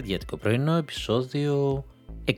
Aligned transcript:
Νιτεντιατικό 0.00 0.36
πρωινό, 0.36 0.72
επεισόδιο 0.72 1.84
63. 2.24 2.32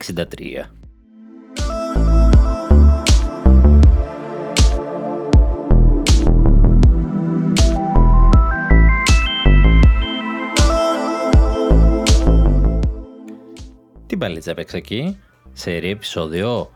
Τι 14.07 14.17
μπαλίτσα 14.17 14.51
έπαιξε 14.51 14.77
εκεί, 14.77 15.19
σε 15.53 15.71
επεισόδιο, 15.71 16.71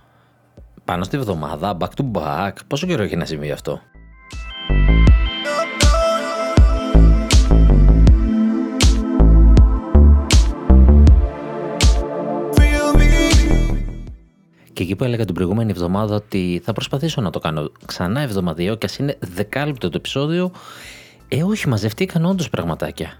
πάνω 0.84 1.04
στη 1.04 1.18
βδομάδα, 1.18 1.76
back 1.80 1.88
to 1.96 2.12
back, 2.12 2.52
πόσο 2.66 2.86
καιρό 2.86 3.02
έχει 3.02 3.16
να 3.16 3.24
συμβεί 3.24 3.50
αυτό; 3.50 3.80
Και 14.76 14.82
εκεί 14.82 14.96
που 14.96 15.04
έλεγα 15.04 15.24
την 15.24 15.34
προηγούμενη 15.34 15.70
εβδομάδα 15.70 16.14
ότι 16.14 16.60
θα 16.64 16.72
προσπαθήσω 16.72 17.20
να 17.20 17.30
το 17.30 17.38
κάνω 17.38 17.72
ξανά 17.86 18.20
εβδομαδιαίο 18.20 18.74
και 18.74 18.86
ας 18.86 18.96
είναι 18.96 19.16
δεκάλεπτο 19.20 19.88
το 19.88 19.96
επεισόδιο, 19.96 20.50
ε 21.28 21.42
όχι 21.42 21.68
μαζευτήκαν 21.68 22.24
όντως 22.24 22.50
πραγματάκια. 22.50 23.12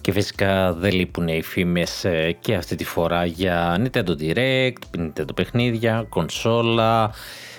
Και 0.00 0.12
φυσικά 0.12 0.72
δεν 0.72 0.92
λείπουν 0.92 1.28
οι 1.28 1.42
φήμες 1.42 2.04
ε, 2.04 2.36
και 2.40 2.54
αυτή 2.54 2.74
τη 2.74 2.84
φορά 2.84 3.24
για 3.24 3.76
Nintendo 3.78 4.14
Direct, 4.20 4.98
Nintendo 4.98 5.34
παιχνίδια, 5.34 6.06
κονσόλα. 6.08 7.12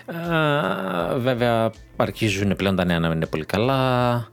Ε, 0.05 1.17
βέβαια 1.17 1.71
αρχίζουν 2.03 2.55
πλέον 2.55 2.75
τα 2.75 2.85
νέα 2.85 2.99
να 2.99 3.07
μην 3.07 3.17
είναι 3.17 3.25
πολύ 3.25 3.45
καλά. 3.45 4.27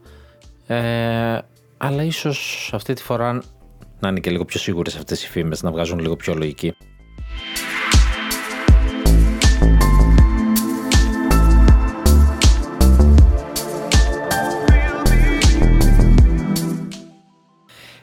Ε, 0.67 1.37
αλλά 1.77 2.03
ίσως 2.03 2.69
αυτή 2.73 2.93
τη 2.93 3.03
φορά 3.03 3.41
να 3.99 4.09
είναι 4.09 4.19
και 4.19 4.29
λίγο 4.29 4.45
πιο 4.45 4.59
σίγουρες 4.59 4.95
αυτές 4.95 5.23
οι 5.23 5.27
φήμες, 5.27 5.63
να 5.63 5.71
βγάζουν 5.71 5.99
λίγο 5.99 6.15
πιο 6.15 6.33
λογική. 6.33 6.73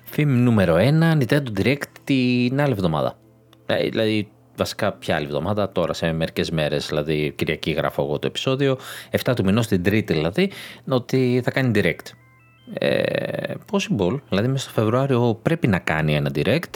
Φήμη 0.04 0.38
νούμερο 0.38 0.76
1, 0.76 1.19
Nintendo 1.19 1.60
Direct 1.60 1.82
την 2.04 2.60
άλλη 2.60 2.72
εβδομάδα. 2.72 3.19
Ε, 3.66 3.88
δηλαδή, 3.88 4.28
βασικά 4.56 4.92
ποια 4.92 5.16
άλλη 5.16 5.25
εβδομάδα, 5.25 5.72
τώρα 5.72 5.92
σε 5.92 6.12
μερικές 6.12 6.50
μέρες, 6.50 6.87
δηλαδή 6.87 7.32
Κυριακή 7.37 7.70
γράφω 7.70 8.03
εγώ 8.03 8.19
το 8.19 8.26
επεισόδιο, 8.26 8.78
7 9.25 9.32
του 9.37 9.44
μηνός 9.44 9.66
την 9.66 9.82
Τρίτη 9.82 10.12
δηλαδή, 10.12 10.50
ότι 10.88 11.41
θα 11.44 11.50
κάνει 11.50 11.70
Direct. 11.75 12.10
Ε, 12.75 13.54
possible, 13.72 14.20
δηλαδή 14.28 14.48
μέσα 14.48 14.70
στο 14.70 14.81
Φεβρουάριο 14.81 15.38
πρέπει 15.43 15.66
να 15.66 15.78
κάνει 15.78 16.14
ένα 16.14 16.31
Direct. 16.34 16.75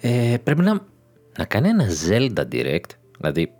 Ε, 0.00 0.36
πρέπει 0.44 0.62
να, 0.62 0.80
να 1.38 1.44
κάνει 1.44 1.68
ένα 1.68 1.86
Zelda 2.08 2.44
Direct, 2.52 2.90
δηλαδή 3.18 3.52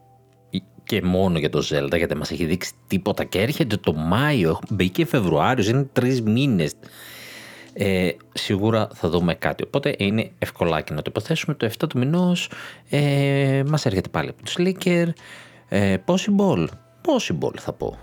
και 0.84 1.03
μόνο 1.03 1.38
για 1.38 1.50
το 1.50 1.66
Zelda, 1.71 1.97
γιατί 1.97 2.16
μας 2.16 2.31
έχει 2.31 2.44
δείξει 2.44 2.72
τίποτα 2.87 3.25
και 3.25 3.41
έρχεται 3.41 3.76
το 3.76 3.92
Μάιο, 3.92 4.59
μπήκε 4.69 5.04
Φεβρουάριος, 5.06 5.69
είναι 5.69 5.88
τρεις 5.92 6.22
μήνες 6.22 6.72
ε, 7.72 8.10
σίγουρα 8.33 8.88
θα 8.94 9.09
δούμε 9.09 9.34
κάτι. 9.34 9.62
Οπότε 9.62 9.94
είναι 9.99 10.31
ευκολάκι 10.38 10.93
να 10.93 11.03
το 11.03 11.06
υποθέσουμε. 11.09 11.55
Το 11.55 11.71
7 11.78 11.88
του 11.88 11.99
μηνός 11.99 12.50
ε, 12.91 13.62
μας 13.66 13.87
έρχεται 13.87 14.09
πάλι 14.09 14.28
από 14.28 14.43
τους 14.43 14.56
Slicker. 14.59 15.09
Ε, 15.69 15.97
possible. 16.06 16.66
Possible 17.05 17.59
θα 17.59 17.72
πω. 17.72 17.99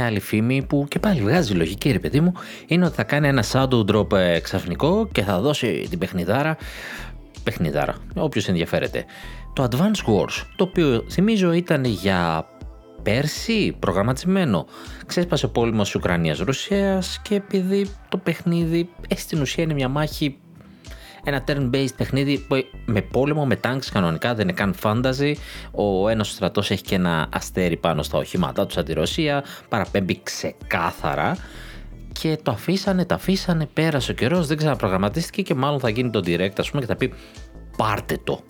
Μια 0.00 0.08
άλλη 0.08 0.20
φήμη 0.20 0.62
που 0.62 0.86
και 0.88 0.98
πάλι 0.98 1.20
βγάζει 1.20 1.54
λογική 1.54 1.90
ρε 1.90 1.98
παιδί 1.98 2.20
μου 2.20 2.32
είναι 2.66 2.84
ότι 2.84 2.94
θα 2.94 3.02
κάνει 3.02 3.28
ένα 3.28 3.44
shadow 3.52 3.84
drop 3.84 4.12
ε, 4.12 4.40
ξαφνικό 4.40 5.08
και 5.12 5.22
θα 5.22 5.40
δώσει 5.40 5.86
την 5.90 5.98
παιχνιδάρα 5.98 6.56
παιχνιδάρα, 7.44 7.94
όποιος 8.14 8.48
ενδιαφέρεται 8.48 9.04
το 9.52 9.68
Advance 9.70 10.10
Wars, 10.12 10.44
το 10.56 10.64
οποίο 10.64 11.04
θυμίζω 11.10 11.52
ήταν 11.52 11.84
για 11.84 12.46
πέρσι 13.02 13.76
προγραμματισμένο. 13.78 14.66
Ξέσπασε 15.06 15.46
ο 15.46 15.48
πόλεμος 15.48 15.94
Ουκρανίας-Ρωσίας 15.94 17.20
και 17.22 17.34
επειδή 17.34 17.90
το 18.08 18.16
παιχνίδι 18.16 18.88
ε, 19.08 19.16
στην 19.16 19.40
ουσία 19.40 19.64
είναι 19.64 19.74
μια 19.74 19.88
μάχη 19.88 20.38
ένα 21.24 21.44
turn-based 21.46 21.94
παιχνίδι 21.96 22.46
με 22.84 23.00
πόλεμο, 23.00 23.46
με 23.46 23.60
tanks 23.64 23.86
κανονικά, 23.92 24.34
δεν 24.34 24.48
είναι 24.48 24.52
καν 24.52 24.74
fantasy. 24.82 25.32
Ο 25.70 26.08
ένας 26.08 26.30
στρατός 26.30 26.70
έχει 26.70 26.82
και 26.82 26.94
ένα 26.94 27.28
αστέρι 27.32 27.76
πάνω 27.76 28.02
στα 28.02 28.18
οχήματά 28.18 28.66
του 28.66 28.72
σαν 28.72 28.84
τη 28.84 28.92
Ρωσία, 28.92 29.44
παραπέμπει 29.68 30.20
ξεκάθαρα 30.22 31.36
και 32.12 32.38
το 32.42 32.50
αφήσανε, 32.50 33.04
το 33.04 33.14
αφήσανε, 33.14 33.66
πέρασε 33.72 34.10
ο 34.10 34.14
καιρός, 34.14 34.46
δεν 34.46 34.56
ξαναπρογραμματίστηκε 34.56 35.42
και 35.42 35.54
μάλλον 35.54 35.80
θα 35.80 35.88
γίνει 35.88 36.10
το 36.10 36.22
direct 36.24 36.58
ας 36.58 36.70
πούμε 36.70 36.80
και 36.80 36.88
θα 36.88 36.96
πει 36.96 37.12
πάρτε 37.76 38.18
το. 38.24 38.42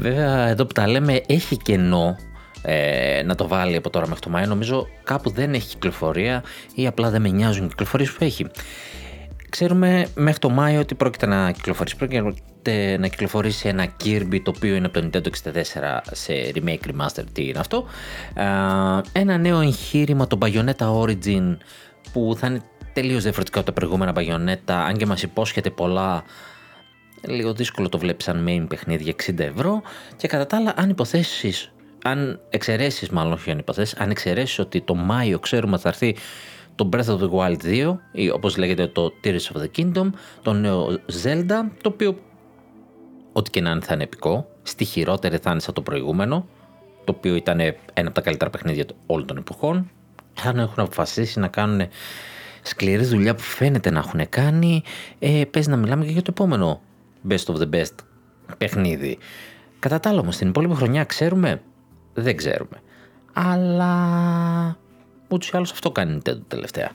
Βέβαια 0.00 0.48
εδώ 0.48 0.66
που 0.66 0.72
τα 0.72 0.88
λέμε 0.88 1.20
έχει 1.26 1.56
κενό 1.56 2.16
ε, 2.62 3.22
να 3.24 3.34
το 3.34 3.48
βάλει 3.48 3.76
από 3.76 3.90
τώρα 3.90 4.06
μέχρι 4.06 4.20
το 4.22 4.30
Μάιο. 4.30 4.46
Νομίζω 4.46 4.88
κάπου 5.04 5.30
δεν 5.30 5.54
έχει 5.54 5.68
κυκλοφορία 5.68 6.42
ή 6.74 6.86
απλά 6.86 7.10
δεν 7.10 7.22
με 7.22 7.28
νοιάζουν 7.28 7.64
οι 7.64 7.68
κυκλοφορίες 7.68 8.12
που 8.12 8.24
έχει. 8.24 8.46
Ξέρουμε 9.48 10.06
μέχρι 10.14 10.38
το 10.38 10.50
Μάιο 10.50 10.80
ότι 10.80 10.94
πρόκειται 10.94 11.26
να 11.26 11.50
κυκλοφορήσει. 11.50 11.96
Πρόκειται 11.96 12.96
να 12.98 13.08
κυκλοφορήσει 13.08 13.68
ένα 13.68 13.86
Kirby 14.04 14.40
το 14.42 14.52
οποίο 14.56 14.74
είναι 14.74 14.86
από 14.86 15.00
το 15.00 15.08
Nintendo 15.12 15.26
64 15.26 15.98
σε 16.10 16.32
remake 16.54 16.90
remaster. 16.90 17.24
Τι 17.32 17.48
είναι 17.48 17.58
αυτό. 17.58 17.84
Ε, 18.34 18.42
ένα 19.20 19.38
νέο 19.38 19.60
εγχείρημα, 19.60 20.26
το 20.26 20.38
Bayonetta 20.40 21.00
Origin 21.00 21.56
που 22.12 22.34
θα 22.38 22.46
είναι 22.46 22.62
τελείως 22.92 23.22
διαφορετικό 23.22 23.58
από 23.58 23.66
τα 23.66 23.72
προηγούμενα 23.72 24.12
Bayonetta 24.16 24.72
αν 24.72 24.96
και 24.96 25.06
μας 25.06 25.22
υπόσχεται 25.22 25.70
πολλά 25.70 26.24
λίγο 27.28 27.52
δύσκολο 27.52 27.88
το 27.88 27.98
βλέπεις 27.98 28.24
σαν 28.24 28.46
main 28.48 28.66
παιχνίδι 28.68 29.14
60 29.26 29.38
ευρώ 29.38 29.82
και 30.16 30.28
κατά 30.28 30.46
τα 30.46 30.56
άλλα 30.56 30.72
αν 30.76 30.90
υποθέσεις, 30.90 31.72
αν 32.04 32.40
εξαιρέσεις 32.50 33.10
μάλλον 33.10 33.32
όχι 33.32 33.50
αν 33.50 33.58
υποθέσεις, 33.58 33.98
αν 33.98 34.10
εξαιρέσεις 34.10 34.58
ότι 34.58 34.80
το 34.80 34.94
Μάιο 34.94 35.38
ξέρουμε 35.38 35.72
ότι 35.72 35.82
θα 35.82 35.88
έρθει 35.88 36.16
το 36.74 36.88
Breath 36.92 37.04
of 37.04 37.18
the 37.18 37.30
Wild 37.30 37.90
2 37.92 37.96
ή 38.12 38.30
όπως 38.30 38.56
λέγεται 38.56 38.86
το 38.86 39.12
Tears 39.24 39.52
of 39.52 39.62
the 39.62 39.68
Kingdom, 39.76 40.10
το 40.42 40.52
νέο 40.52 40.98
Zelda, 41.22 41.68
το 41.82 41.88
οποίο 41.88 42.18
ό,τι 43.32 43.50
και 43.50 43.60
να 43.60 43.70
είναι 43.70 43.80
θα 43.80 43.94
είναι 43.94 44.02
επικό, 44.02 44.48
στη 44.62 44.84
χειρότερη 44.84 45.36
θα 45.36 45.50
είναι 45.50 45.60
σαν 45.60 45.74
το 45.74 45.82
προηγούμενο, 45.82 46.46
το 47.04 47.14
οποίο 47.16 47.34
ήταν 47.34 47.60
ένα 47.60 47.74
από 47.94 48.12
τα 48.12 48.20
καλύτερα 48.20 48.50
παιχνίδια 48.50 48.84
όλων 49.06 49.26
των 49.26 49.36
εποχών, 49.36 49.90
αν 50.44 50.58
έχουν 50.58 50.82
αποφασίσει 50.82 51.38
να 51.38 51.48
κάνουν 51.48 51.88
σκληρή 52.62 53.04
δουλειά 53.04 53.34
που 53.34 53.42
φαίνεται 53.42 53.90
να 53.90 53.98
έχουν 53.98 54.28
κάνει, 54.28 54.82
ε, 55.18 55.42
παίζει 55.50 55.68
να 55.68 55.76
μιλάμε 55.76 56.04
και 56.04 56.10
για 56.12 56.22
το 56.22 56.30
επόμενο 56.30 56.80
best 57.28 57.44
of 57.44 57.56
the 57.56 57.70
best 57.70 57.94
παιχνίδι. 58.58 59.18
Κατά 59.78 60.00
τα 60.00 60.08
άλλα 60.08 60.20
όμως, 60.20 60.36
την 60.36 60.48
υπόλοιπη 60.48 60.74
χρονιά 60.74 61.04
ξέρουμε, 61.04 61.62
δεν 62.14 62.36
ξέρουμε. 62.36 62.76
Αλλά 63.32 63.96
ούτως 65.28 65.48
ή 65.48 65.56
άλλως 65.56 65.72
αυτό 65.72 65.90
κάνει 65.90 66.12
η 66.12 66.20
Nintendo 66.24 66.40
τελευταία. 66.48 66.90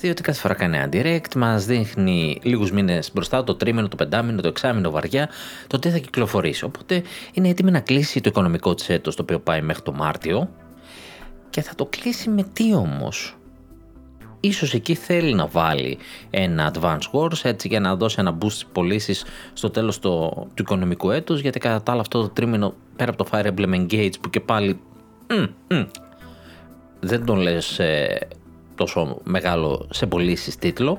Διότι 0.00 0.22
κάθε 0.22 0.40
φορά 0.40 0.54
κάνει 0.54 0.76
ένα 0.76 0.88
direct, 0.92 1.34
μας 1.36 1.64
δείχνει 1.64 2.40
λίγους 2.42 2.72
μήνες 2.72 3.10
μπροστά, 3.14 3.44
το 3.44 3.54
τρίμηνο, 3.54 3.88
το 3.88 3.96
πεντάμινο, 3.96 4.40
το 4.40 4.48
εξάμηνο 4.48 4.90
βαριά, 4.90 5.28
το 5.66 5.78
τι 5.78 5.90
θα 5.90 5.98
κυκλοφορήσει. 5.98 6.64
Οπότε 6.64 7.02
είναι 7.32 7.48
έτοιμη 7.48 7.70
να 7.70 7.80
κλείσει 7.80 8.20
το 8.20 8.28
οικονομικό 8.28 8.74
της 8.74 8.88
έτος, 8.88 9.16
το 9.16 9.22
οποίο 9.22 9.40
πάει 9.40 9.62
μέχρι 9.62 9.82
το 9.82 9.92
Μάρτιο. 9.92 10.50
Και 11.50 11.62
θα 11.62 11.74
το 11.74 11.86
κλείσει 11.86 12.30
με 12.30 12.42
τι 12.52 12.74
όμως; 12.74 13.36
ίσως 14.40 14.74
εκεί 14.74 14.94
θέλει 14.94 15.34
να 15.34 15.46
βάλει 15.46 15.98
ένα 16.30 16.72
advance 16.74 17.10
wars 17.12 17.44
έτσι 17.44 17.68
για 17.68 17.80
να 17.80 17.96
δώσει 17.96 18.16
ένα 18.18 18.38
boost 18.40 18.50
στις 18.50 18.66
πωλήσεις 18.72 19.24
στο 19.52 19.70
τέλος 19.70 19.98
το, 19.98 20.28
του 20.54 20.62
οικονομικού 20.62 21.10
έτους 21.10 21.40
γιατί 21.40 21.58
κατά 21.58 21.82
τα 21.82 21.92
άλλα 21.92 22.00
αυτό 22.00 22.20
το 22.20 22.28
τρίμηνο 22.28 22.74
πέρα 22.96 23.10
από 23.10 23.24
το 23.24 23.30
Fire 23.32 23.46
Emblem 23.46 23.74
Engage 23.74 24.20
που 24.20 24.30
και 24.30 24.40
πάλι 24.40 24.80
δεν 27.00 27.24
τον 27.24 27.38
λες 27.38 27.78
ε, 27.78 28.28
τόσο 28.84 29.18
μεγάλο 29.22 29.86
σε 29.90 30.06
πωλήσεις 30.06 30.56
τίτλο 30.56 30.98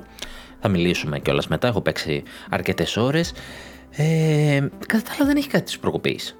θα 0.60 0.68
μιλήσουμε 0.68 1.18
κιόλας 1.18 1.48
μετά, 1.48 1.68
έχω 1.68 1.80
παίξει 1.80 2.22
αρκετές 2.50 2.96
ώρες 2.96 3.32
ε, 3.90 4.60
κατά 4.86 5.02
τα 5.02 5.10
άλλα 5.16 5.26
δεν 5.26 5.36
έχει 5.36 5.48
κάτι 5.48 5.64
της 5.64 5.78
προκοπής 5.78 6.36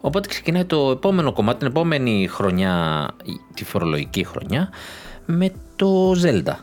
Οπότε 0.00 0.28
ξεκινάει 0.28 0.64
το 0.64 0.90
επόμενο 0.90 1.32
κομμάτι, 1.32 1.58
την 1.58 1.66
επόμενη 1.66 2.26
χρονιά, 2.30 3.06
τη 3.54 3.64
φορολογική 3.64 4.24
χρονιά, 4.24 4.68
με 5.24 5.52
το 5.76 6.12
Zelda. 6.22 6.54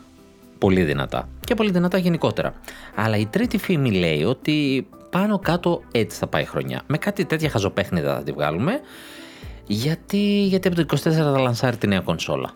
Πολύ 0.58 0.82
δυνατά. 0.82 1.28
Και 1.44 1.54
πολύ 1.54 1.70
δυνατά 1.70 1.98
γενικότερα. 1.98 2.54
Αλλά 2.94 3.16
η 3.16 3.26
τρίτη 3.26 3.58
φήμη 3.58 3.92
λέει 3.92 4.24
ότι 4.24 4.86
πάνω 5.10 5.38
κάτω 5.38 5.82
έτσι 5.92 6.18
θα 6.18 6.26
πάει 6.26 6.42
η 6.42 6.46
χρονιά. 6.46 6.82
Με 6.86 6.98
κάτι 6.98 7.24
τέτοια 7.24 7.50
χαζοπέχνιδα 7.50 8.14
θα 8.14 8.22
τη 8.22 8.32
βγάλουμε. 8.32 8.80
Γιατί, 9.66 10.44
γιατί 10.46 10.68
από 10.68 10.76
το 10.76 10.96
24 10.96 10.96
θα 11.12 11.38
λανσάρει 11.40 11.76
τη 11.76 11.86
νέα 11.86 12.00
κονσόλα. 12.00 12.54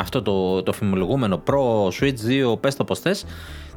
Αυτό 0.00 0.22
το, 0.22 0.62
το 0.62 0.72
φημολογούμενο 0.72 1.42
Pro 1.46 1.88
Switch 1.88 2.52
2, 2.52 2.60
πες 2.60 2.76
το 2.76 2.84
πως 2.84 2.98
θες, 2.98 3.24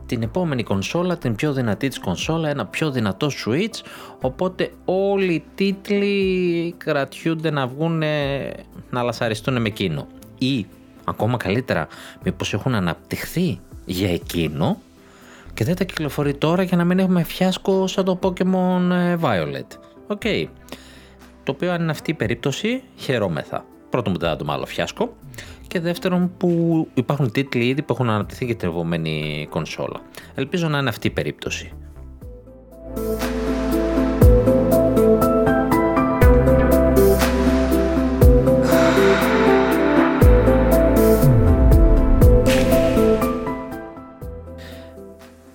την 0.05 0.21
επόμενη 0.21 0.63
κονσόλα, 0.63 1.17
την 1.17 1.35
πιο 1.35 1.53
δυνατή 1.53 1.87
της 1.87 1.99
κονσόλα, 1.99 2.49
ένα 2.49 2.65
πιο 2.65 2.91
δυνατό 2.91 3.27
Switch, 3.45 3.85
οπότε 4.21 4.71
όλοι 4.85 5.33
οι 5.33 5.43
τίτλοι 5.55 6.73
κρατιούνται 6.77 7.51
να 7.51 7.67
βγουν 7.67 8.03
να 8.89 9.03
λασαριστούν 9.03 9.61
με 9.61 9.67
εκείνο. 9.67 10.07
Ή 10.37 10.65
ακόμα 11.03 11.37
καλύτερα, 11.37 11.87
μήπως 12.23 12.53
έχουν 12.53 12.75
αναπτυχθεί 12.75 13.59
για 13.85 14.13
εκείνο 14.13 14.77
και 15.53 15.63
δεν 15.63 15.75
τα 15.75 15.83
κυκλοφορεί 15.83 16.33
τώρα 16.33 16.63
για 16.63 16.77
να 16.77 16.83
μην 16.83 16.99
έχουμε 16.99 17.23
φιάσκο 17.23 17.87
σαν 17.87 18.05
το 18.05 18.19
Pokemon 18.21 18.91
ε, 18.91 19.17
Violet. 19.21 19.77
OK. 20.07 20.21
Okay. 20.23 20.45
Το 21.43 21.51
οποίο 21.51 21.71
αν 21.71 21.81
είναι 21.81 21.91
αυτή 21.91 22.11
η 22.11 22.13
περίπτωση, 22.13 22.83
χαιρόμεθα. 22.95 23.65
Πρώτον 23.89 24.13
που 24.13 24.19
δεν 24.19 24.29
θα 24.29 24.35
το 24.35 24.45
μάλλον 24.45 24.65
φιάσκο 24.65 25.15
και 25.71 25.79
δεύτερον 25.79 26.31
που 26.37 26.87
υπάρχουν 26.93 27.31
τίτλοι 27.31 27.67
ήδη 27.67 27.81
που 27.81 27.93
έχουν 27.93 28.09
αναπτυχθεί 28.09 28.45
και 28.45 28.55
την 28.55 28.69
επόμενη 28.69 29.47
κονσόλα. 29.49 30.01
Ελπίζω 30.35 30.67
να 30.67 30.77
είναι 30.77 30.89
αυτή 30.89 31.07
η 31.07 31.09
περίπτωση. 31.09 31.71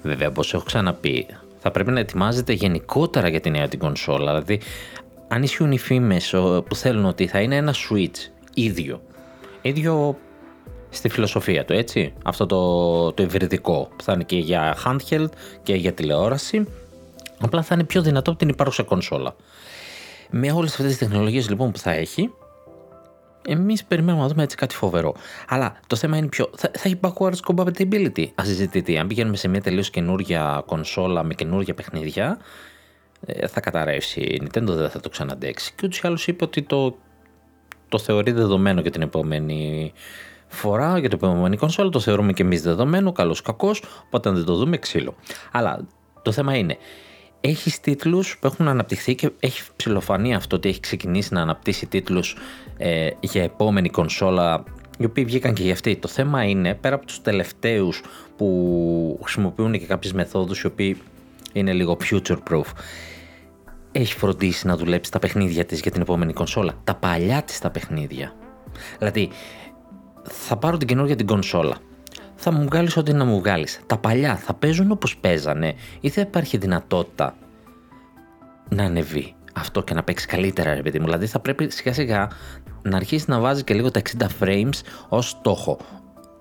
Βέβαια, 0.03 0.29
όπως 0.29 0.55
έχω 0.55 0.65
ξαναπεί, 0.65 1.27
θα 1.59 1.71
πρέπει 1.71 1.91
να 1.91 2.01
ετοιμάζεται 2.01 2.53
γενικότερα 2.53 3.29
για 3.29 3.41
τη 3.41 3.51
νέα 3.51 3.69
την 3.69 3.79
κονσόλα. 3.79 4.33
Δηλαδή, 4.33 4.61
αν 5.29 5.43
ισχύουν 5.43 5.73
οι 5.73 5.79
φήμες 5.79 6.35
που 6.69 6.75
θέλουν 6.75 7.05
ότι 7.05 7.27
θα 7.27 7.41
είναι 7.41 7.57
ένα 7.57 7.75
Switch 7.75 8.31
ίδιο 8.55 9.01
ίδιο 9.67 10.19
στη 10.91 11.09
φιλοσοφία 11.09 11.65
του, 11.65 11.73
έτσι. 11.73 12.13
Αυτό 12.25 12.47
το, 12.47 13.13
το 13.13 13.23
υβριδικό 13.23 13.89
που 13.97 14.03
θα 14.03 14.13
είναι 14.13 14.25
και 14.25 14.39
για 14.39 14.77
handheld 14.85 15.29
και 15.63 15.75
για 15.75 15.93
τηλεόραση. 15.93 16.67
Απλά 17.41 17.63
θα 17.63 17.75
είναι 17.75 17.85
πιο 17.85 18.03
δυνατό 18.03 18.31
από 18.31 18.39
την 18.39 18.49
υπάρχουσα 18.49 18.83
κονσόλα. 18.83 19.35
Με 20.31 20.53
όλες 20.53 20.71
αυτές 20.71 20.87
τις 20.87 20.99
τεχνολογίες 20.99 21.49
λοιπόν 21.49 21.71
που 21.71 21.79
θα 21.79 21.91
έχει, 21.91 22.31
εμείς 23.49 23.85
περιμένουμε 23.85 24.23
να 24.23 24.29
δούμε 24.29 24.43
έτσι 24.43 24.57
κάτι 24.57 24.75
φοβερό. 24.75 25.15
Αλλά 25.49 25.81
το 25.87 25.97
θέμα 25.97 26.17
είναι 26.17 26.27
πιο. 26.27 26.51
Θα, 26.57 26.71
θα 26.75 26.83
έχει 26.85 27.01
backwards 27.01 27.55
compatibility. 27.55 28.27
Α 28.35 28.45
συζητηθεί. 28.45 28.99
Αν 28.99 29.07
πηγαίνουμε 29.07 29.37
σε 29.37 29.49
μια 29.49 29.61
τελείως 29.61 29.91
καινούργια 29.91 30.63
κονσόλα 30.67 31.23
με 31.23 31.35
καινούργια 31.35 31.75
παιχνίδια, 31.75 32.39
ε, 33.27 33.47
θα 33.47 33.61
καταρρεύσει. 33.61 34.21
Η 34.21 34.43
Nintendo 34.45 34.67
δεν 34.67 34.91
θα 34.91 35.01
το 35.01 35.09
ξαναντέξει. 35.09 35.73
Και 35.75 35.83
ούτως 35.85 35.99
ή 35.99 36.07
άλλως 36.07 36.27
είπε 36.27 36.45
ότι 36.45 36.63
το 36.63 36.97
το 37.97 38.03
θεωρεί 38.03 38.33
δεδομένο 38.33 38.81
για 38.81 38.91
την 38.91 39.03
επόμενη 39.03 39.93
φορά, 40.49 40.99
για 40.99 41.09
την 41.09 41.19
επόμενη 41.23 41.57
κονσόλα, 41.57 41.91
το 41.91 42.01
θεωρούμε 42.01 42.33
και 42.33 42.43
εμείς 42.43 42.63
δεδομένο, 42.63 43.13
καλός 43.13 43.43
κακός, 43.43 43.83
οπότε 44.07 44.31
δεν 44.31 44.45
το 44.45 44.55
δούμε 44.55 44.77
ξύλο. 44.77 45.15
Αλλά 45.53 45.87
το 46.23 46.33
θέμα 46.33 46.57
είναι, 46.57 46.77
έχεις 47.41 47.81
τίτλους 47.81 48.39
που 48.41 48.47
έχουν 48.47 48.69
αναπτυχθεί 48.69 49.15
και 49.15 49.31
έχει 49.41 49.63
ψηλοφανεί 49.77 50.35
αυτό 50.35 50.57
ότι 50.57 50.69
έχει 50.69 50.81
ξεκινήσει 50.81 51.35
να 51.35 51.41
αναπτύσσει 51.41 51.87
τίτλους 51.87 52.37
ε, 52.77 53.09
για 53.21 53.43
επόμενη 53.43 53.89
κονσόλα, 53.89 54.65
οι 54.99 55.05
οποίοι 55.05 55.25
βγήκαν 55.25 55.55
και 55.55 55.63
για 55.63 55.73
αυτή. 55.73 55.97
Το 55.97 56.09
θέμα 56.09 56.45
είναι, 56.45 56.75
πέρα 56.75 56.95
από 56.95 57.07
τους 57.07 57.23
τελευταίους 57.23 58.03
που 58.37 59.19
χρησιμοποιούν 59.23 59.73
και 59.73 59.87
κάποιες 59.87 60.13
μεθόδους 60.13 60.61
οι 60.61 60.67
οποίοι 60.67 60.97
είναι 61.53 61.73
λίγο 61.73 61.97
future 62.11 62.39
proof, 62.51 62.67
έχει 63.99 64.15
φροντίσει 64.15 64.67
να 64.67 64.77
δουλέψει 64.77 65.11
τα 65.11 65.19
παιχνίδια 65.19 65.65
της 65.65 65.81
για 65.81 65.91
την 65.91 66.01
επόμενη 66.01 66.33
κονσόλα; 66.33 66.73
Τα 66.85 66.95
παλιά 66.95 67.43
της 67.43 67.59
τα 67.59 67.71
παιχνίδια. 67.71 68.33
Δηλαδή, 68.99 69.31
θα 70.23 70.57
πάρω 70.57 70.77
την 70.77 70.89
καινούργια 70.89 71.17
την 71.17 71.27
κονσόλα. 71.27 71.77
Θα 72.35 72.51
μου 72.53 72.65
βγάλεις 72.65 72.97
ό,τι 72.97 73.13
να 73.13 73.25
μου 73.25 73.39
βγάλεις. 73.39 73.81
Τα 73.87 73.99
παλιά 73.99 74.37
θα 74.37 74.55
παίζουν 74.55 74.91
όπως 74.91 75.17
παίζανε, 75.17 75.75
ή 76.01 76.09
θα 76.09 76.21
υπάρχει 76.21 76.57
δυνατότητα 76.57 77.37
να 78.69 78.85
ανεβεί 78.85 79.35
αυτό 79.55 79.83
και 79.83 79.95
να 79.95 80.03
παίξει 80.03 80.27
καλύτερα, 80.27 80.75
ρε 80.75 80.83
παιδί 80.83 80.99
μου; 80.99 81.05
Δηλαδή, 81.05 81.27
θα 81.27 81.41
πρέπει 81.41 81.71
σιγά 81.71 81.93
σιγά 81.93 82.31
να 82.83 82.97
αρχίσει 82.97 83.25
να 83.29 83.41
βάζει 83.41 83.65
και 83.65 83.75
λίγο 83.75 83.91
τα 83.91 84.03
60 84.19 84.27
frames 84.41 84.81
ως 85.09 85.29
στόχο. 85.29 85.79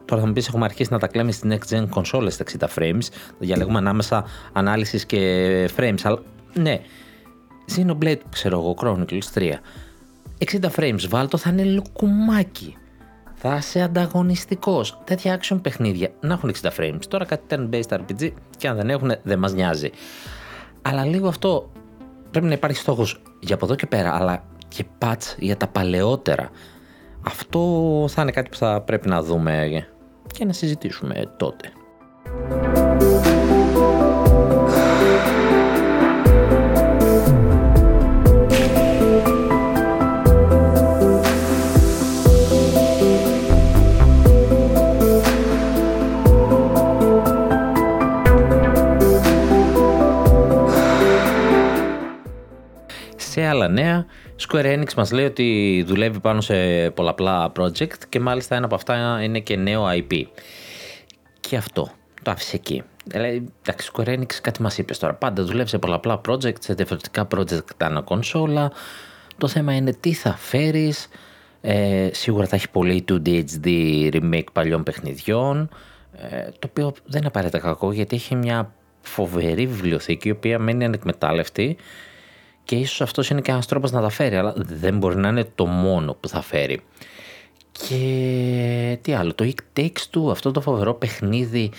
Τώρα 0.05 0.21
θα 0.21 0.27
μου 0.27 0.33
πεις: 0.33 0.47
Έχουμε 0.47 0.65
αρχίσει 0.65 0.91
να 0.91 0.99
τα 0.99 1.07
κλαίμε 1.07 1.31
στην 1.31 1.53
next 1.53 1.75
gen 1.75 1.85
κονσόλε 1.89 2.31
τα 2.31 2.69
60 2.75 2.81
frames. 2.81 3.07
Διαλέγουμε 3.39 3.77
ανάμεσα 3.77 4.25
ανάλυσης 4.53 5.05
και 5.05 5.69
frames. 5.77 5.99
Αλλά 6.03 6.21
ναι, 6.53 6.81
Xenoblade, 7.75 8.19
ξέρω 8.29 8.59
εγώ, 8.59 8.75
Chronicles 8.81 9.33
3. 9.33 9.51
60 10.37 10.69
frames 10.75 11.07
βάλτο 11.09 11.37
θα 11.37 11.49
είναι 11.49 11.63
λουκουμάκι. 11.63 12.77
Θα 13.35 13.55
είσαι 13.55 13.81
ανταγωνιστικός. 13.81 14.99
Τέτοια 15.03 15.39
action 15.39 15.59
παιχνίδια 15.61 16.09
να 16.19 16.33
έχουν 16.33 16.51
60 16.61 16.69
frames. 16.77 16.99
Τώρα 17.07 17.25
κάτι 17.25 17.43
turn-based 17.49 17.97
RPG 17.97 18.31
και 18.57 18.67
αν 18.67 18.75
δεν 18.75 18.89
έχουν, 18.89 19.11
δεν 19.23 19.39
μας 19.39 19.53
νοιάζει. 19.53 19.89
Αλλά 20.81 21.05
λίγο 21.05 21.27
αυτό 21.27 21.71
πρέπει 22.31 22.45
να 22.45 22.53
υπάρχει 22.53 22.77
στόχος 22.77 23.21
για 23.39 23.55
από 23.55 23.65
εδώ 23.65 23.75
και 23.75 23.85
πέρα, 23.85 24.15
αλλά 24.15 24.43
και 24.67 24.85
patch 24.99 25.35
για 25.37 25.57
τα 25.57 25.67
παλαιότερα. 25.67 26.49
Αυτό 27.27 27.59
θα 28.09 28.21
είναι 28.21 28.31
κάτι 28.31 28.49
που 28.49 28.57
θα 28.57 28.81
πρέπει 28.81 29.07
να 29.07 29.23
δούμε 29.23 29.87
και 30.33 30.45
να 30.45 30.53
συζητήσουμε 30.53 31.33
τότε. 31.37 31.71
Σε 53.35 53.45
άλλα 53.45 53.67
νέα, 53.67 54.05
Square 54.47 54.65
Enix 54.65 54.93
μας 54.95 55.11
λέει 55.11 55.25
ότι 55.25 55.83
δουλεύει 55.87 56.19
πάνω 56.19 56.41
σε 56.41 56.89
πολλαπλά 56.89 57.51
project 57.59 57.97
και 58.09 58.19
μάλιστα 58.19 58.55
ένα 58.55 58.65
από 58.65 58.75
αυτά 58.75 59.23
είναι 59.23 59.39
και 59.39 59.55
νέο 59.55 59.85
IP. 59.89 60.23
Και 61.39 61.57
αυτό, 61.57 61.91
το 62.23 62.31
άφησε 62.31 62.55
εκεί. 62.55 62.83
Δηλαδή, 63.05 63.45
εντάξει, 63.61 63.91
Square 63.93 64.07
Enix 64.07 64.33
κάτι 64.41 64.61
μας 64.61 64.77
είπες 64.77 64.99
τώρα. 64.99 65.13
Πάντα 65.13 65.43
δουλεύει 65.43 65.69
σε 65.69 65.77
πολλαπλά 65.77 66.21
project, 66.27 66.59
σε 66.59 66.73
διαφορετικά 66.73 67.27
project 67.35 67.77
ανά 67.77 68.01
κονσόλα. 68.01 68.71
Το 69.37 69.47
θέμα 69.47 69.75
είναι 69.75 69.93
τι 69.99 70.13
θα 70.13 70.35
φέρεις. 70.35 71.07
Ε, 71.61 72.09
σίγουρα 72.11 72.45
θα 72.45 72.55
έχει 72.55 72.69
πολύ 72.69 73.05
2D 73.09 73.43
HD 73.43 73.67
remake 74.13 74.51
παλιών 74.53 74.83
παιχνιδιών. 74.83 75.69
Ε, 76.29 76.49
το 76.59 76.67
οποίο 76.69 76.93
δεν 77.05 77.17
είναι 77.17 77.27
απαραίτητα 77.27 77.59
κακό 77.59 77.91
γιατί 77.91 78.15
έχει 78.15 78.35
μια 78.35 78.73
φοβερή 79.01 79.67
βιβλιοθήκη 79.67 80.27
η 80.27 80.31
οποία 80.31 80.59
μένει 80.59 80.85
ανεκμετάλλευτη 80.85 81.77
και 82.65 82.75
ίσως 82.75 83.01
αυτός 83.01 83.29
είναι 83.29 83.41
και 83.41 83.51
ένας 83.51 83.65
τρόπος 83.65 83.91
να 83.91 84.01
τα 84.01 84.09
φέρει, 84.09 84.35
αλλά 84.35 84.53
δεν 84.55 84.97
μπορεί 84.97 85.15
να 85.15 85.27
είναι 85.27 85.47
το 85.55 85.65
μόνο 85.65 86.13
που 86.19 86.27
θα 86.27 86.41
φέρει. 86.41 86.81
Και 87.71 88.97
τι 89.01 89.13
άλλο, 89.13 89.33
το 89.33 89.51
It 89.53 89.79
Takes 89.79 90.17
Two, 90.17 90.31
αυτό 90.31 90.51
το 90.51 90.61
φοβερό 90.61 90.93
παιχνίδι, 90.93 91.71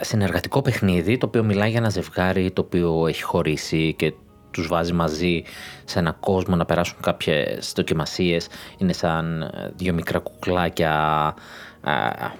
συνεργατικό 0.00 0.62
παιχνίδι, 0.62 1.18
το 1.18 1.26
οποίο 1.26 1.44
μιλάει 1.44 1.70
για 1.70 1.78
ένα 1.78 1.88
ζευγάρι 1.88 2.50
το 2.50 2.60
οποίο 2.60 3.06
έχει 3.06 3.22
χωρίσει 3.22 3.94
και 3.98 4.12
τους 4.50 4.66
βάζει 4.68 4.92
μαζί 4.92 5.42
σε 5.84 5.98
ένα 5.98 6.12
κόσμο 6.20 6.56
να 6.56 6.64
περάσουν 6.64 6.96
κάποιες 7.00 7.72
δοκιμασίες. 7.76 8.48
Είναι 8.78 8.92
σαν 8.92 9.42
ε, 9.42 9.72
δύο 9.76 9.92
μικρά 9.92 10.18
κουκλάκια 10.18 11.34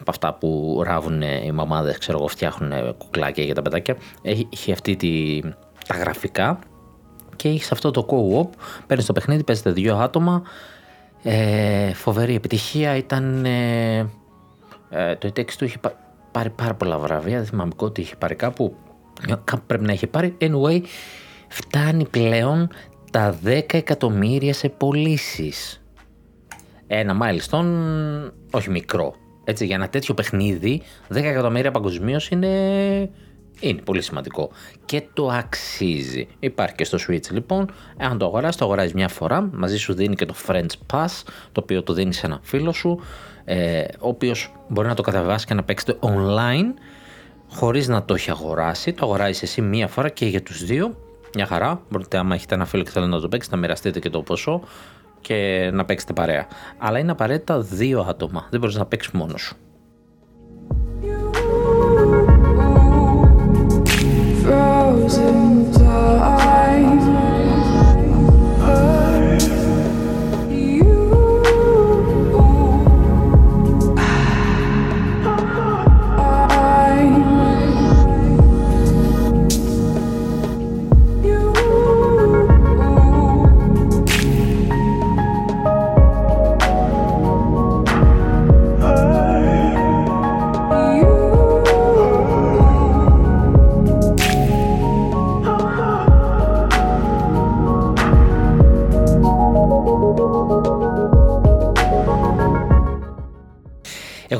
από 0.00 0.10
αυτά 0.10 0.34
που 0.34 0.80
ράβουν 0.84 1.22
οι 1.22 1.52
μαμάδες, 1.52 1.98
ξέρω 1.98 2.18
εγώ, 2.18 2.28
φτιάχνουν 2.28 2.96
κουκλάκια 2.96 3.44
για 3.44 3.54
τα 3.54 3.62
παιδάκια. 3.62 3.96
Έχει 4.22 4.72
αυτή 4.72 4.96
τη, 4.96 5.40
τα 5.86 5.96
γραφικά 5.96 6.58
και 7.42 7.48
έχεις 7.48 7.72
αυτό 7.72 7.90
το 7.90 8.06
co-op, 8.08 8.48
παίρνεις 8.86 9.06
το 9.06 9.12
παιχνίδι, 9.12 9.44
παίζετε 9.44 9.70
δύο 9.70 9.96
άτομα. 9.96 10.42
Ε, 11.22 11.92
φοβερή 11.94 12.34
επιτυχία 12.34 12.96
ήταν. 12.96 13.44
Ε, 13.44 14.06
Ε, 14.94 15.16
το 15.16 15.32
e 15.36 15.44
του 15.58 15.64
είχε 15.64 15.78
πάρει 16.32 16.50
πάρα 16.50 16.74
πολλά 16.74 16.98
βραβεία, 16.98 17.36
δεν 17.36 17.46
θυμάμαι 17.46 17.72
ότι 17.76 18.00
είχε 18.00 18.16
πάρει 18.16 18.34
κάπου, 18.34 18.76
κάπου 19.44 19.62
πρέπει 19.66 19.84
να 19.84 19.92
είχε 19.92 20.06
πάρει. 20.06 20.36
Anyway, 20.40 20.80
φτάνει 21.48 22.06
πλέον 22.06 22.68
τα 23.10 23.38
10 23.44 23.60
εκατομμύρια 23.72 24.54
σε 24.54 24.68
πωλήσεις. 24.68 25.82
Ένα 26.86 27.16
milestone 27.22 27.66
όχι 28.50 28.70
μικρό. 28.70 29.14
Έτσι, 29.44 29.66
για 29.66 29.74
ένα 29.74 29.88
τέτοιο 29.88 30.14
παιχνίδι, 30.14 30.82
10 31.08 31.16
εκατομμύρια 31.16 31.70
παγκοσμίως 31.70 32.28
είναι, 32.28 32.48
είναι 33.62 33.80
πολύ 33.82 34.02
σημαντικό. 34.02 34.50
Και 34.84 35.02
το 35.12 35.28
αξίζει. 35.28 36.28
Υπάρχει 36.38 36.74
και 36.74 36.84
στο 36.84 36.98
Switch 37.08 37.30
λοιπόν. 37.30 37.70
Αν 37.98 38.18
το 38.18 38.24
αγοράσει, 38.24 38.58
το 38.58 38.64
αγοράζεις 38.64 38.92
μια 38.92 39.08
φορά. 39.08 39.48
Μαζί 39.52 39.76
σου 39.76 39.94
δίνει 39.94 40.14
και 40.14 40.26
το 40.26 40.34
Friends 40.46 40.72
Pass, 40.92 41.22
το 41.52 41.60
οποίο 41.62 41.82
το 41.82 41.92
δίνεις 41.92 42.16
σε 42.16 42.26
ένα 42.26 42.38
φίλο 42.42 42.72
σου, 42.72 43.00
ε, 43.44 43.84
ο 43.98 44.08
οποίος 44.08 44.52
μπορεί 44.68 44.88
να 44.88 44.94
το 44.94 45.02
καταβάσει 45.02 45.46
και 45.46 45.54
να 45.54 45.62
παίξετε 45.62 45.98
online 46.00 46.74
χωρίς 47.48 47.88
να 47.88 48.04
το 48.04 48.14
έχει 48.14 48.30
αγοράσει. 48.30 48.92
Το 48.92 49.04
αγοράζεις 49.04 49.42
εσύ 49.42 49.60
μία 49.60 49.88
φορά 49.88 50.08
και 50.08 50.26
για 50.26 50.42
τους 50.42 50.64
δύο. 50.64 50.96
Μια 51.34 51.46
χαρά. 51.46 51.82
Μπορείτε, 51.90 52.18
άμα 52.18 52.34
έχετε 52.34 52.54
ένα 52.54 52.64
φίλο 52.64 52.82
και 52.82 52.90
θέλετε 52.90 53.12
να 53.12 53.20
το 53.20 53.28
παίξετε, 53.28 53.54
να 53.54 53.60
μοιραστείτε 53.60 53.98
και 53.98 54.10
το 54.10 54.22
ποσό 54.22 54.62
και 55.20 55.70
να 55.72 55.84
παίξετε 55.84 56.12
παρέα. 56.12 56.46
Αλλά 56.78 56.98
είναι 56.98 57.10
απαραίτητα 57.10 57.60
δύο 57.60 58.00
άτομα. 58.08 58.46
Δεν 58.50 58.60
μπορείς 58.60 58.76
να 58.76 58.86
παίξεις 58.86 59.12
μόνος 59.12 59.40
σου. 59.40 59.56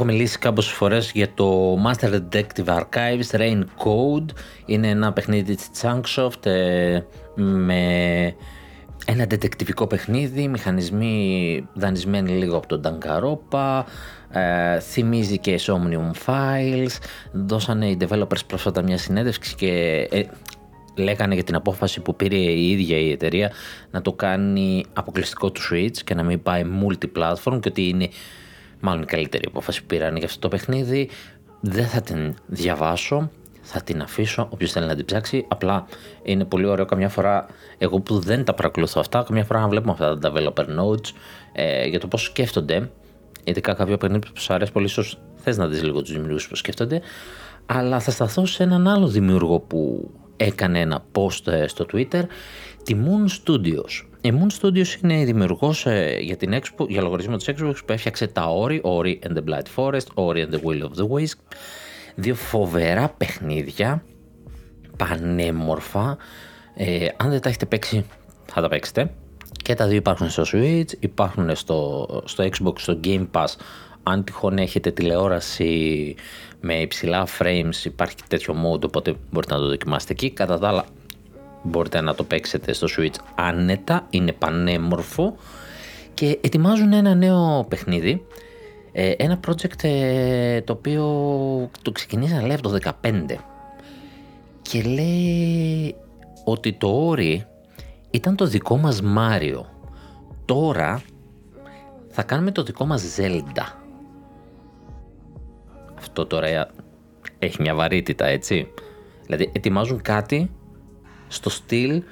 Έχω 0.02 0.10
μιλήσει 0.10 0.38
κάποιες 0.38 0.66
φορές 0.66 1.10
για 1.14 1.28
το 1.34 1.76
Master 1.86 2.20
Detective 2.20 2.64
Archives 2.64 3.38
Rain 3.38 3.60
Code. 3.60 4.24
Είναι 4.66 4.88
ένα 4.88 5.12
παιχνίδι 5.12 5.54
της 5.54 5.70
Chunksoft 5.82 6.46
ε, 6.46 7.00
με 7.34 8.34
ένα 9.06 9.26
detectivικό 9.30 9.88
παιχνίδι, 9.88 10.48
μηχανισμοί 10.48 11.66
δανεισμένοι 11.74 12.30
λίγο 12.30 12.56
από 12.56 12.66
τον 12.66 12.82
Danganronpa, 12.84 13.82
ε, 14.30 14.80
θυμίζει 14.80 15.38
και 15.38 15.60
Somnium 15.66 16.10
Files, 16.26 16.98
δώσανε 17.32 17.86
οι 17.86 17.96
developers 18.00 18.46
πρόσφατα 18.46 18.82
μια 18.82 18.98
συνέντευξη 18.98 19.54
και 19.54 19.68
ε, 20.10 20.22
λέγανε 20.96 21.34
για 21.34 21.44
την 21.44 21.54
απόφαση 21.54 22.00
που 22.00 22.16
πήρε 22.16 22.36
η 22.36 22.70
ίδια 22.70 22.98
η 22.98 23.10
εταιρεία 23.10 23.52
να 23.90 24.02
το 24.02 24.12
κάνει 24.12 24.84
αποκλειστικό 24.92 25.50
του 25.50 25.60
Switch 25.70 25.96
και 26.04 26.14
να 26.14 26.22
μην 26.22 26.42
πάει 26.42 26.62
multi-platform 26.82 27.60
και 27.60 27.68
ότι 27.68 27.88
είναι 27.88 28.08
μάλλον 28.82 29.02
η 29.02 29.06
καλύτερη 29.06 29.44
απόφαση 29.46 29.80
που 29.80 29.86
πήραν 29.86 30.16
για 30.16 30.26
αυτό 30.26 30.38
το 30.38 30.48
παιχνίδι. 30.48 31.08
Δεν 31.60 31.86
θα 31.86 32.00
την 32.00 32.34
διαβάσω, 32.46 33.30
θα 33.62 33.80
την 33.82 34.02
αφήσω 34.02 34.48
όποιος 34.50 34.72
θέλει 34.72 34.86
να 34.86 34.94
την 34.94 35.04
ψάξει. 35.04 35.44
Απλά 35.48 35.86
είναι 36.22 36.44
πολύ 36.44 36.66
ωραίο 36.66 36.84
καμιά 36.84 37.08
φορά, 37.08 37.46
εγώ 37.78 38.00
που 38.00 38.18
δεν 38.18 38.44
τα 38.44 38.54
παρακολουθώ 38.54 39.00
αυτά, 39.00 39.24
καμιά 39.26 39.44
φορά 39.44 39.60
να 39.60 39.68
βλέπουμε 39.68 39.92
αυτά 39.92 40.18
τα 40.18 40.32
developer 40.34 40.64
notes 40.64 41.10
ε, 41.52 41.86
για 41.86 42.00
το 42.00 42.06
πώς 42.06 42.22
σκέφτονται. 42.22 42.90
Ειδικά 43.44 43.74
κάποιο 43.74 43.96
παιχνίδι 43.96 44.26
που 44.34 44.40
σου 44.40 44.54
αρέσει 44.54 44.72
πολύ, 44.72 44.86
ίσως 44.86 45.18
θες 45.36 45.56
να 45.56 45.66
δεις 45.66 45.82
λίγο 45.82 46.02
τους 46.02 46.12
δημιουργούς 46.12 46.48
που 46.48 46.54
σκέφτονται. 46.54 47.00
Αλλά 47.66 48.00
θα 48.00 48.10
σταθώ 48.10 48.46
σε 48.46 48.62
έναν 48.62 48.88
άλλο 48.88 49.06
δημιουργό 49.06 49.60
που 49.60 50.10
έκανε 50.36 50.80
ένα 50.80 51.04
post 51.12 51.52
ε, 51.52 51.66
στο 51.66 51.86
Twitter, 51.92 52.22
τη 52.82 52.96
Moon 53.04 53.28
Studios. 53.44 54.06
Η 54.20 54.32
Moon 54.34 54.60
Studios 54.60 55.02
είναι 55.02 55.20
η 55.20 55.24
δημιουργός 55.24 55.86
ε, 55.86 56.16
για, 56.20 56.36
την 56.36 56.54
Expo, 56.54 56.88
για 56.88 57.02
λογαριασμό 57.02 57.36
της 57.36 57.48
Xbox 57.48 57.74
που 57.86 57.92
έφτιαξε 57.92 58.26
τα 58.26 58.46
Ori, 58.62 58.80
Ori 58.80 59.18
and 59.18 59.36
the 59.36 59.44
Blind 59.44 59.74
Forest, 59.76 60.06
Ori 60.14 60.44
and 60.44 60.50
the 60.50 60.60
Will 60.64 60.82
of 60.82 61.02
the 61.02 61.08
Wisp. 61.08 61.38
Δύο 62.14 62.34
φοβερά 62.34 63.08
παιχνίδια, 63.08 64.04
πανέμορφα. 64.96 66.16
Ε, 66.74 67.08
αν 67.16 67.30
δεν 67.30 67.40
τα 67.40 67.48
έχετε 67.48 67.66
παίξει, 67.66 68.04
θα 68.46 68.60
τα 68.60 68.68
παίξετε. 68.68 69.10
Και 69.62 69.74
τα 69.74 69.86
δύο 69.86 69.96
υπάρχουν 69.96 70.30
στο 70.30 70.42
Switch, 70.52 70.92
υπάρχουν 70.98 71.56
στο, 71.56 72.08
στο 72.24 72.44
Xbox, 72.44 72.78
στο 72.78 73.00
Game 73.04 73.26
Pass. 73.32 73.46
Αν 74.02 74.24
τυχόν 74.24 74.58
έχετε 74.58 74.90
τηλεόραση 74.90 76.14
με 76.60 76.74
υψηλά 76.74 77.26
frames, 77.38 77.84
υπάρχει 77.84 78.14
τέτοιο 78.28 78.54
mode, 78.54 78.82
οπότε 78.82 79.14
μπορείτε 79.30 79.54
να 79.54 79.60
το 79.60 79.66
δοκιμάσετε 79.68 80.12
εκεί. 80.12 80.30
Κατά 80.30 80.58
τα 80.58 80.68
άλλα, 80.68 80.84
μπορείτε 81.62 82.00
να 82.00 82.14
το 82.14 82.24
παίξετε 82.24 82.72
στο 82.72 82.86
Switch 82.96 83.16
άνετα, 83.34 84.06
είναι 84.10 84.32
πανέμορφο 84.32 85.36
και 86.14 86.38
ετοιμάζουν 86.40 86.92
ένα 86.92 87.14
νέο 87.14 87.66
παιχνίδι, 87.68 88.26
ε, 88.92 89.10
ένα 89.10 89.40
project 89.46 89.84
ε, 89.84 90.60
το 90.60 90.72
οποίο 90.72 91.04
το 91.82 91.92
ξεκινήσαν 91.92 92.46
λέει 92.46 92.56
από 92.56 92.68
το 92.68 92.92
2015 93.02 93.24
και 94.62 94.82
λέει 94.82 95.94
ότι 96.44 96.72
το 96.72 97.06
όρι 97.06 97.46
ήταν 98.10 98.36
το 98.36 98.46
δικό 98.46 98.76
μας 98.76 99.02
Μάριο. 99.02 99.66
Τώρα 100.44 101.02
θα 102.08 102.22
κάνουμε 102.22 102.50
το 102.50 102.62
δικό 102.62 102.86
μας 102.86 103.18
Zelda. 103.18 103.66
Αυτό 105.98 106.26
τώρα 106.26 106.70
έχει 107.38 107.56
μια 107.60 107.74
βαρύτητα 107.74 108.26
έτσι. 108.26 108.72
Δηλαδή 109.26 109.50
ετοιμάζουν 109.54 110.02
κάτι 110.02 110.50
στο 111.32 111.50
στυλ 111.50 112.02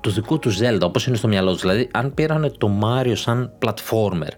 του 0.00 0.10
δικού 0.10 0.38
του 0.38 0.50
Zelda, 0.58 0.80
όπως 0.82 1.06
είναι 1.06 1.16
στο 1.16 1.28
μυαλό 1.28 1.52
τους. 1.52 1.60
Δηλαδή, 1.60 1.88
αν 1.92 2.14
πήρανε 2.14 2.50
το 2.50 2.80
Mario 2.84 3.12
σαν 3.14 3.52
platformer 3.62 4.32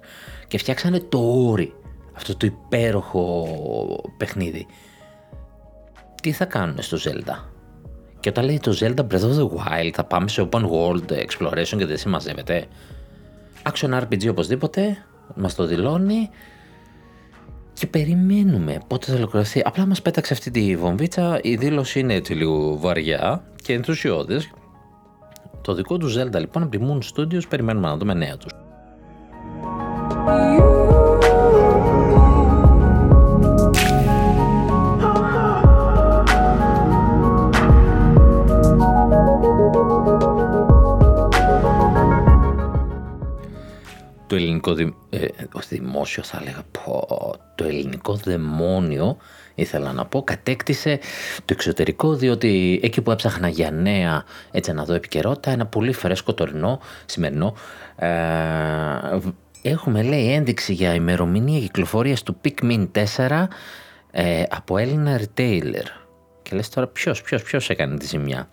και 0.48 0.58
φτιάξανε 0.58 1.00
το 1.00 1.52
Ori, 1.54 1.68
αυτό 2.16 2.36
το 2.36 2.46
υπέροχο 2.46 3.46
παιχνίδι, 4.16 4.66
τι 6.22 6.32
θα 6.32 6.44
κάνουν 6.44 6.82
στο 6.82 6.98
Zelda; 7.04 7.44
Και 8.20 8.28
όταν 8.28 8.44
λέει 8.44 8.60
το 8.62 8.76
Zelda 8.80 9.00
Breath 9.00 9.22
of 9.22 9.36
the 9.38 9.48
Wild, 9.48 9.90
θα 9.92 10.04
πάμε 10.04 10.28
σε 10.28 10.48
open 10.50 10.70
world 10.70 11.12
exploration 11.12 11.76
και 11.76 11.86
δεν 11.86 11.96
συμμαζεύεται. 11.96 12.66
Action 13.72 14.00
RPG 14.00 14.28
οπωσδήποτε, 14.30 15.04
μας 15.34 15.54
το 15.54 15.66
δηλώνει 15.66 16.30
και 17.80 17.86
περιμένουμε 17.86 18.80
πότε 18.86 19.10
θα 19.10 19.16
ολοκληρωθεί. 19.16 19.62
Απλά 19.64 19.86
μας 19.86 20.02
πέταξε 20.02 20.32
αυτή 20.32 20.50
τη 20.50 20.76
βομβίτσα, 20.76 21.40
η 21.42 21.56
δήλωση 21.56 22.00
είναι 22.00 22.14
έτσι 22.14 22.34
λίγο 22.34 22.78
βαριά 22.78 23.44
και 23.62 23.72
ενθουσιώδης. 23.72 24.50
Το 25.62 25.74
δικό 25.74 25.96
του 25.96 26.08
Zelda 26.08 26.38
λοιπόν 26.38 26.62
από 26.62 26.70
τη 26.70 26.78
Moon 26.82 26.98
Studios 27.14 27.48
περιμένουμε 27.48 27.88
να 27.88 27.96
δούμε 27.96 28.14
νέα 28.14 28.36
τους. 28.36 28.52
το 44.26 44.36
ελληνικό 44.36 44.74
δη, 45.10 45.34
ε, 45.36 45.46
δημόσιος 45.68 46.28
θα 46.28 46.38
έλεγα 46.40 46.62
πω, 46.70 47.06
το 47.54 47.64
ελληνικό 47.64 48.14
δαιμόνιο 48.14 49.16
ήθελα 49.54 49.92
να 49.92 50.06
πω 50.06 50.22
κατέκτησε 50.22 50.98
το 51.36 51.52
εξωτερικό 51.52 52.14
διότι 52.14 52.80
εκεί 52.82 53.02
που 53.02 53.10
έψαχνα 53.10 53.48
για 53.48 53.70
νέα 53.70 54.24
έτσι 54.50 54.72
να 54.72 54.84
δω 54.84 54.94
επικαιρότητα 54.94 55.50
ένα 55.50 55.66
πολύ 55.66 55.92
φρέσκο 55.92 56.34
τωρινό 56.34 56.80
σημερινό 57.06 57.54
ε, 57.96 58.08
έχουμε 59.62 60.02
λέει 60.02 60.32
ένδειξη 60.32 60.72
για 60.72 60.94
ημερομηνία 60.94 61.60
κυκλοφορίας 61.60 62.22
του 62.22 62.40
Pikmin 62.44 62.88
4 63.16 63.46
ε, 64.10 64.42
από 64.50 64.78
Έλληνα 64.78 65.20
retailer 65.20 66.00
και 66.42 66.56
λες 66.56 66.68
τώρα 66.68 66.86
ποιος, 66.86 67.22
ποιος, 67.22 67.42
ποιος 67.42 67.70
έκανε 67.70 67.96
τη 67.96 68.06
ζημιά. 68.06 68.48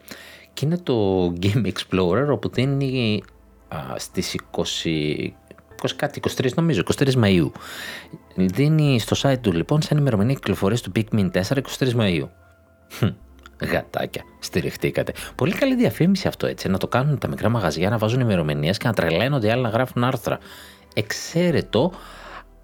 Και 0.53 0.65
είναι 0.65 0.77
το 0.77 1.25
Game 1.41 1.71
Explorer 1.71 2.27
όπου 2.29 2.49
δίνει 2.49 3.23
α, 3.67 3.77
στις 3.95 4.35
20 4.51 4.63
20 5.81 5.89
κάτι, 5.95 6.19
23 6.37 6.53
νομίζω, 6.53 6.81
23 6.97 7.11
Μαΐου. 7.13 7.51
Δίνει 8.35 8.99
στο 8.99 9.15
site 9.21 9.39
του 9.41 9.51
λοιπόν 9.53 9.81
σαν 9.81 9.97
ημερομηνία 9.97 10.33
κυκλοφορίας 10.33 10.81
του 10.81 10.91
Pikmin 10.95 11.31
4 11.31 11.41
23 11.41 11.61
Μαΐου. 11.95 12.27
Γατάκια, 13.65 14.23
στηριχτήκατε. 14.39 15.13
Πολύ 15.35 15.53
καλή 15.53 15.75
διαφήμιση 15.75 16.27
αυτό 16.27 16.47
έτσι. 16.47 16.69
Να 16.69 16.77
το 16.77 16.87
κάνουν 16.87 17.17
τα 17.17 17.27
μικρά 17.27 17.49
μαγαζιά 17.49 17.89
να 17.89 17.97
βάζουν 17.97 18.19
ημερομηνίες 18.19 18.77
και 18.77 18.87
να 18.87 18.93
τρελαίνονται 18.93 19.47
οι 19.47 19.49
άλλοι 19.49 19.61
να 19.61 19.69
γράφουν 19.69 20.03
άρθρα. 20.03 20.39
Εξαίρετο, 20.93 21.91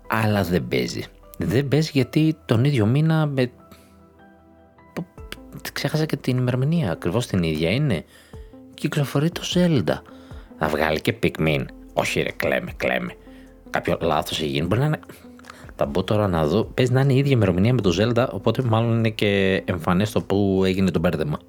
αλλά 0.08 0.44
δεν 0.44 0.68
παίζει. 0.68 1.04
Δεν 1.38 1.68
παίζει 1.68 1.90
γιατί 1.94 2.38
τον 2.46 2.64
ίδιο 2.64 2.86
μήνα 2.86 3.26
με... 3.26 3.52
Ξέχασα 5.74 6.06
και 6.06 6.16
την 6.16 6.38
ημερομηνία, 6.38 6.92
ακριβώς 6.92 7.28
την 7.28 7.44
ίδια 7.44 7.70
είναι. 7.70 8.06
Κυκλοφορεί 8.74 9.30
το 9.30 9.42
Zelda. 9.54 10.02
Θα 10.60 10.68
βγάλει 10.68 11.02
και 11.02 11.16
Pikmin. 11.24 11.66
Όχι 11.94 12.22
ρε, 12.22 12.32
κλαίμε, 12.32 12.72
κλαίμε. 12.78 13.16
Κάποιο 13.70 13.98
λάθος 14.02 14.40
έχει 14.40 14.50
γίνει. 14.50 14.68
Μπορεί 14.68 14.82
να 14.82 14.88
είναι... 14.88 15.00
Θα 15.76 15.86
μπω 15.86 16.04
τώρα 16.04 16.28
να 16.28 16.46
δω. 16.46 16.64
Παίζει 16.64 16.92
να 16.92 17.02
είναι 17.02 17.14
η 17.14 17.18
ίδια 17.18 17.32
ημερομηνία 17.32 17.74
με 17.74 17.82
το 17.82 17.92
Zelda, 18.00 18.28
οπότε 18.32 18.62
μάλλον 18.62 18.98
είναι 18.98 19.10
και 19.10 19.64
εμφανές 19.66 20.12
το 20.12 20.22
που 20.22 20.62
έγινε 20.66 20.92
το 20.92 21.00
μπέρδεμα. 21.00 21.40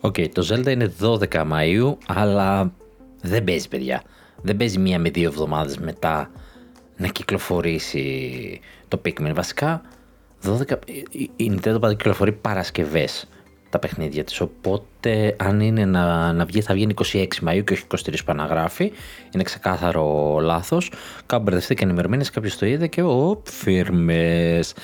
OK, 0.00 0.14
okay, 0.18 0.28
το 0.32 0.46
Zelda 0.50 0.66
είναι 0.66 0.92
12 1.00 1.26
Μαΐου, 1.32 1.94
αλλά 2.06 2.72
δεν 3.22 3.44
παίζει 3.44 3.68
παιδιά. 3.68 4.02
Δεν 4.42 4.56
παίζει 4.56 4.78
μία 4.78 4.98
με 4.98 5.10
δύο 5.10 5.28
εβδομάδες 5.28 5.78
μετά 5.78 6.30
να 6.96 7.08
κυκλοφορήσει 7.08 8.60
το 8.88 9.00
Pikmin. 9.04 9.32
Βασικά, 9.34 9.82
12, 10.44 10.78
η 11.36 11.52
Nintendo 11.54 11.80
πάντα 11.80 11.94
κυκλοφορεί 11.94 12.32
Παρασκευές 12.32 13.28
τα 13.70 13.78
παιχνίδια 13.78 14.24
της, 14.24 14.40
οπότε 14.40 15.36
αν 15.38 15.60
είναι 15.60 15.84
να, 15.84 16.32
να 16.32 16.44
βγει 16.44 16.60
θα 16.60 16.74
βγει 16.74 16.86
26 17.12 17.26
Μαΐου 17.44 17.64
και 17.64 17.72
όχι 17.72 17.84
23 17.88 18.14
που 18.24 18.32
αναγράφει, 18.32 18.92
είναι 19.30 19.42
ξεκάθαρο 19.42 20.38
λάθος. 20.40 20.92
Κάπου 21.26 21.42
μπερδευτήκαν 21.42 21.88
οι 21.88 21.90
ημερομήνες, 21.94 22.30
κάποιος 22.30 22.58
το 22.58 22.66
είδε 22.66 22.86
και 22.86 23.02
ο 23.02 23.42
φίρμες. 23.44 24.74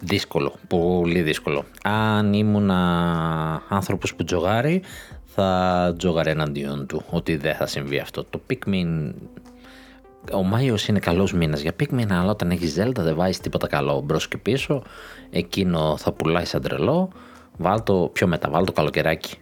Δύσκολο, 0.00 0.54
πολύ 0.68 1.22
δύσκολο. 1.22 1.64
Αν 1.82 2.32
ήμουν 2.32 2.70
άνθρωπος 3.68 4.14
που 4.14 4.24
τζογάρει, 4.24 4.82
θα 5.40 5.94
τζόγαρε 5.98 6.30
εναντίον 6.30 6.86
του 6.86 7.02
ότι 7.10 7.36
δεν 7.36 7.54
θα 7.54 7.66
συμβεί 7.66 7.98
αυτό. 7.98 8.24
Το 8.24 8.40
Pikmin 8.50 9.12
ο 10.32 10.42
Μάιος 10.42 10.88
είναι 10.88 10.98
καλός 10.98 11.32
μήνας 11.32 11.60
για 11.60 11.72
Pikmin, 11.80 12.10
αλλά 12.10 12.30
όταν 12.30 12.50
έχεις 12.50 12.76
Zelda 12.78 12.98
δεν 12.98 13.14
βάζεις 13.14 13.40
τίποτα 13.40 13.66
καλό 13.66 14.00
μπρος 14.00 14.28
και 14.28 14.36
πίσω. 14.36 14.82
Εκείνο 15.30 15.96
θα 15.96 16.12
πουλάει 16.12 16.44
σαν 16.44 16.62
τρελό. 16.62 17.08
Βάλ 17.56 17.82
το 17.82 18.10
πιο 18.12 18.26
μετά, 18.26 18.50
βάλ 18.50 18.64
το 18.64 18.72
καλοκαιράκι. 18.72 19.36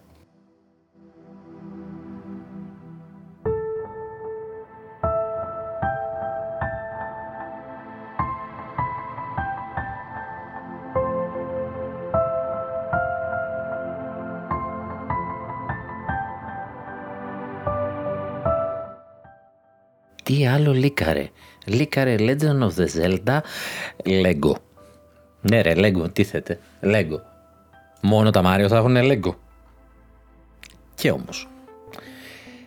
Τι 20.27 20.47
άλλο 20.47 20.73
λίκαρε. 20.73 21.29
Λίκαρε 21.65 22.15
Legend 22.19 22.61
of 22.61 22.71
the 22.77 22.87
Zelda 22.97 23.39
Lego. 24.05 24.53
Ναι 25.41 25.61
ρε, 25.61 25.73
Lego, 25.77 26.13
τι 26.13 26.25
θέτε. 26.25 26.59
Lego. 26.83 27.21
Μόνο 28.01 28.31
τα 28.31 28.43
Mario 28.45 28.67
θα 28.69 28.77
έχουν 28.77 28.97
Lego. 28.97 29.35
Και 30.95 31.11
όμως. 31.11 31.49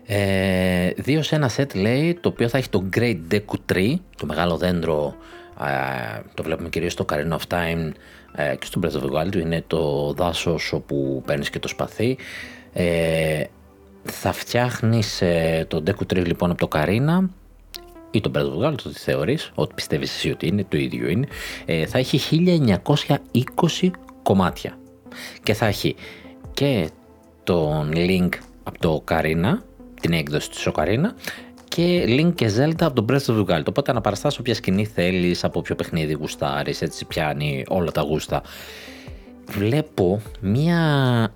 Ε, 0.05 0.89
δύο 0.95 1.21
σε 1.21 1.35
ένα 1.35 1.49
set 1.55 1.75
λέει, 1.75 2.13
το 2.21 2.29
οποίο 2.29 2.47
θα 2.47 2.57
έχει 2.57 2.69
το 2.69 2.89
Great 2.95 3.19
Deku 3.31 3.73
Tree, 3.73 3.95
το 4.17 4.25
μεγάλο 4.25 4.57
δέντρο, 4.57 5.15
ε, 5.61 6.19
το 6.33 6.43
βλέπουμε 6.43 6.69
κυρίως 6.69 6.91
στο 6.91 7.05
Ocarina 7.07 7.37
of 7.37 7.53
Time 7.57 7.91
ε, 8.35 8.55
και 8.55 8.65
στο 8.65 8.79
Breath 8.83 9.01
of 9.01 9.01
the 9.01 9.21
Wild, 9.21 9.35
είναι 9.35 9.63
το 9.67 10.13
δάσος 10.13 10.73
όπου 10.73 11.23
παίρνεις 11.25 11.49
και 11.49 11.59
το 11.59 11.67
σπαθί. 11.67 12.17
Ε, 12.73 13.43
θα 14.03 14.31
φτιάχνεις 14.31 15.21
ε, 15.21 15.65
το 15.67 15.83
Deku 15.87 16.13
Tree 16.13 16.25
λοιπόν 16.25 16.49
από 16.49 16.59
το 16.59 16.67
Καρίνα 16.67 17.29
ή 18.11 18.21
τον 18.21 18.31
Breath 18.31 18.75
το 18.75 18.89
τι 18.89 18.99
θεωρείς, 18.99 19.51
ό,τι 19.55 19.73
πιστεύεις 19.73 20.15
εσύ 20.15 20.31
ότι 20.31 20.47
είναι, 20.47 20.65
το 20.69 20.77
ίδιο 20.77 21.07
είναι, 21.09 21.27
ε, 21.65 21.85
θα 21.85 21.97
έχει 21.97 22.19
1920 23.81 23.89
κομμάτια 24.23 24.77
και 25.43 25.53
θα 25.53 25.65
έχει 25.65 25.95
και 26.53 26.89
τον 27.43 27.91
link 27.95 28.29
από 28.63 28.79
το 28.79 29.03
Ocarina, 29.05 29.57
την 30.01 30.13
έκδοση 30.13 30.49
της 30.49 30.67
Ocarina 30.73 31.09
και 31.67 32.05
Link 32.07 32.31
και 32.35 32.51
Zelda 32.57 32.81
από 32.81 32.93
τον 32.93 33.05
Breath 33.09 33.25
of 33.25 33.37
the 33.37 33.45
Wild. 33.45 33.63
Οπότε 33.67 33.93
να 33.93 34.01
παραστάς 34.01 34.39
όποια 34.39 34.53
σκηνή 34.53 34.85
θέλεις, 34.85 35.43
από 35.43 35.61
ποιο 35.61 35.75
παιχνίδι 35.75 36.13
γουστάρεις, 36.13 36.81
έτσι 36.81 37.05
πιάνει 37.05 37.63
όλα 37.67 37.91
τα 37.91 38.01
γούστα. 38.01 38.41
Βλέπω 39.49 40.21
μια 40.39 40.81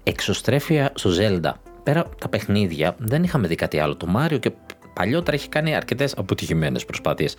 εξωστρέφεια 0.03 0.91
στο 0.95 1.09
Zelda. 1.19 1.51
Πέρα 1.83 2.05
τα 2.19 2.29
παιχνίδια 2.29 2.95
δεν 2.97 3.23
είχαμε 3.23 3.47
δει 3.47 3.55
κάτι 3.55 3.79
άλλο. 3.79 3.95
Το 3.95 4.07
Mario 4.17 4.39
και 4.39 4.51
παλιότερα 4.93 5.37
έχει 5.37 5.49
κάνει 5.49 5.75
αρκετές 5.75 6.13
αποτυχημένες 6.17 6.85
προσπάθειες 6.85 7.35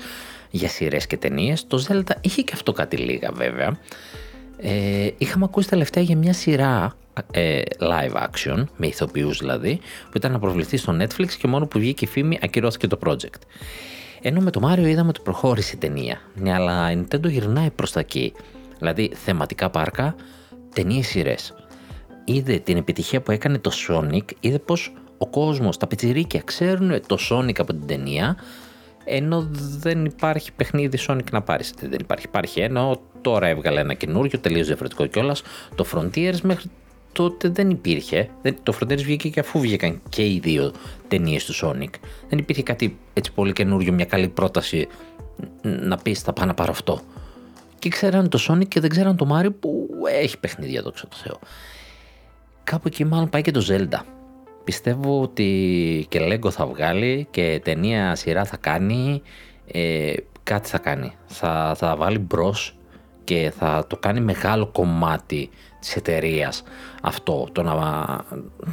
για 0.50 0.68
σειρές 0.68 1.06
και 1.06 1.16
ταινίες. 1.16 1.66
Το 1.66 1.84
Zelda 1.88 2.12
είχε 2.20 2.42
και 2.42 2.52
αυτό 2.54 2.72
κάτι 2.72 2.96
λίγα 2.96 3.30
βέβαια. 3.32 3.78
Ε, 4.56 5.08
είχαμε 5.18 5.44
ακούσει 5.44 5.68
τελευταία 5.68 6.02
για 6.02 6.16
μια 6.16 6.32
σειρά 6.32 6.96
ε, 7.30 7.60
live 7.78 8.22
action, 8.22 8.64
με 8.76 8.86
ηθοποιούς 8.86 9.38
δηλαδή, 9.38 9.80
που 10.10 10.16
ήταν 10.16 10.32
να 10.32 10.38
προβληθεί 10.38 10.76
στο 10.76 10.96
Netflix 11.00 11.28
και 11.28 11.46
μόνο 11.46 11.66
που 11.66 11.78
βγήκε 11.78 12.04
η 12.04 12.08
φήμη 12.08 12.38
ακυρώθηκε 12.42 12.86
το 12.86 12.98
project. 13.06 13.40
Ενώ 14.22 14.40
με 14.40 14.50
το 14.50 14.60
Μάριο 14.60 14.86
είδαμε 14.86 15.08
ότι 15.08 15.20
προχώρησε 15.20 15.72
η 15.74 15.78
ταινία. 15.78 16.20
Ναι, 16.34 16.52
αλλά 16.52 16.90
η 16.90 17.04
Nintendo 17.04 17.28
γυρνάει 17.28 17.70
προς 17.70 17.92
τα 17.92 18.00
εκεί. 18.00 18.32
Δηλαδή 18.78 19.10
θεματικά 19.14 19.70
πάρκα, 19.70 20.14
ταινίες 20.74 21.06
σειρές. 21.06 21.54
Είδε 22.24 22.58
την 22.58 22.76
επιτυχία 22.76 23.20
που 23.20 23.30
έκανε 23.30 23.58
το 23.58 23.70
Sonic, 23.88 24.24
είδε 24.40 24.58
πως 24.58 24.92
ο 25.18 25.27
κόσμος, 25.27 25.77
τα 25.77 25.87
πιτσιρίκια 25.87 26.42
ξέρουν 26.44 27.00
το 27.07 27.18
Sonic 27.31 27.59
από 27.59 27.72
την 27.72 27.87
ταινία, 27.87 28.37
ενώ 29.05 29.48
δεν 29.79 30.05
υπάρχει 30.05 30.53
παιχνίδι 30.53 30.98
Sonic 31.09 31.31
να 31.33 31.42
πάρεις. 31.42 31.74
Δεν 31.81 31.98
υπάρχει, 32.00 32.27
υπάρχει 32.27 32.61
ένα, 32.61 32.96
τώρα 33.20 33.46
έβγαλε 33.46 33.81
ένα 33.81 33.94
καινούριο, 33.94 34.38
τελείως 34.38 34.66
διαφορετικό 34.66 35.07
κιόλας. 35.07 35.42
Το 35.74 35.87
Frontiers 35.92 36.40
μέχρι 36.42 36.70
τότε 37.12 37.48
δεν 37.48 37.70
υπήρχε. 37.70 38.29
Το 38.62 38.77
Frontiers 38.81 39.03
βγήκε 39.03 39.29
και 39.29 39.40
αφού 39.40 39.61
βγήκαν 39.61 40.00
και 40.09 40.27
οι 40.27 40.38
δύο 40.42 40.72
ταινίες 41.09 41.44
του 41.44 41.55
Sonic. 41.55 41.90
Δεν 42.29 42.38
υπήρχε 42.38 42.62
κάτι 42.62 42.98
έτσι 43.12 43.33
πολύ 43.33 43.53
καινούριο, 43.53 43.92
μια 43.92 44.05
καλή 44.05 44.29
πρόταση 44.29 44.88
να 45.62 45.96
πεις 45.96 46.20
θα 46.20 46.33
πάω 46.33 46.46
να 46.46 46.55
πάρω 46.55 46.70
αυτό. 46.70 47.00
Και 47.79 47.88
ξέραν 47.88 48.29
το 48.29 48.38
Sonic 48.48 48.68
και 48.68 48.81
δεν 48.81 48.90
ξέραν 48.90 49.16
το 49.16 49.29
Mario 49.33 49.55
που 49.61 49.88
έχει 50.20 50.38
παιχνίδια, 50.38 50.83
δόξα 50.83 51.09
τω 51.09 51.16
Θεώ. 51.16 51.38
Κάπου 52.64 52.83
εκεί 52.87 53.05
μάλλον 53.05 53.29
πάει 53.29 53.42
και 53.42 53.50
το 53.50 53.66
Zelda. 53.68 54.00
Πιστεύω 54.64 55.20
ότι 55.22 56.07
και 56.09 56.20
Lego 56.22 56.50
θα 56.50 56.66
βγάλει 56.66 57.27
και 57.31 57.61
ταινία 57.64 58.14
σειρά 58.14 58.44
θα 58.44 58.57
κάνει, 58.57 59.22
ε, 59.66 60.12
κάτι 60.42 60.68
θα 60.68 60.79
κάνει. 60.79 61.12
Θα, 61.27 61.74
θα 61.77 61.96
βάλει 61.96 62.18
μπρος 62.18 62.77
και 63.24 63.53
θα 63.59 63.85
το 63.88 63.96
κάνει 63.96 64.20
μεγάλο 64.20 64.66
κομμάτι 64.66 65.50
της 65.81 65.96
εταιρείας 65.96 66.62
αυτό, 67.03 67.48
το 67.53 67.62
να, 67.62 67.74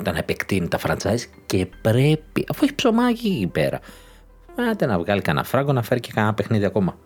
να 0.03 0.17
επεκτείνει 0.17 0.67
τα 0.67 0.79
franchise 0.83 1.23
και 1.45 1.67
πρέπει, 1.81 2.45
αφού 2.49 2.63
έχει 2.63 2.75
ψωμάκι 2.75 3.27
εκεί 3.27 3.47
πέρα, 3.47 3.79
άντε 4.71 4.85
να 4.85 4.99
βγάλει 4.99 5.21
κανένα 5.21 5.45
φράγκο 5.45 5.73
να 5.73 5.81
φέρει 5.81 5.99
και 5.99 6.11
κανένα 6.13 6.33
παιχνίδι 6.33 6.65
ακόμα. 6.65 6.97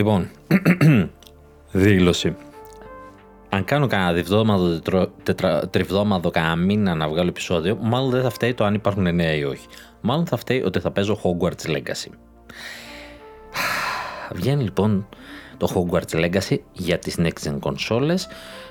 Λοιπόν, 0.00 0.30
δήλωση. 1.72 2.36
Αν 3.48 3.64
κάνω 3.64 3.86
κανένα 3.86 4.12
διβδόμαδο, 4.12 4.80
τετρα, 5.22 5.68
τριβδόμαδο, 5.68 6.30
κανένα 6.30 6.56
μήνα 6.56 6.94
να 6.94 7.08
βγάλω 7.08 7.28
επεισόδιο, 7.28 7.78
μάλλον 7.80 8.10
δεν 8.10 8.22
θα 8.22 8.30
φταίει 8.30 8.54
το 8.54 8.64
αν 8.64 8.74
υπάρχουν 8.74 9.14
νέα 9.14 9.34
ή 9.34 9.44
όχι. 9.44 9.66
Μάλλον 10.00 10.26
θα 10.26 10.36
φταίει 10.36 10.62
ότι 10.62 10.80
θα 10.80 10.90
παίζω 10.90 11.20
Hogwarts 11.22 11.70
Legacy. 11.70 12.10
Βγαίνει 14.38 14.62
λοιπόν 14.62 15.08
το 15.56 15.68
Hogwarts 15.74 16.24
Legacy 16.24 16.56
για 16.72 16.98
τις 16.98 17.16
Next 17.18 17.48
Gen 17.48 17.58
consoles. 17.58 18.20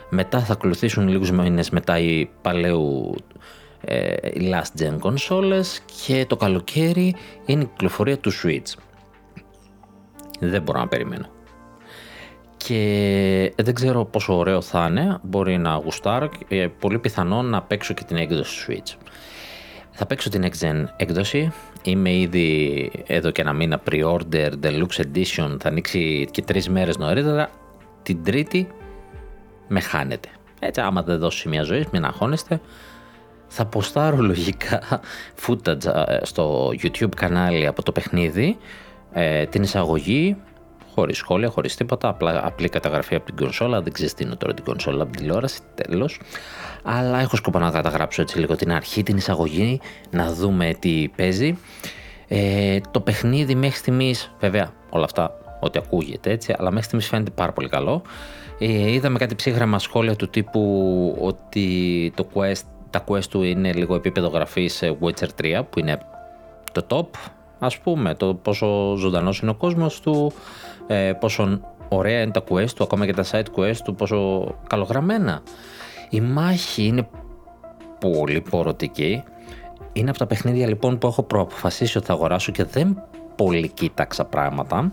Μετά 0.09 0.39
θα 0.39 0.53
ακολουθήσουν 0.53 1.07
λίγους 1.07 1.31
μήνες 1.31 1.69
μετά 1.69 1.99
οι 1.99 2.29
παλαιού 2.41 3.15
ε, 3.81 4.15
Last 4.35 4.81
Gen 4.81 4.97
consoles 4.99 5.77
και 6.05 6.25
το 6.27 6.35
καλοκαίρι 6.35 7.15
είναι 7.45 7.63
η 7.63 7.65
κυκλοφορία 7.65 8.17
του 8.17 8.31
Switch. 8.31 8.88
Δεν 10.39 10.62
μπορώ 10.62 10.80
να 10.80 10.88
περιμένω. 10.88 11.25
Και 12.58 13.54
δεν 13.56 13.73
ξέρω 13.73 14.06
πόσο 14.06 14.38
ωραίο 14.38 14.62
θα 14.62 14.88
είναι, 14.89 15.17
μπορεί 15.21 15.58
να 15.58 15.75
γουστάρω 15.75 16.30
και 16.47 16.69
πολύ 16.80 16.99
πιθανό 16.99 17.41
να 17.41 17.62
παίξω 17.62 17.93
και 17.93 18.04
την 18.04 18.17
έκδοση 18.17 18.65
Switch. 18.67 18.95
Θα 19.91 20.06
παίξω 20.06 20.30
την 20.30 20.43
Next 20.43 20.65
Gen 20.65 20.86
έκδοση. 20.97 21.52
Είμαι 21.84 22.13
ήδη 22.13 22.91
εδώ 23.08 23.32
και 23.32 23.41
ένα 23.41 23.54
μήνα 23.54 23.82
pre-order 23.89 24.52
Deluxe 24.63 25.02
Edition. 25.02 25.56
Θα 25.60 25.69
ανοίξει 25.69 26.28
και 26.32 26.41
τρεις 26.41 26.69
μέρες 26.69 26.97
νωρίτερα. 26.97 27.49
Την 28.04 28.23
τρίτη 28.23 28.67
με 29.67 29.80
χάνετε. 29.80 30.30
Έτσι, 30.60 30.82
άμα 30.82 31.04
δεν 31.04 31.17
δώσει 31.17 31.49
μια 31.49 31.63
ζωή, 31.63 31.88
μην 31.91 32.06
αγχώνεστε. 32.06 32.62
Θα 33.47 33.65
ποστάρω 33.65 34.17
λογικά 34.32 35.02
footage 35.47 35.86
ε, 35.86 36.19
στο 36.21 36.71
YouTube 36.84 37.15
κανάλι 37.15 37.67
από 37.67 37.84
το 37.84 37.91
παιχνίδι, 37.91 38.58
ε, 39.13 39.45
την 39.45 39.63
εισαγωγή, 39.63 40.35
χωρίς 40.93 41.17
σχόλια, 41.17 41.49
χωρίς 41.49 41.75
τίποτα, 41.75 42.07
απλά 42.07 42.45
απλή 42.45 42.69
καταγραφή 42.69 43.15
από 43.15 43.25
την 43.25 43.35
κονσόλα. 43.35 43.81
Δεν 43.81 43.93
ξέρεις 43.93 44.13
τι 44.13 44.23
είναι 44.23 44.35
τώρα 44.35 44.53
την 44.53 44.63
κονσόλα 44.63 45.03
από 45.03 45.11
την 45.11 45.21
τηλεόραση, 45.21 45.59
τέλος. 45.75 46.19
Αλλά 46.83 47.19
έχω 47.19 47.35
σκοπό 47.35 47.59
να 47.59 47.71
καταγράψω 47.71 48.21
έτσι 48.21 48.39
λίγο 48.39 48.55
την 48.55 48.71
αρχή, 48.71 49.03
την 49.03 49.17
εισαγωγή, 49.17 49.79
να 50.09 50.33
δούμε 50.33 50.75
τι 50.79 51.09
παίζει. 51.15 51.57
Ε, 52.27 52.79
το 52.91 53.01
παιχνίδι 53.01 53.55
μέχρι 53.55 53.77
στιγμής, 53.77 54.31
βέβαια, 54.39 54.73
όλα 54.89 55.03
αυτά 55.03 55.31
ό,τι 55.59 55.79
ακούγεται 55.79 56.31
έτσι, 56.31 56.55
αλλά 56.57 56.69
μέχρι 56.69 56.83
στιγμής 56.83 57.07
φαίνεται 57.07 57.31
πάρα 57.31 57.51
πολύ 57.51 57.69
καλό. 57.69 58.01
Ε, 58.59 58.91
είδαμε 58.91 59.17
κάτι 59.17 59.35
ψύχραμα 59.35 59.79
σχόλια 59.79 60.15
του 60.15 60.29
τύπου 60.29 61.15
ότι 61.19 62.11
το 62.15 62.27
quest, 62.33 62.61
τα 62.89 63.03
quest 63.07 63.25
του 63.25 63.43
είναι 63.43 63.73
λίγο 63.73 63.95
επίπεδο 63.95 64.27
γραφής 64.27 64.83
Witcher 65.01 65.27
3 65.41 65.61
που 65.69 65.79
είναι 65.79 65.99
το 66.71 66.85
top 66.89 67.19
ας 67.59 67.77
πούμε 67.77 68.15
το 68.15 68.33
πόσο 68.33 68.95
ζωντανός 68.95 69.39
είναι 69.39 69.51
ο 69.51 69.55
κόσμος 69.55 69.99
του 70.01 70.31
ε, 70.87 71.13
πόσο 71.19 71.59
ωραία 71.89 72.21
είναι 72.21 72.31
τα 72.31 72.43
quest 72.49 72.69
του 72.69 72.83
ακόμα 72.83 73.05
και 73.05 73.13
τα 73.13 73.25
side 73.31 73.59
quest 73.59 73.77
του 73.83 73.95
πόσο 73.95 74.47
καλογραμμένα. 74.69 75.41
Η 76.09 76.21
μάχη 76.21 76.83
είναι 76.83 77.07
πολύ 77.99 78.41
πορωτική. 78.41 79.23
Είναι 79.93 80.09
από 80.09 80.19
τα 80.19 80.25
παιχνίδια 80.25 80.67
λοιπόν 80.67 80.97
που 80.97 81.07
έχω 81.07 81.23
προαποφασίσει 81.23 81.97
ότι 81.97 82.07
θα 82.07 82.13
αγοράσω 82.13 82.51
και 82.51 82.63
δεν 82.63 83.01
πολύ 83.35 83.67
κοίταξα 83.67 84.25
πράγματα 84.25 84.91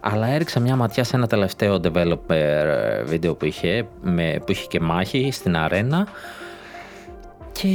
αλλά 0.00 0.26
έριξα 0.26 0.60
μια 0.60 0.76
ματιά 0.76 1.04
σε 1.04 1.16
ένα 1.16 1.26
τελευταίο 1.26 1.80
developer 1.82 3.04
βίντεο 3.04 3.34
που 3.34 3.44
είχε, 3.44 3.86
με, 4.02 4.40
που 4.46 4.52
είχε 4.52 4.66
και 4.66 4.80
μάχη 4.80 5.30
στην 5.32 5.56
αρένα. 5.56 6.06
Και 7.52 7.68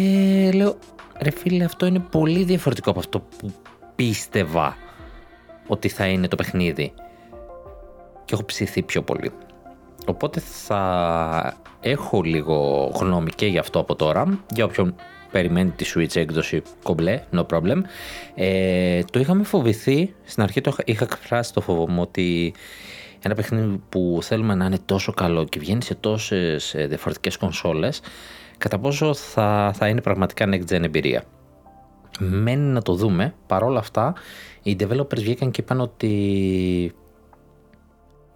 λέω 0.54 0.76
ρε 1.20 1.30
φίλε 1.30 1.64
αυτό 1.64 1.86
είναι 1.86 2.00
πολύ 2.00 2.44
διαφορετικό 2.44 2.90
από 2.90 3.00
αυτό 3.00 3.20
που 3.20 3.54
πίστευα 4.02 4.78
ότι 5.68 5.90
θα 5.90 6.08
είναι 6.08 6.28
το 6.28 6.36
παιχνίδι 6.36 6.94
και 8.26 8.34
έχω 8.34 8.46
ψηθεί 8.46 8.82
πιο 8.82 9.02
πολύ. 9.02 9.32
Οπότε 10.06 10.40
θα 10.40 11.58
έχω 11.80 12.22
λίγο 12.22 12.92
γνώμη 12.96 13.30
και 13.30 13.46
γι' 13.46 13.58
αυτό 13.58 13.80
από 13.80 13.96
τώρα, 13.96 14.40
για 14.54 14.66
όποιον 14.66 14.96
περιμένει 15.32 15.70
τη 15.70 15.92
Switch 15.96 16.16
έκδοση 16.16 16.62
κομπλέ, 16.84 17.24
no 17.34 17.46
problem. 17.46 17.82
Ε, 18.36 19.04
το 19.12 19.20
είχαμε 19.20 19.44
φοβηθεί, 19.44 20.14
στην 20.24 20.44
αρχή 20.44 20.62
το 20.62 20.76
είχα 20.86 21.04
εκφράσει 21.04 21.54
το 21.54 21.62
φόβο 21.62 21.90
μου 21.90 22.02
ότι 22.02 22.54
ένα 23.22 23.36
παιχνίδι 23.36 23.82
που 23.90 24.20
θέλουμε 24.22 24.56
να 24.56 24.66
είναι 24.66 24.80
τόσο 24.86 25.12
καλό 25.12 25.44
και 25.44 25.60
βγαίνει 25.60 25.84
σε 25.84 25.96
τόσες 25.96 26.74
ε, 26.74 26.88
διαφορετικές 26.88 27.38
κονσόλες, 27.38 28.02
κατά 28.58 28.80
πόσο 28.80 29.14
θα, 29.14 29.72
θα 29.76 29.88
είναι 29.88 30.02
πραγματικά 30.02 30.46
next 30.50 30.74
gen 30.74 30.84
εμπειρία. 30.84 31.24
Μένει 32.24 32.72
να 32.72 32.82
το 32.82 32.94
δούμε, 32.94 33.34
παρόλα 33.48 33.80
αυτά 33.80 34.14
οι 34.64 34.76
developers 34.80 35.20
βγήκαν 35.20 35.52
και 35.52 35.62
είπαν 35.62 35.82
ότι 35.82 36.94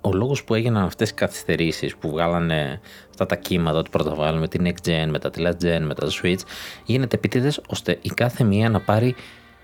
ο 0.02 0.14
λόγος 0.14 0.44
που 0.44 0.54
έγιναν 0.54 0.84
αυτές 0.84 1.10
οι 1.10 1.14
καθυστερήσεις 1.14 1.96
που 1.96 2.10
βγάλανε 2.10 2.80
αυτά 3.10 3.26
τα 3.26 3.36
κύματα 3.36 3.78
ότι 3.78 3.90
πρώτα 3.90 4.16
βγάλουμε 4.16 4.48
την 4.48 4.66
Next 4.66 4.88
Gen, 4.88 5.08
μετά 5.10 5.30
τη 5.30 5.44
Last 5.46 5.66
Gen, 5.66 5.82
μετά 5.82 6.06
το 6.06 6.12
Switch 6.24 6.40
γίνεται 6.86 7.16
επίτηδες 7.16 7.62
ώστε 7.68 7.98
η 8.02 8.10
κάθε 8.10 8.44
μία 8.44 8.70
να 8.70 8.80
πάρει 8.80 9.16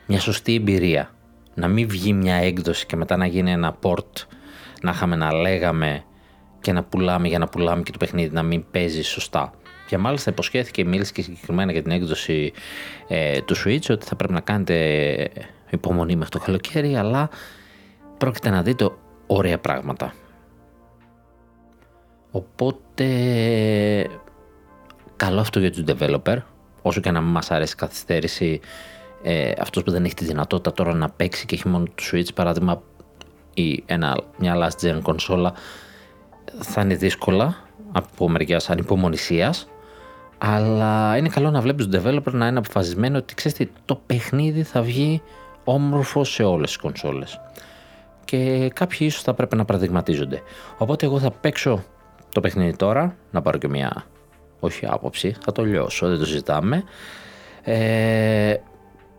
μια 0.08 0.20
σωστή 0.20 0.56
εμπειρία 0.56 1.10
να 1.54 1.68
μην 1.68 1.88
βγει 1.88 2.14
μια 2.14 2.36
έκδοση 2.36 2.86
και 2.86 2.96
μετά 2.96 3.18
να 3.18 3.26
γίνει 3.26 3.52
ένα 3.52 3.78
port 3.82 4.26
να 4.82 4.92
είχαμε 4.92 5.16
να 5.16 5.34
λέγαμε 5.34 6.04
και 6.62 6.72
να 6.72 6.84
πουλάμε 6.84 7.28
για 7.28 7.40
να 7.40 7.48
πουλάμε 7.48 7.84
και 7.84 7.92
το 7.92 7.98
παιχνίδι 7.98 8.34
να 8.34 8.44
μην 8.44 8.66
παίζει 8.72 9.02
σωστά. 9.02 9.54
Και 9.92 9.98
μάλιστα 9.98 10.32
υποσχέθηκε, 10.32 10.86
μίλησε 10.86 11.12
και 11.12 11.22
συγκεκριμένα 11.22 11.72
για 11.72 11.82
την 11.82 11.92
έκδοση 11.92 12.54
ε, 13.08 13.42
του 13.42 13.56
Switch 13.56 13.90
ότι 13.90 14.06
θα 14.06 14.16
πρέπει 14.16 14.34
να 14.34 14.40
κάνετε 14.40 15.30
υπομονή 15.70 16.16
μέχρι 16.16 16.30
το 16.30 16.40
καλοκαίρι, 16.40 16.96
αλλά 16.96 17.30
πρόκειται 18.18 18.50
να 18.50 18.62
δείτε 18.62 18.90
ωραία 19.28 19.60
πράγματα. 19.60 20.14
Οπότε 22.32 23.06
καλό 25.16 25.40
αυτό 25.40 25.60
για 25.60 25.72
τους 25.72 25.84
developer, 25.88 26.38
όσο 26.82 27.02
και 27.02 27.12
να 27.12 27.22
μην 27.22 27.32
μας 27.32 27.52
αρέσει 27.52 27.74
η 27.74 27.80
καθυστέρηση, 27.80 28.60
ε, 29.24 29.52
αυτός 29.60 29.84
που 29.84 29.92
δεν 29.92 30.06
έχει 30.06 30.14
τη 30.14 30.26
δυνατότητα 30.26 30.72
τώρα 30.72 30.94
να 30.94 31.10
παίξει 31.10 31.46
και 31.46 31.56
έχει 31.56 31.68
μόνο 31.68 31.86
το 31.86 32.04
Switch 32.12 32.34
παράδειγμα 32.34 32.82
ή 33.54 33.84
ένα, 33.86 34.22
μια 34.38 34.56
last 34.56 34.88
gen 34.88 35.00
κονσόλα 35.02 35.54
θα 36.60 36.82
είναι 36.82 36.96
δύσκολα 36.96 37.56
από 37.92 38.30
μεριά 38.30 38.62
ανυπομονησίας 38.68 39.71
αλλά 40.44 41.18
είναι 41.18 41.30
καλό 41.30 41.52
να 41.52 41.62
βλέπεις 41.62 41.88
τον 41.88 42.02
developer 42.02 42.32
να 42.32 42.48
είναι 42.48 42.58
αποφασισμένο 42.58 43.18
ότι 43.18 43.34
ξέρεις 43.34 43.58
τι, 43.58 43.68
το 43.86 43.96
παιχνίδι 44.06 44.64
θα 44.64 44.82
βγει 44.82 45.22
όμορφο 45.64 46.24
σε 46.24 46.44
όλες 46.44 46.68
τις 46.68 46.78
κονσόλες 46.78 47.40
και 48.26 48.72
κάποιοι 48.74 48.98
ίσως 49.02 49.22
θα 49.22 49.34
πρέπει 49.34 49.56
να 49.56 49.66
παραδειγματίζονται 49.66 50.42
οπότε 50.78 51.06
εγώ 51.06 51.20
θα 51.20 51.32
παίξω 51.32 51.84
το 52.32 52.40
παιχνίδι 52.40 52.76
τώρα, 52.76 53.16
να 53.32 53.42
πάρω 53.42 53.58
και 53.58 53.68
μια 53.68 54.06
όχι 54.60 54.86
άποψη, 54.86 55.36
θα 55.44 55.52
το 55.52 55.64
λιώσω, 55.64 56.08
δεν 56.08 56.18
το 56.18 56.26
συζητάμε. 56.26 56.84
Ε, 57.64 58.56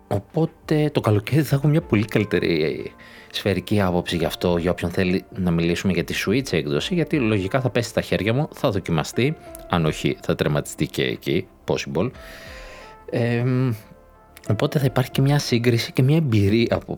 οπότε 0.08 0.90
το 0.92 1.00
καλοκαίρι 1.00 1.42
θα 1.42 1.56
έχω 1.56 1.68
μια 1.68 1.82
πολύ 1.82 2.04
καλύτερη 2.04 2.92
σφαιρική 3.34 3.80
άποψη 3.80 4.16
γι' 4.16 4.24
αυτό, 4.24 4.56
για 4.56 4.70
όποιον 4.70 4.90
θέλει 4.90 5.24
να 5.34 5.50
μιλήσουμε 5.50 5.92
για 5.92 6.04
τη 6.04 6.14
Switch 6.26 6.52
έκδοση, 6.52 6.94
γιατί 6.94 7.18
λογικά 7.18 7.60
θα 7.60 7.70
πέσει 7.70 7.88
στα 7.88 8.00
χέρια 8.00 8.32
μου, 8.32 8.48
θα 8.52 8.70
δοκιμαστεί, 8.70 9.36
αν 9.68 9.84
όχι 9.86 10.16
θα 10.22 10.34
τερματιστεί 10.34 10.86
και 10.86 11.02
εκεί, 11.02 11.46
possible. 11.66 12.10
Ε, 13.10 13.44
οπότε 14.48 14.78
θα 14.78 14.84
υπάρχει 14.84 15.10
και 15.10 15.20
μια 15.20 15.38
σύγκριση 15.38 15.92
και 15.92 16.02
μια 16.02 16.16
εμπειρία 16.16 16.76
από 16.76 16.96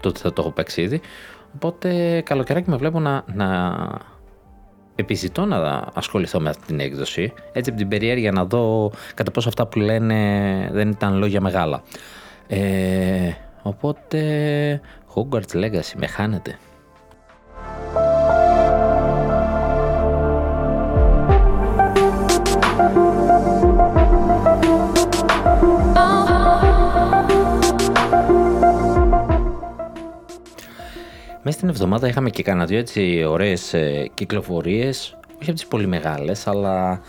το 0.00 0.08
ότι 0.08 0.20
θα 0.20 0.32
το 0.32 0.42
έχω 0.42 0.50
παίξει 0.50 0.82
ήδη. 0.82 1.00
Οπότε 1.54 2.20
καλοκαιράκι 2.20 2.70
με 2.70 2.76
βλέπω 2.76 3.00
να, 3.00 3.24
να 3.34 3.48
επιζητώ 4.94 5.44
να 5.44 5.84
ασχοληθώ 5.94 6.40
με 6.40 6.48
αυτή 6.48 6.66
την 6.66 6.80
έκδοση, 6.80 7.32
έτσι 7.52 7.70
από 7.70 7.78
την 7.78 7.88
περιέργεια 7.88 8.32
να 8.32 8.44
δω 8.44 8.92
κατά 9.14 9.30
πόσο 9.30 9.48
αυτά 9.48 9.66
που 9.66 9.78
λένε 9.78 10.68
δεν 10.72 10.88
ήταν 10.90 11.18
λόγια 11.18 11.40
μεγάλα. 11.40 11.82
Ε, 12.46 13.32
οπότε, 13.62 14.20
Hogwarts 15.18 15.54
Legacy, 15.54 15.94
με 15.96 16.06
χάνετε. 16.06 16.58
Μέσα 31.42 31.58
στην 31.58 31.68
εβδομάδα 31.68 32.08
είχαμε 32.08 32.30
και 32.30 32.42
κανένα 32.42 32.66
δύο 32.66 32.78
έτσι 32.78 33.24
ωραίες 33.24 33.74
ε, 33.74 34.10
κυκλοφορίες, 34.14 35.16
όχι 35.40 35.50
από 35.50 35.52
τις 35.52 35.66
πολύ 35.66 35.86
μεγάλες, 35.86 36.46
αλλά 36.46 37.00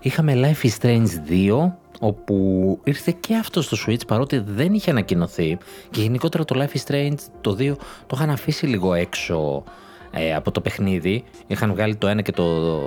είχαμε 0.00 0.32
Life 0.36 0.66
is 0.66 0.70
Strange 0.80 1.08
2, 1.28 1.72
όπου 2.00 2.78
ήρθε 2.84 3.14
και 3.20 3.34
αυτό 3.34 3.62
στο 3.62 3.76
Switch 3.86 4.06
παρότι 4.06 4.38
δεν 4.38 4.74
είχε 4.74 4.90
ανακοινωθεί 4.90 5.58
και 5.90 6.00
γενικότερα 6.00 6.44
το 6.44 6.60
Life 6.60 6.76
is 6.76 6.92
Strange 6.92 7.18
το 7.40 7.56
2 7.58 7.74
το 8.06 8.14
είχαν 8.14 8.30
αφήσει 8.30 8.66
λίγο 8.66 8.94
έξω 8.94 9.64
ε, 10.10 10.34
από 10.34 10.50
το 10.50 10.60
παιχνίδι. 10.60 11.24
Είχαν 11.46 11.72
βγάλει 11.72 11.96
το 11.96 12.06
ένα 12.06 12.22
και 12.22 12.32
το, 12.32 12.80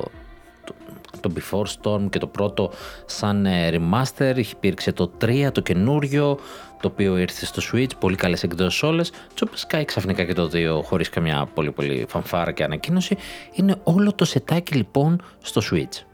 το 1.20 1.32
Before 1.36 1.66
Storm 1.82 2.10
και 2.10 2.20
το 2.20 2.28
πρώτο 2.28 2.72
σαν 3.06 3.46
ε, 3.46 3.70
remaster, 3.72 4.34
υπήρξε 4.36 4.92
το 4.92 5.12
3 5.22 5.50
το 5.52 5.62
καινούριο 5.62 6.40
το 6.82 6.88
οποίο 6.88 7.18
ήρθε 7.18 7.46
στο 7.46 7.62
Switch, 7.72 7.98
πολύ 8.00 8.16
καλές 8.16 8.44
εκδόσεις 8.44 8.84
όλες 8.84 9.10
και 9.10 9.44
όπως 9.48 9.60
σκάει 9.60 9.86
ξαφνικά 9.86 10.24
και 10.24 10.34
το 10.34 10.50
2 10.54 10.82
χωρίς 10.84 11.10
καμιά 11.10 11.50
πολύ 11.54 11.72
πολύ 11.72 12.06
φανφάρα 12.10 12.52
και 12.52 12.64
ανακοίνωση 12.64 13.18
είναι 13.54 13.76
όλο 13.84 14.14
το 14.14 14.26
σετάκι 14.26 14.76
λοιπόν 14.76 15.22
στο 15.42 15.62
Switch. 15.72 16.09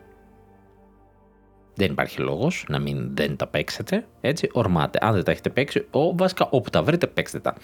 Δεν 1.76 1.92
υπάρχει 1.92 2.20
λόγος 2.20 2.66
να 2.68 2.80
μην 2.80 3.16
δεν 3.16 3.36
τα 3.36 3.48
παίξετε. 3.48 4.06
Έτσι, 4.22 4.50
ορμάτε. 4.54 5.00
Αν 5.02 5.14
δεν 5.14 5.24
τα 5.24 5.32
έχετε 5.32 5.50
παίξει, 5.50 5.86
ο, 5.92 6.16
βασικά 6.16 6.48
όπου 6.50 6.70
τα 6.70 6.84
βρείτε, 6.84 7.08
παίξτε 7.08 7.40
τα. 7.40 7.56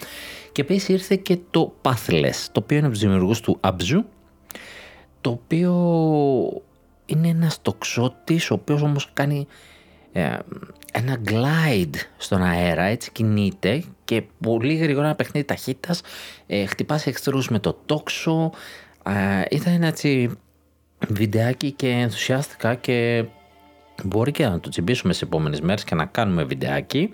Και 0.52 0.62
επίσης 0.62 0.90
ήρθε 0.90 1.16
και 1.16 1.38
το 1.52 1.74
Pathless, 1.82 2.46
το 2.52 2.60
οποίο 2.64 2.78
είναι 2.78 2.86
από 2.86 2.96
τους 2.96 3.04
δημιουργούς 3.04 3.40
του 3.40 3.60
Abzu, 3.62 4.04
το 5.22 5.30
οποίο 5.30 5.74
είναι 7.06 7.28
ένας 7.28 7.62
τοξότης 7.62 8.52
ο 8.52 8.54
οποίος 8.54 8.82
όμως 8.82 9.10
κάνει 9.14 9.48
ε, 10.12 10.38
ένα 10.92 11.18
glide 11.26 11.96
στον 12.18 12.44
αέρα, 12.44 12.84
έτσι 12.84 13.12
κινείται 13.12 13.84
και 14.04 14.24
πολύ 14.42 14.76
γρήγορα 14.76 15.06
ένα 15.06 15.16
παιχνίδι 15.16 15.46
ταχύτητας 15.46 16.02
ε, 16.48 16.66
χτυπάς 16.66 17.08
εχθρούς 17.08 17.50
με 17.50 17.60
το 17.60 17.80
τόξο 17.86 18.52
ε, 19.06 19.44
ήταν 19.50 19.74
ένα 19.74 19.88
έτσι 19.88 20.30
βιντεάκι 21.08 21.72
και 21.72 21.88
ενθουσιάστηκα 21.90 22.76
και 22.76 23.26
μπορεί 24.04 24.32
και 24.32 24.48
να 24.48 24.60
το 24.60 24.70
τσιμπήσουμε 24.70 25.14
σε 25.14 25.26
επόμενες 25.26 25.62
μέρες 25.62 25.84
και 25.84 25.96
να 25.96 26.06
κάνουμε 26.06 26.44
βιντεάκι 26.44 27.10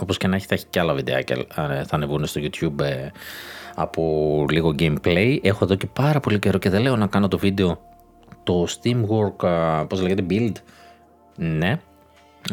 όπως 0.00 0.16
και 0.16 0.26
να 0.26 0.36
έχει 0.36 0.46
θα 0.46 0.54
έχει 0.54 0.66
και 0.70 0.80
άλλα 0.80 0.94
βιντεάκια 0.94 1.36
θα 1.86 1.86
ανεβούν 1.90 2.26
στο 2.26 2.40
YouTube 2.40 2.80
ε, 2.80 3.08
από 3.74 4.46
λίγο 4.50 4.74
gameplay 4.78 5.38
έχω 5.42 5.64
εδώ 5.64 5.74
και 5.74 5.86
πάρα 5.86 6.20
πολύ 6.20 6.38
καιρό 6.38 6.58
και 6.58 6.70
δεν 6.70 6.82
λέω 6.82 6.96
να 6.96 7.06
κάνω 7.06 7.28
το 7.28 7.38
βίντεο 7.38 7.80
το 8.42 8.66
Steamwork 8.68 9.46
πώς 9.88 10.00
λέγεται 10.00 10.26
build 10.30 10.54
ναι 11.36 11.80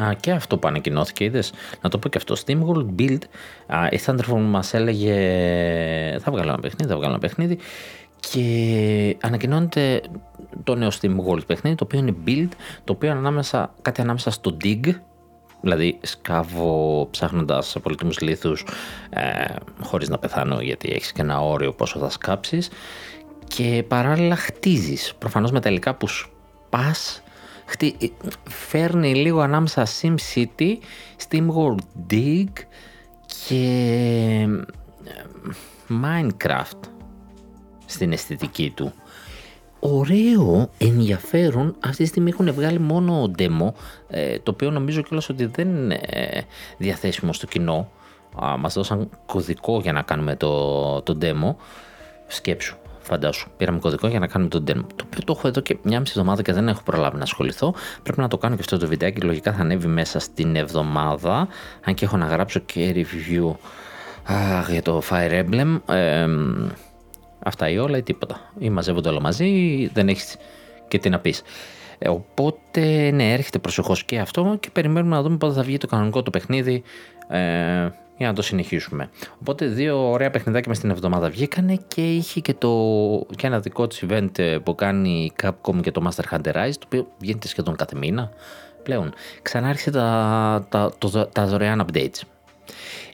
Α, 0.02 0.14
και 0.20 0.30
αυτό 0.30 0.58
που 0.58 0.68
ανακοινώθηκε, 0.68 1.24
είδες. 1.24 1.52
Να 1.80 1.90
το 1.90 1.98
πω 1.98 2.08
και 2.08 2.18
αυτό. 2.18 2.34
Steamworld 2.46 2.86
Build. 2.98 3.20
Α, 3.66 3.86
η 3.90 4.00
Thunderfall 4.06 4.40
μας 4.40 4.74
έλεγε. 4.74 5.14
Θα 6.18 6.32
βγάλω 6.32 6.48
ένα 6.48 6.60
παιχνίδι, 6.60 6.90
θα 6.90 6.96
βγάλω 6.96 7.10
ένα 7.12 7.20
παιχνίδι. 7.20 7.58
Και 8.20 9.16
ανακοινώνεται 9.20 10.02
το 10.64 10.74
νέο 10.74 10.88
SteamWorld 11.00 11.46
παιχνίδι, 11.46 11.76
το 11.76 11.84
οποίο 11.84 11.98
είναι 11.98 12.14
Build, 12.26 12.48
το 12.84 12.92
οποίο 12.92 13.08
είναι 13.10 13.18
ανάμεσα, 13.18 13.74
κάτι 13.82 14.00
ανάμεσα 14.00 14.30
στο 14.30 14.56
Dig, 14.64 14.90
δηλαδή 15.60 15.98
σκάβω 16.02 17.08
ψάχνοντας 17.10 17.76
πολύτιμους 17.82 18.20
λίθους 18.20 18.64
ε, 19.10 19.54
χωρίς 19.80 20.08
να 20.08 20.18
πεθάνω 20.18 20.60
γιατί 20.60 20.90
έχεις 20.90 21.12
και 21.12 21.22
ένα 21.22 21.40
όριο 21.40 21.72
πόσο 21.72 21.98
θα 21.98 22.10
σκάψεις 22.10 22.70
και 23.48 23.84
παράλληλα 23.88 24.36
χτίζεις, 24.36 25.14
προφανώς 25.18 25.50
με 25.50 25.60
τα 25.60 25.70
υλικά 25.70 25.94
που 25.94 26.06
σπάς 26.06 27.22
χτι... 27.66 28.12
φέρνει 28.48 29.14
λίγο 29.14 29.40
ανάμεσα 29.40 29.86
SimCity, 30.00 30.76
SteamWorld 31.28 32.10
Dig 32.10 32.52
και 33.46 33.64
ε, 35.04 35.20
Minecraft 35.88 36.97
στην 37.88 38.12
αισθητική 38.12 38.72
του. 38.76 38.92
Ωραίο, 39.80 40.70
ενδιαφέρον. 40.78 41.76
Αυτή 41.80 42.02
τη 42.02 42.08
στιγμή 42.08 42.30
έχουν 42.30 42.52
βγάλει 42.52 42.78
μόνο 42.78 43.30
demo, 43.38 43.72
ε, 44.08 44.38
το 44.38 44.50
οποίο 44.50 44.70
νομίζω 44.70 45.02
κιόλας 45.02 45.28
ότι 45.28 45.44
δεν 45.46 45.68
είναι 45.68 46.00
ε, 46.06 46.40
διαθέσιμο 46.78 47.32
στο 47.32 47.46
κοινό. 47.46 47.90
Μας 48.58 48.74
δώσαν 48.74 49.08
κωδικό 49.26 49.80
για 49.80 49.92
να 49.92 50.02
κάνουμε 50.02 50.36
το, 50.36 51.02
το 51.02 51.18
demo. 51.22 51.54
Σκέψου, 52.26 52.76
φαντάσου. 53.00 53.48
Πήραμε 53.56 53.78
κωδικό 53.78 54.06
για 54.08 54.18
να 54.18 54.26
κάνουμε 54.26 54.50
το 54.50 54.64
demo. 54.66 54.84
Το 54.96 55.04
οποίο 55.06 55.24
το 55.24 55.34
έχω 55.36 55.48
εδώ 55.48 55.60
και 55.60 55.78
μια 55.82 56.00
μισή 56.00 56.12
εβδομάδα 56.16 56.42
και 56.42 56.52
δεν 56.52 56.68
έχω 56.68 56.82
προλάβει 56.82 57.16
να 57.16 57.22
ασχοληθώ. 57.22 57.74
Πρέπει 58.02 58.20
να 58.20 58.28
το 58.28 58.38
κάνω 58.38 58.54
και 58.54 58.60
αυτό 58.60 58.78
το 58.78 58.86
βιντεάκι. 58.86 59.20
Λογικά 59.20 59.52
θα 59.52 59.60
ανέβει 59.60 59.86
μέσα 59.86 60.18
στην 60.18 60.56
εβδομάδα. 60.56 61.48
Αν 61.84 61.94
και 61.94 62.04
έχω 62.04 62.16
να 62.16 62.26
γράψω 62.26 62.58
και 62.58 62.92
review 62.94 63.54
για 64.70 64.82
το 64.82 65.02
Fire 65.10 65.44
Emblem. 65.44 65.80
Αυτά 67.42 67.68
ή 67.68 67.78
όλα 67.78 67.96
ή 67.96 68.02
τίποτα. 68.02 68.52
Ή 68.58 68.70
μαζεύονται 68.70 69.08
όλα 69.08 69.20
μαζί, 69.20 69.46
ή 69.46 69.90
δεν 69.92 70.08
έχεις 70.08 70.36
και 70.88 70.98
τι 70.98 71.08
να 71.08 71.18
πεις. 71.18 71.42
Ε, 71.98 72.08
οπότε, 72.08 73.10
ναι, 73.10 73.32
έρχεται 73.32 73.58
προσεχώς 73.58 74.04
και 74.04 74.18
αυτό 74.18 74.56
και 74.60 74.70
περιμένουμε 74.72 75.16
να 75.16 75.22
δούμε 75.22 75.36
πότε 75.36 75.54
θα 75.54 75.62
βγει 75.62 75.76
το 75.78 75.86
κανονικό 75.86 76.22
το 76.22 76.30
παιχνίδι 76.30 76.82
ε, 77.28 77.38
για 78.16 78.26
να 78.26 78.32
το 78.32 78.42
συνεχίσουμε. 78.42 79.10
Οπότε, 79.40 79.66
δύο 79.66 80.10
ωραία 80.10 80.30
παιχνιδάκια 80.30 80.68
μες 80.68 80.76
στην 80.76 80.90
εβδομάδα 80.90 81.30
βγήκανε 81.30 81.78
και 81.88 82.14
είχε 82.14 82.40
και, 82.40 82.54
το, 82.54 82.70
και 83.36 83.46
ένα 83.46 83.60
δικό 83.60 83.86
της 83.86 84.04
event 84.08 84.38
ε, 84.38 84.58
που 84.58 84.74
κάνει 84.74 85.10
η 85.24 85.32
Capcom 85.42 85.80
και 85.80 85.90
το 85.90 86.08
Master 86.08 86.34
Hunter 86.34 86.52
Rise, 86.52 86.72
το 86.72 86.86
οποίο 86.86 87.06
βγαίνει 87.18 87.38
σχεδόν 87.44 87.76
κάθε 87.76 87.96
μήνα 87.96 88.30
πλέον. 88.82 89.12
Ξανά 89.42 89.74
τα, 89.92 90.66
τα, 90.68 90.92
το, 90.98 91.26
τα 91.32 91.46
δωρεάν 91.46 91.86
updates. 91.86 92.20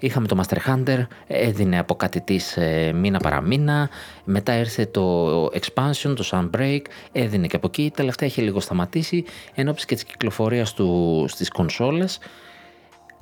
Είχαμε 0.01 0.27
το 0.27 0.43
Master 0.43 0.71
Hunter, 0.71 1.07
έδινε 1.27 1.79
από 1.79 1.95
κάτι 1.95 2.21
της 2.21 2.57
ε, 2.57 2.93
μήνα 2.93 3.19
παρά 3.19 3.41
μήνα. 3.41 3.89
Μετά 4.25 4.59
ήρθε 4.59 4.87
το 4.87 5.45
Expansion, 5.47 6.15
το 6.17 6.25
Sunbreak, 6.31 6.81
έδινε 7.13 7.47
και 7.47 7.57
από 7.57 7.67
εκεί. 7.67 7.93
Τελευταία 7.95 8.29
έχει 8.29 8.41
λίγο 8.41 8.61
σταματήσει. 8.61 9.25
Εν 9.55 9.75
και 9.75 9.95
της 9.95 10.05
κυκλοφορίας 10.05 10.75
του 10.75 11.25
στις 11.29 11.49
κονσόλες, 11.49 12.19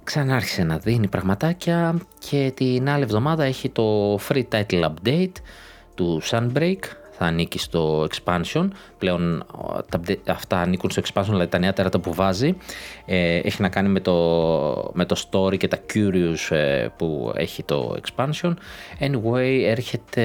ξανάρχισε 0.04 0.62
να 0.62 0.78
δίνει 0.78 1.08
πραγματάκια 1.08 1.94
και 2.28 2.52
την 2.54 2.88
άλλη 2.88 3.02
εβδομάδα 3.02 3.44
έχει 3.44 3.68
το 3.68 4.18
Free 4.28 4.44
Title 4.52 4.84
Update 4.84 5.32
του 5.94 6.22
Sunbreak 6.24 6.78
θα 7.22 7.28
ανήκει 7.28 7.58
στο 7.58 8.06
expansion. 8.10 8.68
Πλέον 8.98 9.44
αυτά 10.26 10.58
ανήκουν 10.58 10.90
στο 10.90 11.02
expansion, 11.04 11.28
δηλαδή 11.28 11.46
τα 11.46 11.58
νέα 11.58 11.72
τεράτα 11.72 11.98
που 11.98 12.14
βάζει. 12.14 12.56
Ε, 13.04 13.36
έχει 13.36 13.62
να 13.62 13.68
κάνει 13.68 13.88
με 13.88 14.00
το, 14.00 14.14
με 14.92 15.04
το 15.04 15.24
story 15.30 15.56
και 15.56 15.68
τα 15.68 15.78
curious 15.94 16.56
ε, 16.56 16.86
που 16.96 17.32
έχει 17.36 17.62
το 17.62 17.96
expansion. 18.02 18.54
Anyway, 19.00 19.62
έρχεται 19.64 20.22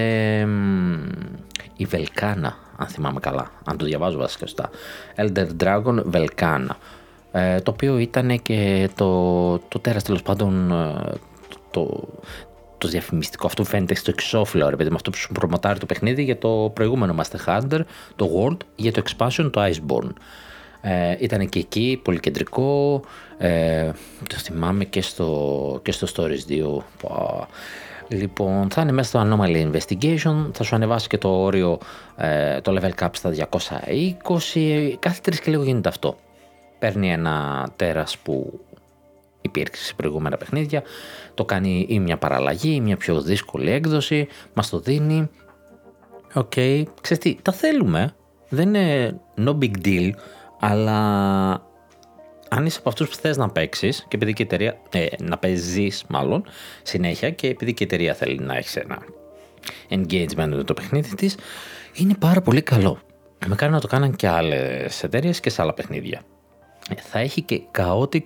η 1.75 1.87
Velcana, 1.91 2.51
αν 2.77 2.87
θυμάμαι 2.87 3.19
καλά, 3.19 3.51
αν 3.65 3.77
το 3.77 3.85
διαβάζω 3.85 4.17
βασικά 4.17 4.47
σωστά. 4.47 4.69
Elder 5.15 5.47
Dragon 5.63 6.01
Velcana. 6.13 6.75
Ε, 7.31 7.59
το 7.59 7.71
οποίο 7.71 7.97
ήταν 7.97 8.41
και 8.41 8.89
το, 8.95 9.59
το 9.59 9.79
τέρας 9.79 10.03
τέλος 10.03 10.21
πάντων 10.21 10.73
το, 11.71 12.07
το 12.77 12.87
διαφημιστικό 12.87 13.47
αυτό 13.47 13.63
φαίνεται 13.63 13.95
στο 13.95 14.11
εξώφυλλο, 14.11 14.69
ρε 14.69 14.75
παιδί, 14.75 14.89
με 14.89 14.95
αυτό 14.95 15.09
που 15.09 15.17
σου 15.17 15.31
προμοτάρει 15.31 15.79
το 15.79 15.85
παιχνίδι 15.85 16.23
για 16.23 16.37
το 16.37 16.71
προηγούμενο 16.73 17.15
Master 17.17 17.45
Hunter, 17.45 17.79
το 18.15 18.29
World, 18.35 18.57
για 18.75 18.91
το 18.91 19.01
expansion, 19.05 19.49
το 19.51 19.63
Iceborne. 19.63 20.11
Ε, 20.81 21.15
ήταν 21.19 21.49
και 21.49 21.59
εκεί, 21.59 21.99
πολύ 22.03 22.19
κεντρικό, 22.19 23.01
ε, 23.37 23.91
το 24.27 24.35
θυμάμαι 24.35 24.83
και 24.83 25.01
στο, 25.01 25.79
και 25.83 25.91
στο 25.91 26.07
Stories 26.15 26.51
2. 26.51 27.45
Λοιπόν, 28.09 28.69
θα 28.69 28.81
είναι 28.81 28.91
μέσα 28.91 29.09
στο 29.09 29.21
Anomaly 29.21 29.71
Investigation, 29.71 30.49
θα 30.53 30.63
σου 30.63 30.75
ανεβάσει 30.75 31.07
και 31.07 31.17
το 31.17 31.29
όριο, 31.29 31.77
ε, 32.17 32.61
το 32.61 32.79
level 32.79 33.03
cap 33.03 33.09
στα 33.11 33.31
220, 33.31 34.95
κάθε 34.99 35.19
τρεις 35.21 35.39
και 35.39 35.51
λίγο 35.51 35.63
γίνεται 35.63 35.89
αυτό. 35.89 36.17
Παίρνει 36.79 37.11
ένα 37.11 37.67
τέρας 37.75 38.17
που 38.17 38.59
υπήρξε 39.41 39.83
σε 39.83 39.93
προηγούμενα 39.93 40.37
παιχνίδια, 40.37 40.83
το 41.37 41.45
κάνει 41.45 41.85
ή 41.89 41.99
μια 41.99 42.17
παραλλαγή 42.17 42.73
ή 42.73 42.81
μια 42.81 42.97
πιο 42.97 43.21
δύσκολη 43.21 43.71
έκδοση, 43.71 44.27
μας 44.53 44.69
το 44.69 44.79
δίνει. 44.79 45.29
OK, 46.33 46.51
okay. 46.55 46.83
ξέρεις 47.01 47.23
τι, 47.23 47.37
τα 47.41 47.51
θέλουμε, 47.51 48.15
δεν 48.49 48.67
είναι 48.67 49.19
no 49.37 49.57
big 49.57 49.71
deal, 49.85 50.09
αλλά 50.59 50.97
αν 52.49 52.65
είσαι 52.65 52.79
από 52.79 52.89
αυτούς 52.89 53.09
που 53.09 53.15
θες 53.15 53.37
να 53.37 53.49
παίξεις 53.49 54.05
και 54.07 54.15
επειδή 54.15 54.33
και 54.33 54.43
η 54.43 54.45
εταιρεία, 54.45 54.77
ε, 54.91 55.05
να 55.19 55.37
παίζεις 55.37 56.03
μάλλον 56.07 56.43
συνέχεια 56.83 57.29
και 57.29 57.47
επειδή 57.47 57.73
και 57.73 57.83
η 57.83 57.87
εταιρεία 57.87 58.13
θέλει 58.13 58.39
να 58.39 58.57
έχεις 58.57 58.75
ένα 58.75 58.97
engagement 59.89 60.49
με 60.55 60.63
το 60.63 60.73
παιχνίδι 60.73 61.15
της, 61.15 61.35
είναι 61.93 62.15
πάρα 62.19 62.41
πολύ 62.41 62.61
καλό. 62.61 62.99
Με 63.47 63.55
κάνει 63.55 63.71
να 63.71 63.79
το 63.79 63.87
κάνουν 63.87 64.15
και 64.15 64.27
άλλες 64.27 65.03
εταιρείες 65.03 65.39
και 65.39 65.49
σε 65.49 65.61
άλλα 65.61 65.73
παιχνίδια. 65.73 66.21
Ε, 66.89 67.01
θα 67.01 67.19
έχει 67.19 67.41
και 67.41 67.61
chaotic 67.77 68.23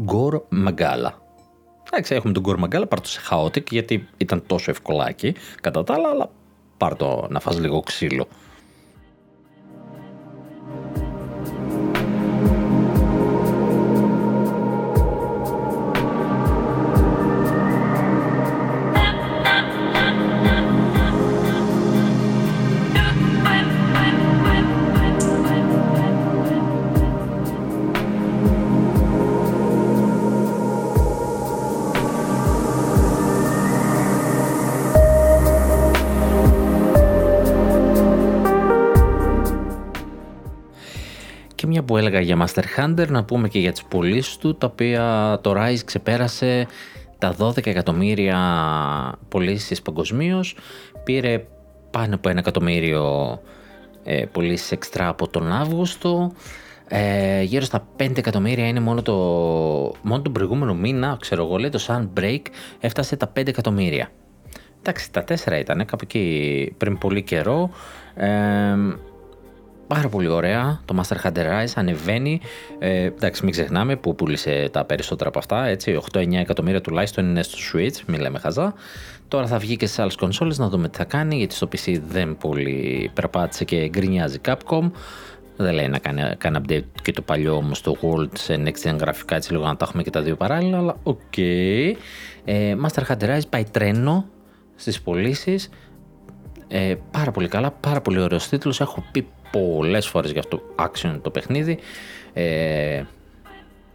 Γκορ 0.00 0.42
Μαγκάλα. 0.48 1.23
Εντάξει, 1.96 2.14
έχουμε 2.14 2.32
τον 2.32 2.42
Γκορ 2.42 2.58
Μαγκάλα, 2.58 2.86
πάρ' 2.86 3.00
το 3.00 3.08
σε 3.08 3.20
Chaotic 3.30 3.70
γιατί 3.70 4.08
ήταν 4.16 4.42
τόσο 4.46 4.70
ευκολάκι 4.70 5.34
κατά 5.60 5.84
τα 5.84 5.94
άλλα, 5.94 6.08
αλλά 6.08 6.30
πάρ' 6.76 6.96
το 6.96 7.26
να 7.30 7.40
φας 7.40 7.58
λίγο 7.58 7.80
ξύλο. 7.80 8.28
Που 41.84 41.96
έλεγα 41.96 42.20
για 42.20 42.46
Master 42.46 42.62
Hunter, 42.80 43.08
να 43.08 43.24
πούμε 43.24 43.48
και 43.48 43.58
για 43.58 43.72
τις 43.72 43.84
πωλήσεις 43.84 44.36
του, 44.36 44.56
τα 44.56 44.66
οποία 44.66 45.38
το 45.42 45.54
Rise 45.56 45.84
ξεπέρασε 45.84 46.66
τα 47.18 47.34
12 47.38 47.66
εκατομμύρια 47.66 48.38
πωλήσεις 49.28 49.82
παγκοσμίως. 49.82 50.56
Πήρε 51.04 51.44
πάνω 51.90 52.14
από 52.14 52.28
ένα 52.28 52.38
εκατομμύριο 52.38 53.38
ε, 54.04 54.24
πωλήσεις 54.32 54.72
εξτρά 54.72 55.08
από 55.08 55.28
τον 55.28 55.52
Αύγουστο. 55.52 56.32
Ε, 56.88 57.42
γύρω 57.42 57.64
στα 57.64 57.86
5 57.96 58.16
εκατομμύρια 58.16 58.66
είναι 58.66 58.80
μόνο, 58.80 59.02
το, 59.02 59.14
μόνο 60.02 60.22
τον 60.22 60.32
προηγούμενο 60.32 60.74
μήνα, 60.74 61.16
ξέρω 61.20 61.44
εγώ, 61.44 61.56
λέει 61.56 61.70
το 61.70 61.84
Sunbreak 61.86 62.40
έφτασε 62.80 63.16
τα 63.16 63.32
5 63.36 63.46
εκατομμύρια. 63.46 64.10
Εντάξει, 64.78 65.12
τα 65.12 65.24
4 65.28 65.34
ήταν 65.60 65.84
κάπου 65.84 66.02
εκεί 66.02 66.74
πριν 66.76 66.98
πολύ 66.98 67.22
καιρό. 67.22 67.70
Ε, 68.14 68.28
Πάρα 69.86 70.08
πολύ 70.08 70.28
ωραία. 70.28 70.80
Το 70.84 71.02
Monster 71.02 71.26
Hunter 71.26 71.44
Rise 71.44 71.72
ανεβαίνει. 71.74 72.40
Ε, 72.78 73.04
εντάξει, 73.04 73.44
μην 73.44 73.52
ξεχνάμε 73.52 73.96
που 73.96 74.14
πούλησε 74.14 74.68
τα 74.72 74.84
περισσότερα 74.84 75.28
από 75.28 75.38
αυτά. 75.38 75.66
Έτσι, 75.66 76.00
8-9 76.12 76.32
εκατομμύρια 76.32 76.80
τουλάχιστον 76.80 77.28
είναι 77.28 77.42
στο 77.42 77.58
Switch, 77.72 78.00
μην 78.06 78.20
λέμε 78.20 78.38
χαζά. 78.38 78.74
Τώρα 79.28 79.46
θα 79.46 79.58
βγει 79.58 79.76
και 79.76 79.86
σε 79.86 80.02
άλλες 80.02 80.16
κονσόλες 80.16 80.58
να 80.58 80.68
δούμε 80.68 80.88
τι 80.88 80.96
θα 80.96 81.04
κάνει, 81.04 81.36
γιατί 81.36 81.54
στο 81.54 81.68
PC 81.72 82.00
δεν 82.08 82.36
πολύ 82.36 83.10
περπάτησε 83.14 83.64
και 83.64 83.88
γκρινιάζει 83.88 84.38
Capcom. 84.44 84.90
Δεν 85.56 85.74
λέει 85.74 85.88
να 85.88 85.98
κάνει, 85.98 86.22
κάνει 86.38 86.58
update 86.62 86.84
και 87.02 87.12
το 87.12 87.22
παλιό 87.22 87.54
όμως 87.56 87.80
το 87.80 87.96
World 88.02 88.38
σε 88.38 88.62
next 88.64 88.88
gen 88.88 88.96
γραφικά 89.00 89.36
έτσι 89.36 89.52
λίγο 89.52 89.64
να 89.64 89.76
τα 89.76 89.84
έχουμε 89.88 90.02
και 90.02 90.10
τα 90.10 90.22
δύο 90.22 90.36
παράλληλα, 90.36 90.78
αλλά 90.78 90.96
OK. 91.02 91.20
Okay. 91.36 91.92
Ε, 92.44 92.74
Monster 92.84 93.02
Hunter 93.08 93.36
Rise 93.36 93.48
πάει 93.48 93.64
τρένο 93.64 94.24
στις 94.74 95.00
πωλήσεις. 95.00 95.68
Ε, 96.68 96.94
πάρα 97.10 97.30
πολύ 97.30 97.48
καλά, 97.48 97.70
πάρα 97.70 98.00
πολύ 98.00 98.20
ωραίος 98.20 98.48
τίτλος. 98.48 98.80
Έχω 98.80 99.04
πει 99.12 99.26
πολλές 99.54 100.06
φορές 100.06 100.30
για 100.30 100.40
αυτό 100.40 100.62
action 100.76 101.18
το 101.22 101.30
παιχνίδι. 101.30 101.78
Ε, 102.32 103.02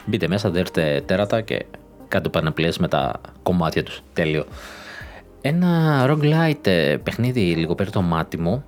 μπείτε 0.05 0.27
μέσα, 0.27 0.49
δέρτε 0.49 1.03
τέρατα 1.05 1.41
και 1.41 1.65
κάντε 2.07 2.29
πανεπλές 2.29 2.77
με 2.77 2.87
τα 2.87 3.21
κομμάτια 3.43 3.83
τους. 3.83 4.01
Τέλειο. 4.13 4.45
Ένα 5.41 6.05
roguelite 6.09 6.67
ε, 6.67 6.97
παιχνίδι 7.03 7.41
λίγο 7.41 7.75
περί 7.75 7.89
το 7.89 8.01
μάτι 8.01 8.37
μου, 8.37 8.63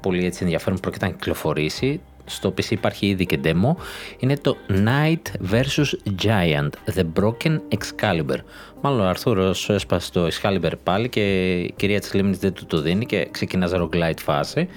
πολύ 0.00 0.24
έτσι 0.24 0.42
ενδιαφέρον 0.42 0.80
πρόκειται 0.80 1.06
να 1.06 1.12
κυκλοφορήσει. 1.12 2.00
Στο 2.28 2.48
PC 2.48 2.70
υπάρχει 2.70 3.06
ήδη 3.06 3.26
και 3.26 3.40
demo. 3.44 3.74
Είναι 4.18 4.36
το 4.36 4.56
Knight 4.68 5.50
vs 5.52 6.14
Giant, 6.22 6.70
The 6.94 7.04
Broken 7.20 7.58
Excalibur. 7.68 8.38
Μάλλον 8.80 9.00
ο 9.00 9.08
Αρθούρος 9.08 9.68
έσπασε 9.70 10.12
το 10.12 10.28
Excalibur 10.32 10.72
πάλι 10.82 11.08
και 11.08 11.52
η 11.60 11.74
κυρία 11.76 12.00
της 12.00 12.14
Λίμνης 12.14 12.38
δεν 12.38 12.52
του 12.52 12.66
το 12.66 12.80
δίνει 12.80 13.06
και 13.06 13.28
ξεκινάς 13.30 13.72
roguelite 13.74 14.20
φάση. 14.22 14.68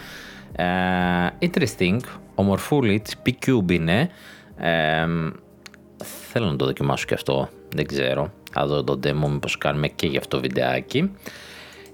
Uh, 0.59 1.47
interesting, 1.49 1.99
ομορφούλη, 2.35 2.99
της 2.99 3.15
P-Cube 3.25 3.71
είναι. 3.71 4.09
Uh, 4.59 5.31
θέλω 6.31 6.45
να 6.45 6.55
το 6.55 6.65
δοκιμάσω 6.65 7.05
και 7.05 7.13
αυτό, 7.13 7.49
δεν 7.69 7.85
ξέρω. 7.85 8.31
Θα 8.51 8.65
δω 8.65 8.83
το 8.83 8.99
demo 9.03 9.29
μήπως 9.29 9.57
κάνουμε 9.57 9.87
και 9.87 10.07
γι' 10.07 10.17
αυτό 10.17 10.39
βιντεάκι. 10.39 11.11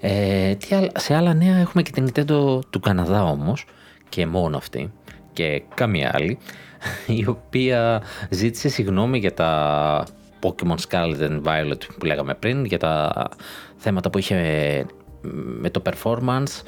Ε, 0.00 0.54
τι 0.54 0.68
σε 0.94 1.14
άλλα 1.14 1.34
νέα 1.34 1.56
έχουμε 1.56 1.82
και 1.82 1.90
την 1.90 2.06
Nintendo 2.06 2.58
του 2.70 2.80
Καναδά 2.80 3.24
όμως 3.24 3.64
και 4.08 4.26
μόνο 4.26 4.56
αυτή 4.56 4.92
και 5.32 5.62
καμία 5.74 6.10
άλλη 6.14 6.38
η 7.20 7.26
οποία 7.26 8.02
ζήτησε 8.30 8.68
συγγνώμη 8.68 9.18
για 9.18 9.34
τα 9.34 10.04
Pokemon 10.40 10.76
Scarlet 10.88 11.20
and 11.20 11.42
Violet 11.42 11.80
που 11.98 12.06
λέγαμε 12.06 12.34
πριν 12.34 12.64
για 12.64 12.78
τα 12.78 13.12
θέματα 13.76 14.10
που 14.10 14.18
είχε 14.18 14.36
με 15.60 15.70
το 15.70 15.82
performance 15.84 16.62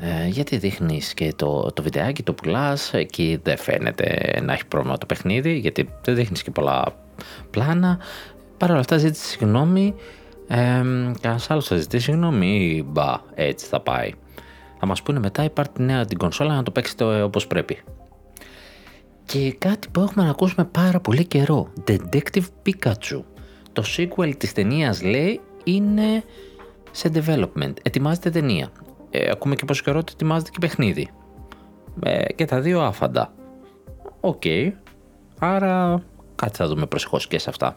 ε, 0.00 0.26
γιατί 0.26 0.56
δείχνεις 0.56 1.14
και 1.14 1.32
το, 1.36 1.72
το 1.74 1.82
βιντεάκι, 1.82 2.22
το 2.22 2.32
πουλάς 2.32 2.92
εκεί 2.92 3.40
δεν 3.42 3.56
φαίνεται 3.56 4.38
να 4.42 4.52
έχει 4.52 4.66
πρόβλημα 4.66 4.98
το 4.98 5.06
παιχνίδι 5.06 5.58
γιατί 5.58 5.88
δεν 6.02 6.14
δείχνεις 6.14 6.42
και 6.42 6.50
πολλά 6.50 6.84
πλάνα 7.50 7.98
Παρ' 8.56 8.70
όλα 8.70 8.80
αυτά 8.80 8.98
ζήτησε 8.98 9.24
συγγνώμη. 9.24 9.94
Ε, 10.48 10.56
Κανένας 11.20 11.50
άλλος 11.50 11.66
θα 11.66 11.76
ζητήσει 11.76 12.04
συγγνώμη 12.04 12.84
μπα, 12.86 13.20
έτσι 13.34 13.66
θα 13.66 13.80
πάει. 13.80 14.12
Θα 14.78 14.86
μας 14.86 15.02
πούνε 15.02 15.18
μετά 15.18 15.44
υπάρχει 15.44 15.72
νέα 15.78 16.04
την 16.04 16.18
κονσόλα 16.18 16.54
να 16.54 16.62
το 16.62 16.70
παίξετε 16.70 17.22
όπως 17.22 17.46
πρέπει. 17.46 17.78
Και 19.24 19.54
κάτι 19.58 19.88
που 19.88 20.00
έχουμε 20.00 20.24
να 20.24 20.30
ακούσουμε 20.30 20.64
πάρα 20.64 21.00
πολύ 21.00 21.24
καιρό. 21.24 21.72
Detective 21.86 22.44
Pikachu. 22.66 23.22
Το 23.72 23.82
sequel 23.96 24.36
της 24.36 24.52
ταινίας 24.52 25.02
λέει 25.02 25.40
είναι 25.64 26.24
σε 26.90 27.10
development. 27.14 27.72
Ετοιμάζεται 27.82 28.30
ταινία. 28.30 28.70
Ε, 29.18 29.30
ακούμε 29.30 29.54
και 29.54 29.64
πόσο 29.64 29.82
καιρό 29.82 29.98
ότι 29.98 30.12
ετοιμάζεται 30.12 30.50
και 30.50 30.58
παιχνίδι. 30.60 31.08
Ε, 32.02 32.32
και 32.32 32.44
τα 32.44 32.60
δύο 32.60 32.80
άφαντα. 32.80 33.32
OK. 34.20 34.42
Okay. 34.44 34.72
Άρα 35.38 36.02
κάτι 36.34 36.56
θα 36.56 36.66
δούμε 36.66 36.86
προσεχώς 36.86 37.26
και 37.26 37.38
σε 37.38 37.50
αυτά. 37.50 37.76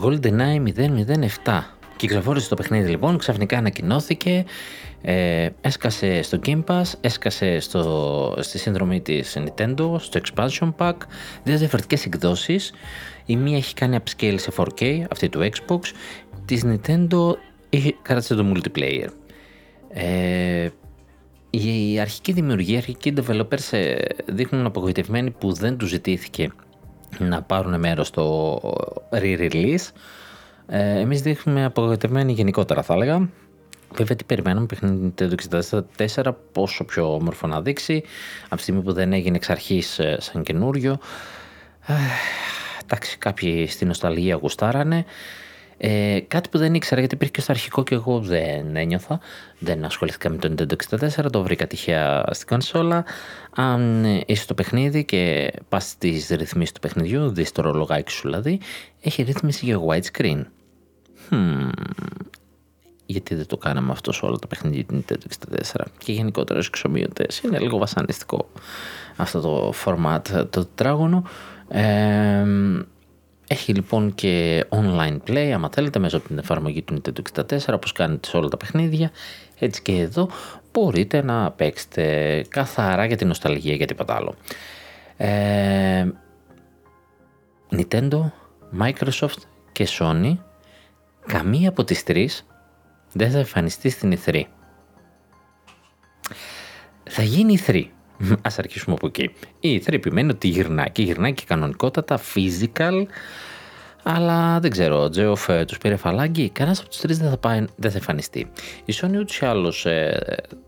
GoldenEye 0.00 0.72
007. 1.44 1.62
Κυκλοφόρησε 1.96 2.48
το 2.48 2.54
παιχνίδι 2.54 2.90
λοιπόν, 2.90 3.18
ξαφνικά 3.18 3.58
ανακοινώθηκε, 3.58 4.44
ε, 5.02 5.48
έσκασε 5.60 6.22
στο 6.22 6.38
Game 6.46 6.64
Pass, 6.64 6.82
έσκασε 7.00 7.60
στο, 7.60 8.34
στη 8.40 8.58
σύνδρομη 8.58 9.00
της 9.00 9.38
Nintendo, 9.38 9.96
στο 9.98 10.20
Expansion 10.20 10.72
Pack, 10.76 10.96
δύο 11.42 11.58
διαφορετικές 11.58 12.04
εκδόσεις. 12.04 12.72
Η 13.26 13.36
μία 13.36 13.56
έχει 13.56 13.74
κάνει 13.74 13.98
upscale 14.04 14.34
σε 14.36 14.52
4K, 14.56 15.02
αυτή 15.10 15.28
του 15.28 15.48
Xbox, 15.50 15.80
της 16.44 16.64
Nintendo 16.66 17.34
έχει 17.70 17.96
κράτησε 18.02 18.34
το 18.34 18.52
multiplayer. 18.54 19.08
Ε, 19.88 20.68
η 21.50 22.00
αρχική 22.00 22.32
δημιουργία, 22.32 22.74
οι 22.74 22.76
αρχικοί 22.76 23.12
developers 23.16 23.70
ε, 23.70 23.94
δείχνουν 24.26 24.66
απογοητευμένοι 24.66 25.30
που 25.30 25.52
δεν 25.52 25.76
του 25.76 25.86
ζητήθηκε 25.86 26.50
να 27.18 27.42
πάρουν 27.42 27.78
μέρος 27.78 28.06
στο 28.06 28.60
re-release. 29.10 29.88
Ε, 30.66 31.00
εμείς 31.00 31.20
δείχνουμε 31.20 31.64
απογοητευμένοι 31.64 32.32
γενικότερα 32.32 32.82
θα 32.82 32.94
έλεγα. 32.94 33.28
Βέβαια 33.94 34.16
τι 34.16 34.24
περιμένουμε 34.24 34.66
παιχνίδι 34.66 35.10
το 35.10 35.34
64 36.16 36.32
πόσο 36.52 36.84
πιο 36.84 37.14
όμορφο 37.14 37.46
να 37.46 37.60
δείξει 37.62 38.02
από 38.44 38.56
τη 38.56 38.62
στιγμή 38.62 38.82
που 38.82 38.92
δεν 38.92 39.12
έγινε 39.12 39.36
εξ 39.36 39.50
αρχής 39.50 39.98
ε, 39.98 40.16
σαν 40.20 40.42
καινούριο. 40.42 40.98
Ε, 41.86 41.92
εντάξει 42.82 43.18
κάποιοι 43.18 43.66
στην 43.66 43.86
νοσταλγία 43.86 44.34
γουστάρανε. 44.34 45.04
Ε, 45.76 46.20
κάτι 46.28 46.48
που 46.48 46.58
δεν 46.58 46.74
ήξερα 46.74 47.00
γιατί 47.00 47.14
υπήρχε 47.14 47.32
και 47.32 47.40
στο 47.40 47.52
αρχικό 47.52 47.82
και 47.82 47.94
εγώ 47.94 48.20
δεν 48.20 48.76
ένιωθα. 48.76 49.20
Δεν 49.58 49.84
ασχολήθηκα 49.84 50.30
με 50.30 50.36
το 50.36 50.54
Nintendo 50.56 50.98
64, 50.98 51.30
το 51.32 51.42
βρήκα 51.42 51.66
τυχαία 51.66 52.24
στην 52.30 52.46
κονσόλα. 52.46 53.04
Αν 53.54 54.04
είσαι 54.26 54.42
στο 54.42 54.54
παιχνίδι 54.54 55.04
και 55.04 55.52
πας 55.68 55.84
στις 55.88 56.28
ρυθμίσεις 56.28 56.72
του 56.72 56.80
παιχνιδιού, 56.80 57.28
δεις 57.28 57.52
το 57.52 57.62
ρολογάκι 57.62 58.10
σου 58.10 58.28
δηλαδή, 58.28 58.60
έχει 59.00 59.22
ρύθμιση 59.22 59.64
για 59.64 59.78
widescreen. 59.86 60.44
Hmm. 61.30 61.70
Γιατί 63.06 63.34
δεν 63.34 63.46
το 63.46 63.56
κάναμε 63.56 63.92
αυτό 63.92 64.12
σε 64.12 64.24
όλα 64.24 64.36
τα 64.36 64.46
παιχνίδια 64.46 64.84
του 64.84 65.04
Nintendo 65.08 65.54
64 65.74 65.84
και 65.98 66.12
γενικότερα 66.12 66.62
στους 66.62 66.80
εξομοιωτές. 66.80 67.40
Είναι 67.40 67.58
λίγο 67.58 67.78
βασανιστικό 67.78 68.48
αυτό 69.16 69.40
το 69.40 69.72
format 69.84 70.20
το 70.30 70.46
τετράγωνο. 70.46 71.22
Ε, 71.68 72.44
έχει 73.52 73.72
λοιπόν 73.72 74.14
και 74.14 74.64
online 74.68 75.18
play, 75.26 75.50
άμα 75.54 75.70
θέλετε, 75.72 75.98
μέσα 75.98 76.16
από 76.16 76.26
την 76.26 76.38
εφαρμογή 76.38 76.82
του 76.82 77.02
Nintendo 77.02 77.40
64, 77.40 77.58
όπως 77.74 77.92
κάνετε 77.92 78.28
σε 78.28 78.36
όλα 78.36 78.48
τα 78.48 78.56
παιχνίδια. 78.56 79.10
Έτσι 79.58 79.82
και 79.82 79.92
εδώ 79.92 80.28
μπορείτε 80.72 81.22
να 81.22 81.50
παίξετε 81.50 82.44
καθαρά 82.48 83.04
για 83.04 83.16
την 83.16 83.26
νοσταλγία 83.26 83.74
για 83.74 83.86
τίποτα 83.86 84.14
άλλο. 84.14 84.34
Ε, 85.16 86.06
Nintendo, 87.70 88.30
Microsoft 88.80 89.42
και 89.72 89.88
Sony, 89.98 90.36
καμία 91.26 91.68
από 91.68 91.84
τις 91.84 92.02
τρεις 92.02 92.46
δεν 93.12 93.30
θα 93.30 93.38
εμφανιστεί 93.38 93.90
στην 93.90 94.18
E3. 94.24 94.42
Θα 97.10 97.22
γίνει 97.22 97.58
E3 97.66 97.84
Α 98.48 98.50
αρχίσουμε 98.56 98.94
από 98.94 99.06
εκεί. 99.06 99.22
Η 99.60 99.72
ήθρε 99.72 99.96
επιμένει 99.96 100.30
ότι 100.30 100.48
γυρνάει 100.48 100.90
και 100.90 101.02
γυρνάει 101.02 101.32
και 101.32 101.44
κανονικότατα 101.46 102.20
physical. 102.34 103.02
Αλλά 104.02 104.60
δεν 104.60 104.70
ξέρω, 104.70 105.02
ο 105.02 105.08
Τζέοφ 105.08 105.48
ε, 105.48 105.64
τους 105.64 105.78
πήρε 105.78 105.96
φαλάγγι. 105.96 106.50
Κανένας 106.50 106.80
από 106.80 106.88
τους 106.88 106.98
τρεις 106.98 107.18
δεν 107.18 107.30
θα, 107.30 107.36
πάει, 107.36 107.64
δεν 107.76 107.90
θα 107.90 107.96
εμφανιστεί. 107.96 108.50
Η 108.84 108.94
Sony 109.00 109.18
ούτως 109.18 109.40
ή 109.40 109.46
άλλως 109.46 109.86
ε, 109.86 110.18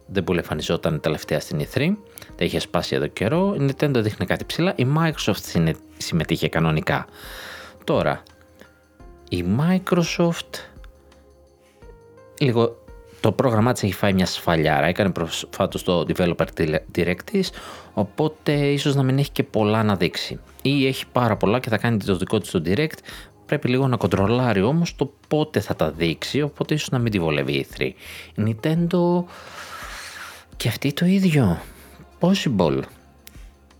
δεν 0.06 0.24
πολύ 0.24 0.38
εμφανιζόταν 0.38 1.00
τελευταία 1.00 1.40
στην 1.40 1.60
E3. 1.60 1.92
Τα 2.36 2.44
είχε 2.44 2.58
σπάσει 2.58 2.94
εδώ 2.94 3.06
καιρό. 3.06 3.56
Η 3.58 3.70
Nintendo 3.70 3.94
δείχνει 3.94 4.26
κάτι 4.26 4.44
ψηλά. 4.44 4.72
Η 4.76 4.86
Microsoft 4.98 5.72
συμμετείχε 5.96 6.48
κανονικά. 6.48 7.06
Τώρα, 7.84 8.22
η 9.28 9.44
Microsoft 9.58 10.58
λίγο 12.38 12.83
το 13.24 13.32
πρόγραμμά 13.32 13.72
της 13.72 13.82
έχει 13.82 13.92
φάει 13.92 14.12
μια 14.12 14.26
σφαλιάρα. 14.26 14.86
Έκανε 14.86 15.10
προσφάτως 15.10 15.82
το 15.82 16.06
Developer 16.08 16.46
Direct 16.96 17.22
της, 17.24 17.52
οπότε 17.94 18.52
ίσως 18.52 18.94
να 18.94 19.02
μην 19.02 19.18
έχει 19.18 19.30
και 19.30 19.42
πολλά 19.42 19.82
να 19.82 19.96
δείξει. 19.96 20.40
Ή 20.62 20.86
έχει 20.86 21.04
πάρα 21.12 21.36
πολλά 21.36 21.58
και 21.58 21.68
θα 21.68 21.78
κάνει 21.78 21.96
το 21.96 22.16
δικό 22.16 22.38
της 22.38 22.50
το 22.50 22.62
Direct, 22.66 22.98
πρέπει 23.46 23.68
λίγο 23.68 23.88
να 23.88 23.96
κοντρολάρει 23.96 24.62
όμως 24.62 24.96
το 24.96 25.12
πότε 25.28 25.60
θα 25.60 25.76
τα 25.76 25.90
δείξει, 25.90 26.42
οπότε 26.42 26.74
ίσως 26.74 26.88
να 26.88 26.98
μην 26.98 27.12
τη 27.12 27.18
βολεύει 27.18 27.52
η 27.52 27.66
3. 27.76 27.82
Η 27.82 27.94
Nintendo 28.36 29.24
και 30.56 30.68
αυτή 30.68 30.92
το 30.92 31.06
ίδιο. 31.06 31.60
Possible. 32.20 32.80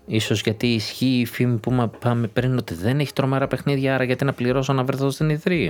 Ίσως 0.06 0.40
γιατί 0.40 0.66
ισχύει 0.66 1.20
η 1.20 1.26
φήμη 1.26 1.56
που 1.56 1.90
πάμε 1.98 2.26
πριν 2.26 2.58
ότι 2.58 2.74
δεν 2.74 3.00
έχει 3.00 3.12
τρομερά 3.12 3.46
παιχνίδια, 3.46 3.94
άρα 3.94 4.04
γιατί 4.04 4.24
να 4.24 4.32
πληρώσω 4.32 4.72
να 4.72 4.84
βρεθώ 4.84 5.10
στην 5.10 5.40
E3. 5.44 5.68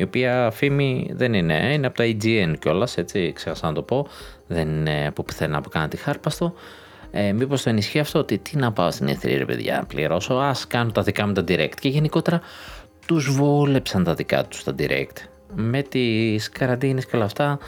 Η 0.00 0.02
οποία 0.02 0.50
φήμη 0.50 1.10
δεν 1.12 1.34
είναι, 1.34 1.72
είναι 1.72 1.86
από 1.86 1.96
τα 1.96 2.04
EGN 2.04 2.54
κιόλας, 2.58 2.96
έτσι, 2.96 3.32
ξέχασα 3.32 3.66
να 3.66 3.72
το 3.72 3.82
πω, 3.82 4.06
δεν 4.46 4.68
είναι 4.68 5.06
από 5.06 5.22
πουθενά 5.22 5.60
που 5.60 5.68
κάνα 5.68 5.88
τη 5.88 5.96
χάρπαστο. 5.96 6.54
Ε, 7.10 7.32
Μήπως 7.32 7.62
το 7.62 7.70
ενισχύει 7.70 7.98
αυτό 7.98 8.18
ότι 8.18 8.38
τι 8.38 8.56
να 8.56 8.72
πάω 8.72 8.90
στην 8.90 9.08
E3 9.08 9.34
ρε 9.36 9.44
παιδιά, 9.44 9.84
πληρώσω, 9.88 10.34
ας 10.34 10.66
κάνω 10.66 10.90
τα 10.90 11.02
δικά 11.02 11.26
μου 11.26 11.32
τα 11.32 11.44
direct. 11.48 11.74
Και 11.80 11.88
γενικότερα 11.88 12.40
τους 13.06 13.30
βόλεψαν 13.30 14.04
τα 14.04 14.14
δικά 14.14 14.44
τους 14.44 14.64
τα 14.64 14.74
direct. 14.78 15.16
Με 15.54 15.82
τις 15.82 16.48
καραντίνες 16.48 17.06
και 17.06 17.16
όλα 17.16 17.24
αυτά, 17.24 17.58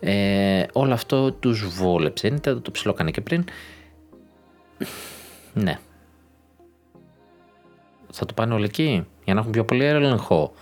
ε, 0.00 0.64
όλο 0.72 0.92
αυτό 0.92 1.32
τους 1.32 1.68
βόλεψε. 1.68 2.26
Είναι 2.26 2.38
το 2.38 2.70
ψηλό 2.70 2.92
και 2.92 3.20
πριν. 3.20 3.44
Ναι. 5.52 5.78
Θα 8.10 8.26
το 8.26 8.34
πάνε 8.34 8.54
όλοι 8.54 8.64
εκεί 8.64 9.06
για 9.24 9.34
να 9.34 9.40
έχουν 9.40 9.52
πιο 9.52 9.64
πολύ 9.64 9.84
έλεγχο. 9.84 10.52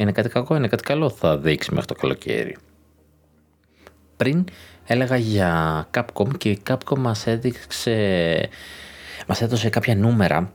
Είναι 0.00 0.12
κάτι 0.12 0.28
κακό, 0.28 0.56
είναι 0.56 0.68
κάτι 0.68 0.82
καλό, 0.82 1.10
θα 1.10 1.38
δείξει 1.38 1.70
μέχρι 1.70 1.86
το 1.86 1.94
καλοκαίρι. 1.94 2.56
Πριν 4.16 4.44
έλεγα 4.86 5.16
για 5.16 5.86
Capcom 5.94 6.38
και 6.38 6.50
η 6.50 6.62
Capcom 6.68 6.98
μας 6.98 7.26
έδειξε, 7.26 8.48
μας 9.26 9.42
έδωσε 9.42 9.68
κάποια 9.68 9.96
νούμερα. 9.96 10.52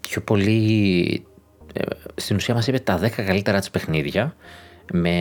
Πιο 0.00 0.20
πολύ, 0.20 1.24
ε, 1.72 1.82
στην 2.14 2.36
ουσία 2.36 2.54
μας 2.54 2.66
είπε 2.66 2.78
τα 2.78 2.98
10 2.98 3.08
καλύτερα 3.24 3.58
της 3.58 3.70
παιχνίδια 3.70 4.36
με 4.92 5.16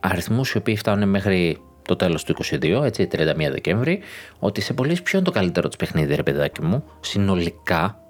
αριθμούς 0.00 0.52
οι 0.52 0.56
οποίοι 0.56 0.76
φτάνουν 0.76 1.08
μέχρι 1.08 1.60
το 1.82 1.96
τέλος 1.96 2.24
του 2.24 2.32
22, 2.32 2.82
έτσι 2.84 3.08
31 3.12 3.50
Δεκέμβρη, 3.50 4.00
ότι 4.38 4.60
σε 4.60 4.72
πολλές 4.72 5.02
ποιο 5.02 5.18
είναι 5.18 5.26
το 5.26 5.32
καλύτερο 5.32 5.68
της 5.68 5.76
παιχνίδι 5.76 6.14
ρε 6.14 6.22
παιδάκι 6.22 6.62
μου, 6.62 6.84
συνολικά. 7.00 8.00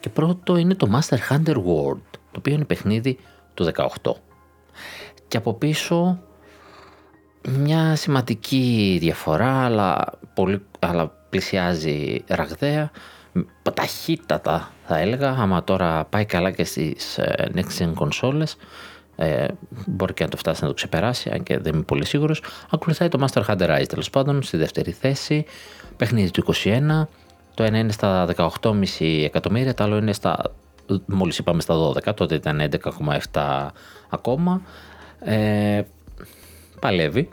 Και 0.00 0.08
πρώτο 0.08 0.56
είναι 0.56 0.74
το 0.74 0.88
Master 0.92 1.16
Hunter 1.30 1.54
World, 1.54 2.02
το 2.10 2.38
οποίο 2.38 2.54
είναι 2.54 2.64
παιχνίδι 2.64 3.18
του 3.54 3.70
18. 4.02 4.12
Και 5.28 5.36
από 5.36 5.54
πίσω 5.54 6.18
μια 7.48 7.96
σημαντική 7.96 8.96
διαφορά, 9.00 9.64
αλλά, 9.64 10.04
πολύ, 10.34 10.62
αλλά 10.78 11.12
πλησιάζει 11.30 12.24
ραγδαία, 12.26 12.90
ταχύτατα 13.74 14.72
θα 14.86 14.98
έλεγα, 14.98 15.30
άμα 15.30 15.64
τώρα 15.64 16.04
πάει 16.04 16.24
καλά 16.24 16.50
και 16.50 16.64
στις 16.64 17.18
ε, 17.18 17.50
next 17.54 17.82
gen 17.82 17.92
consoles, 17.94 18.52
ε, 19.16 19.46
μπορεί 19.86 20.14
και 20.14 20.24
να 20.24 20.30
το 20.30 20.36
φτάσει 20.36 20.62
να 20.62 20.68
το 20.68 20.74
ξεπεράσει, 20.74 21.30
αν 21.30 21.42
και 21.42 21.58
δεν 21.58 21.74
είμαι 21.74 21.82
πολύ 21.82 22.04
σίγουρος. 22.06 22.42
Ακολουθάει 22.70 23.08
το 23.08 23.26
Master 23.26 23.42
Hunter 23.44 23.78
Rise 23.78 23.86
τέλος 23.88 24.10
πάντων 24.10 24.42
στη 24.42 24.56
δεύτερη 24.56 24.90
θέση, 24.90 25.44
παιχνίδι 25.96 26.30
του 26.30 26.44
21, 26.64 27.06
το 27.54 27.62
ένα 27.62 27.78
είναι 27.78 27.92
στα 27.92 28.26
18,5 28.36 29.24
εκατομμύρια, 29.24 29.74
το 29.74 29.84
άλλο 29.84 29.96
είναι 29.96 30.12
στα, 30.12 30.54
μόλις 31.06 31.38
είπαμε 31.38 31.60
στα 31.60 31.74
12, 31.74 32.14
τότε 32.14 32.34
ήταν 32.34 32.70
11,7 33.32 33.68
ακόμα. 34.08 34.62
Ε, 35.20 35.82
παλεύει. 36.80 37.28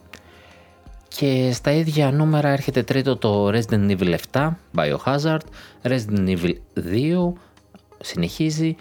Και 1.07 1.51
στα 1.53 1.71
ίδια 1.71 2.11
νούμερα 2.11 2.49
έρχεται 2.49 2.83
τρίτο 2.83 3.17
το 3.17 3.47
Resident 3.47 3.97
Evil 3.97 4.15
7, 4.31 4.49
Biohazard, 4.75 5.39
Resident 5.83 6.37
Evil 6.37 6.53
2, 6.75 7.33
συνεχίζει. 8.01 8.75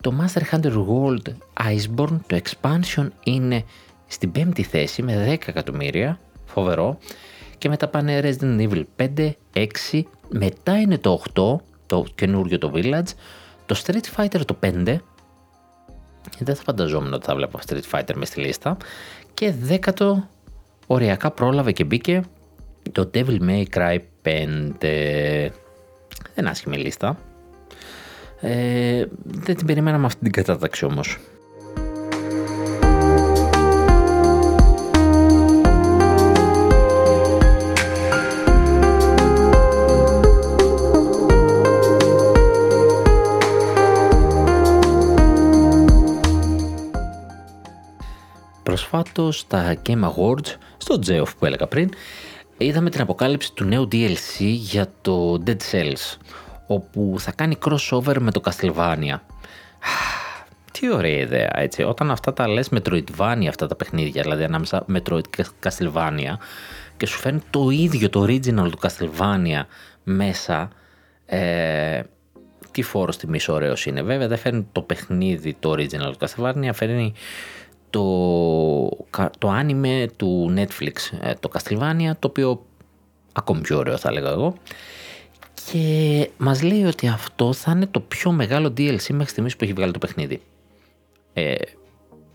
Το 0.00 0.12
Master 0.20 0.54
Hunter 0.54 0.72
World 0.72 1.32
Iceborne, 1.70 2.18
το 2.26 2.40
expansion 2.42 3.08
είναι 3.24 3.64
στην 4.06 4.32
πέμπτη 4.32 4.62
θέση 4.62 5.02
με 5.02 5.26
10 5.28 5.48
εκατομμύρια, 5.48 6.18
φοβερό. 6.44 6.98
Και 7.58 7.68
μετά 7.68 7.88
πάνε 7.88 8.20
Resident 8.22 8.68
Evil 8.68 8.82
5, 8.96 9.30
6, 9.52 10.02
μετά 10.28 10.80
είναι 10.80 10.98
το 10.98 11.22
8, 11.34 11.56
το 11.86 12.04
καινούριο 12.14 12.58
το 12.58 12.72
Village, 12.74 13.12
το 13.68 13.82
Street 13.84 14.16
Fighter 14.16 14.40
το 14.46 14.56
5, 14.62 14.98
δεν 16.38 16.54
θα 16.54 16.62
φανταζόμουν 16.62 17.12
ότι 17.12 17.26
θα 17.26 17.34
βλέπω 17.34 17.58
Street 17.66 17.90
Fighter 17.90 18.14
μες 18.14 18.28
στη 18.28 18.40
λίστα, 18.40 18.76
και 19.34 19.52
δέκατο 19.52 20.28
οριακά 20.86 21.30
πρόλαβε 21.30 21.72
και 21.72 21.84
μπήκε 21.84 22.22
το 22.92 23.10
Devil 23.14 23.38
May 23.40 23.64
Cry 23.74 23.98
5. 24.22 25.50
Δεν 26.34 26.46
άσχημη 26.46 26.76
λίστα. 26.76 27.18
Ε, 28.40 29.04
δεν 29.24 29.56
την 29.56 29.66
περιμέναμε 29.66 30.06
αυτή 30.06 30.22
την 30.22 30.32
κατάταξη 30.32 30.84
όμως. 30.84 31.18
Προσφάτως 48.78 49.38
στα 49.38 49.76
Game 49.86 50.02
Awards, 50.04 50.54
στο 50.76 50.98
Geoff 51.06 51.36
που 51.38 51.46
έλεγα 51.46 51.66
πριν, 51.66 51.90
είδαμε 52.58 52.90
την 52.90 53.00
αποκάλυψη 53.00 53.52
του 53.52 53.64
νέου 53.64 53.88
DLC 53.92 54.38
για 54.38 54.86
το 55.00 55.42
Dead 55.46 55.56
Cells, 55.70 56.16
όπου 56.66 57.14
θα 57.18 57.32
κάνει 57.32 57.58
crossover 57.64 58.16
με 58.18 58.30
το 58.30 58.40
Castlevania. 58.44 59.18
Τι 60.72 60.92
ωραία 60.92 61.18
ιδέα, 61.18 61.50
έτσι. 61.54 61.82
Όταν 61.82 62.10
αυτά 62.10 62.32
τα 62.32 62.48
λες 62.48 62.68
Metroidvania 62.74 63.46
αυτά 63.48 63.66
τα 63.66 63.74
παιχνίδια, 63.74 64.22
δηλαδή 64.22 64.44
ανάμεσα 64.44 64.84
Metroid 64.92 65.28
και 65.30 65.46
Castlevania, 65.62 66.36
και 66.96 67.06
σου 67.06 67.18
φέρνει 67.18 67.40
το 67.50 67.70
ίδιο 67.70 68.08
το 68.08 68.22
original 68.22 68.70
του 68.70 68.78
Castlevania 68.80 69.62
μέσα, 70.02 70.70
ε, 71.26 72.00
τι 72.70 72.82
φόρος 72.82 73.16
τιμής 73.16 73.48
ωραίος 73.48 73.86
είναι. 73.86 74.02
Βέβαια 74.02 74.28
δεν 74.28 74.38
φέρνει 74.38 74.66
το 74.72 74.82
παιχνίδι 74.82 75.56
το 75.60 75.70
original 75.70 76.12
του 76.18 76.28
Castlevania, 76.28 76.70
φέρνει 76.72 77.14
το, 77.90 78.88
το 79.38 79.58
anime 79.60 80.06
του 80.16 80.54
Netflix, 80.56 81.18
ε, 81.20 81.32
το 81.40 81.50
Castlevania, 81.52 82.10
το 82.18 82.28
οποίο 82.28 82.66
ακόμη 83.32 83.60
πιο 83.60 83.78
ωραίο 83.78 83.96
θα 83.96 84.08
έλεγα 84.08 84.30
εγώ. 84.30 84.54
Και 85.70 86.30
μας 86.36 86.62
λέει 86.62 86.84
ότι 86.84 87.08
αυτό 87.08 87.52
θα 87.52 87.72
είναι 87.72 87.86
το 87.86 88.00
πιο 88.00 88.32
μεγάλο 88.32 88.68
DLC 88.68 89.08
μέχρι 89.10 89.30
στιγμής 89.30 89.56
που 89.56 89.64
έχει 89.64 89.72
βγάλει 89.72 89.92
το 89.92 89.98
παιχνίδι. 89.98 90.40
Ε, 91.32 91.54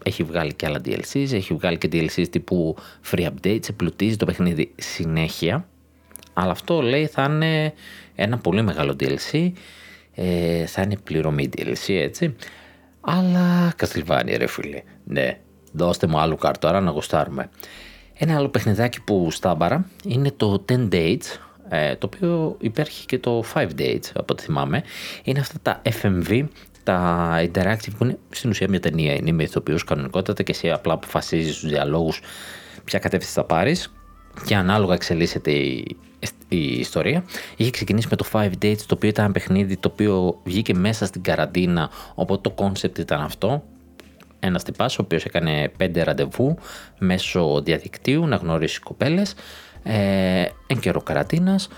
έχει 0.04 0.24
βγάλει 0.24 0.54
και 0.54 0.66
άλλα 0.66 0.82
DLCs, 0.86 1.32
έχει 1.32 1.54
βγάλει 1.54 1.78
και 1.78 1.89
DLCs 1.91 2.30
τύπου 2.30 2.76
free 3.12 3.28
updates, 3.28 3.70
εμπλουτίζει 3.70 4.16
το 4.16 4.26
παιχνίδι 4.26 4.72
συνέχεια. 4.76 5.68
Αλλά 6.34 6.51
αυτό 6.51 6.82
λέει 6.82 7.08
θα 7.08 7.24
είναι 7.24 7.74
ένα 8.16 8.38
πολύ 8.38 8.62
μεγάλο 8.62 8.95
DLC, 8.99 9.51
ε, 10.16 10.66
θα 10.66 10.82
είναι 10.82 10.97
πληρωμή 10.97 11.49
DLC 11.58 11.88
έτσι. 11.88 12.36
Αλλά 13.01 13.74
Castlevania 13.78 14.36
ρε 14.38 14.47
φίλε, 14.47 14.82
ναι, 15.04 15.39
δώστε 15.74 16.08
μου 16.08 16.18
άλλο 16.20 16.36
κάρτο, 16.36 16.68
τώρα 16.68 16.82
να 16.82 16.92
γουστάρουμε. 16.92 17.50
Ένα 18.14 18.36
άλλο 18.36 18.50
παιχνιδάκι 18.50 19.02
που 19.02 19.32
στάμπαρα 19.32 19.86
είναι 20.06 20.32
το 20.38 20.66
10 20.72 20.88
Dates, 20.92 21.38
ε, 21.70 21.96
το 21.96 22.10
οποίο 22.14 22.56
υπάρχει 22.60 23.06
και 23.06 23.20
το 23.20 23.44
5 23.54 23.68
Dates 23.78 24.10
από 24.14 24.34
ό,τι 24.34 24.44
θυμάμαι. 24.44 24.84
Είναι 25.24 25.40
αυτά 25.40 25.58
τα 25.62 25.82
FMV, 26.02 26.44
τα 26.84 27.30
interactive 27.40 27.94
που 27.98 28.04
είναι 28.04 28.18
στην 28.30 28.50
ουσία 28.50 28.70
μια 28.70 28.80
ταινία, 28.80 29.14
είναι 29.14 29.32
με 29.32 29.44
ηθοποιούς 29.44 29.84
κανονικότατα 29.84 30.44
και 30.44 30.52
εσύ 30.52 30.72
απλά 30.72 30.94
αποφασίζεις 30.94 31.60
τους 31.60 31.70
διαλόγους 31.70 32.22
ποια 32.84 33.00
κατεύθυνση 33.00 33.34
θα 33.34 33.44
πάρεις 33.44 33.94
και 34.46 34.56
ανάλογα 34.56 34.94
εξελίσσεται 34.94 35.52
η, 35.52 35.98
η 36.48 36.80
ιστορία. 36.80 37.24
Είχε 37.56 37.70
ξεκινήσει 37.70 38.08
με 38.10 38.16
το 38.16 38.26
5 38.32 38.50
Dates, 38.62 38.78
το 38.78 38.94
οποίο 38.94 39.10
ήταν 39.10 39.24
ένα 39.24 39.34
παιχνίδι 39.34 39.78
το 39.78 39.90
οποίο 39.94 40.42
βγήκε 40.44 40.74
μέσα 40.74 41.06
στην 41.06 41.22
καραντίνα, 41.24 41.90
οπότε 42.16 42.50
το 42.50 42.66
concept 42.66 43.00
ήταν 43.00 43.22
αυτό 43.22 43.64
ένας 44.46 44.64
τυπάς, 44.64 44.98
ο 44.98 45.02
οποίος 45.02 45.26
έκανε 45.26 45.72
πέντε 45.78 46.04
ραντεβού 46.04 46.58
μέσω 47.00 47.62
διαδικτύου 47.62 48.28
να 48.28 48.36
γνωρίσει 48.36 48.80
κοπέλες, 48.80 49.34
ε, 49.84 50.46
εν 50.68 50.80
καιρό 50.80 51.02
καρατίνας 51.02 51.70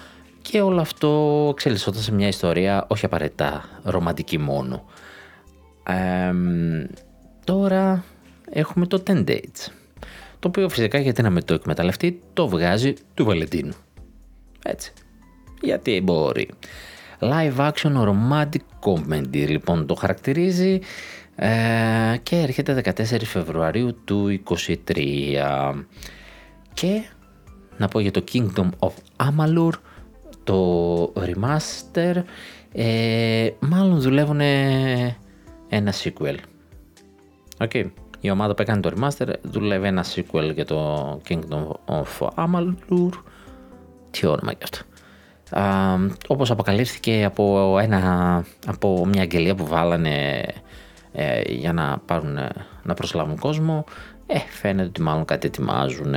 και 0.42 0.62
όλο 0.62 0.82
αυτό 0.82 1.48
εξελισσόταν 1.52 2.02
σε 2.02 2.14
μια 2.14 2.28
ιστορία 2.28 2.86
όχι 2.88 3.06
απαραίτητα 3.06 3.70
ρομαντική 3.84 4.38
μόνο. 4.38 4.86
Ε, 5.88 6.34
τώρα 7.44 8.04
έχουμε 8.50 8.88
το 8.88 9.04
10 9.08 9.24
Dates, 9.28 9.68
το 10.40 10.48
οποίο 10.48 10.70
φυσικά 10.70 11.00
γιατί 11.00 11.22
να 11.22 11.30
με 11.30 11.42
το 11.42 11.54
εκμεταλλευτεί 11.54 12.22
το 12.34 12.48
βγάζει 12.48 12.94
του 13.14 13.26
Βαλεντίνου. 13.26 13.74
Έτσι. 14.64 14.94
Γιατί 15.62 16.02
μπορεί. 16.02 16.50
Live 17.20 17.72
action 17.72 17.94
romantic 18.08 18.66
comedy 18.80 19.48
λοιπόν 19.48 19.86
το 19.86 19.96
χαρακτηρίζει 19.96 20.80
ε, 21.36 22.18
και 22.24 22.36
έρχεται 22.36 22.82
14 22.86 23.22
Φεβρουαρίου 23.24 23.98
του 24.04 24.42
23 24.50 24.76
και 26.74 27.02
να 27.78 27.88
πω 27.88 28.00
για 28.00 28.12
το 28.12 28.24
Kingdom 28.32 28.70
of 28.80 28.92
Amalur 29.18 29.72
το 30.44 31.14
remaster 31.16 32.24
ε, 32.72 33.50
μάλλον 33.60 34.02
δουλεύουν 34.02 34.40
ένα 35.70 35.94
sequel. 36.04 36.36
Okay. 37.58 37.86
η 38.20 38.30
ομάδα 38.30 38.54
που 38.54 38.62
έκανε 38.62 38.82
το 38.82 38.92
remaster 38.96 39.34
δουλεύει 39.42 39.88
ένα 39.88 40.06
sequel 40.16 40.52
για 40.54 40.66
το 40.66 41.22
Kingdom 41.28 41.68
of 41.86 42.28
Amalur. 42.36 43.10
Τι 44.12 44.26
όνομα 44.26 44.52
γι' 44.58 44.64
αυτό. 44.64 44.80
Όπως 46.28 46.52
αποκαλύφθηκε 46.52 47.24
από, 47.24 47.78
ένα, 47.82 48.44
από 48.66 49.06
μια 49.06 49.22
αγγελία 49.22 49.56
που 49.56 49.66
βάλανε 49.66 50.46
ε, 51.16 51.42
για 51.52 51.74
να 51.74 51.98
πάρουν 52.06 52.38
να 52.84 52.94
προσλάβουν 52.94 53.40
κόσμο. 53.40 53.86
Ε, 54.28 54.38
φαίνεται 54.40 54.88
ότι 54.88 55.02
μάλλον 55.02 55.26
κάτι 55.26 55.48
ετοιμάζουν. 55.48 56.14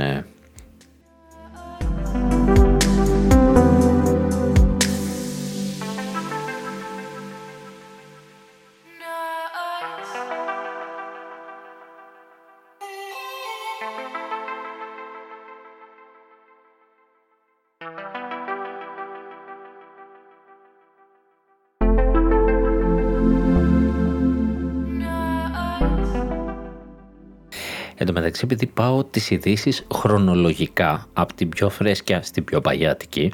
Εν 28.41 28.47
τω 28.47 28.53
μεταξύ, 28.55 28.65
επειδή 28.65 28.65
πάω 28.67 29.03
τις 29.03 29.29
ειδήσεις 29.29 29.85
χρονολογικά 29.93 31.07
από 31.13 31.33
την 31.33 31.49
πιο 31.49 31.69
φρέσκια 31.69 32.21
στην 32.21 32.43
πιο 32.43 32.61
παγιάτικη 32.61 33.33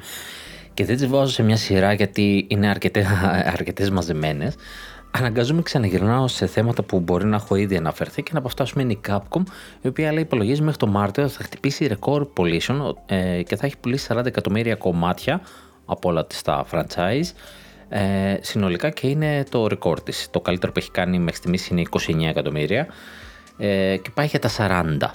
και 0.74 0.86
δεν 0.86 0.97
τις 0.97 1.08
βάζω 1.08 1.32
σε 1.32 1.43
μια 1.43 1.56
σειρά 1.56 1.93
γιατί 1.93 2.45
είναι 2.49 2.68
αρκετέ, 2.68 3.06
αρκετές 3.45 3.89
μαζεμένες, 3.89 4.56
αναγκαζόμαι 5.12 5.62
ξαναγυρνάω 5.62 6.28
σε 6.28 6.45
θέματα 6.45 6.84
που 6.84 6.99
μπορεί 6.99 7.26
να 7.26 7.36
έχω 7.36 7.56
ήδη 7.56 7.76
αναφερθεί 7.78 8.24
και 8.24 8.30
να 8.34 8.39
αποφτάσουμε 8.39 8.84
είναι 8.84 8.91
η 8.91 8.99
Capcom, 9.08 9.41
η 9.82 9.88
οποία 9.88 10.12
λέει 10.12 10.24
υπολογίζει 10.24 10.62
μέχρι 10.62 10.78
το 10.78 10.88
Μάρτιο 10.88 11.28
θα 11.28 11.43
χτυπήσει 11.43 11.97
record 11.99 12.28
pollution 12.38 12.93
ε, 13.06 13.43
και 13.43 13.56
θα 13.56 13.66
έχει 13.66 13.78
πουλήσει 13.78 14.08
40 14.14 14.26
εκατομμύρια 14.26 14.76
κομμάτια 14.76 15.41
από 15.86 16.10
όλα 16.10 16.28
τα 16.43 16.66
franchise 16.72 17.32
ε, 17.89 18.38
συνολικά 18.41 18.89
και 18.89 19.08
είναι 19.08 19.43
το 19.49 19.66
record 19.66 20.03
της. 20.03 20.28
Το 20.32 20.41
καλύτερο 20.41 20.72
που 20.72 20.80
έχει 20.80 20.91
κάνει 20.91 21.20
μέχρι 21.20 21.36
στιγμής 21.36 21.68
είναι 21.68 21.82
29 21.89 22.28
εκατομμύρια 22.28 22.88
ε, 23.58 23.97
και 23.97 24.10
πάει 24.14 24.26
για 24.26 24.39
τα 24.39 24.49
40. 24.58 25.12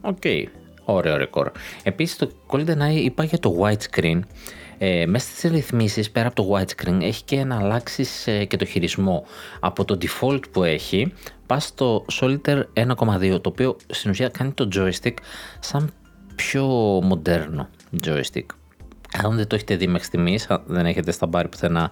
OK, 0.00 0.16
okay. 0.22 0.44
ωραίο 0.84 1.16
ρεκόρ. 1.16 1.50
Επίσης 1.82 2.16
το 2.16 2.30
GoldenEye 2.50 3.00
είπα 3.02 3.24
για 3.24 3.38
το 3.38 3.56
widescreen. 3.62 4.20
Ε, 4.78 5.06
μέσα 5.06 5.28
στις 5.28 5.50
ρυθμίσεις 5.50 6.10
πέρα 6.10 6.28
από 6.28 6.42
το 6.42 6.54
widescreen 6.54 6.98
έχει 7.02 7.24
και 7.24 7.44
να 7.44 7.56
αλλάξει 7.58 8.06
ε, 8.24 8.44
και 8.44 8.56
το 8.56 8.64
χειρισμό. 8.64 9.24
Από 9.60 9.84
το 9.84 9.98
default 10.00 10.42
που 10.50 10.62
έχει 10.64 11.12
πας 11.46 11.64
στο 11.64 12.04
Solitaire 12.20 12.62
1.2 12.74 13.40
το 13.40 13.48
οποίο 13.48 13.76
στην 13.86 14.10
ουσία 14.10 14.28
κάνει 14.28 14.52
το 14.52 14.68
joystick 14.74 15.14
σαν 15.60 15.92
πιο 16.34 16.66
μοντέρνο 17.02 17.68
joystick. 18.04 18.46
Αν 19.22 19.36
δεν 19.36 19.46
το 19.46 19.54
έχετε 19.54 19.76
δει 19.76 19.86
μέχρι 19.86 20.06
στιγμής, 20.06 20.48
δεν 20.66 20.86
έχετε 20.86 21.10
σταμπάρει 21.10 21.48
πουθενά 21.48 21.90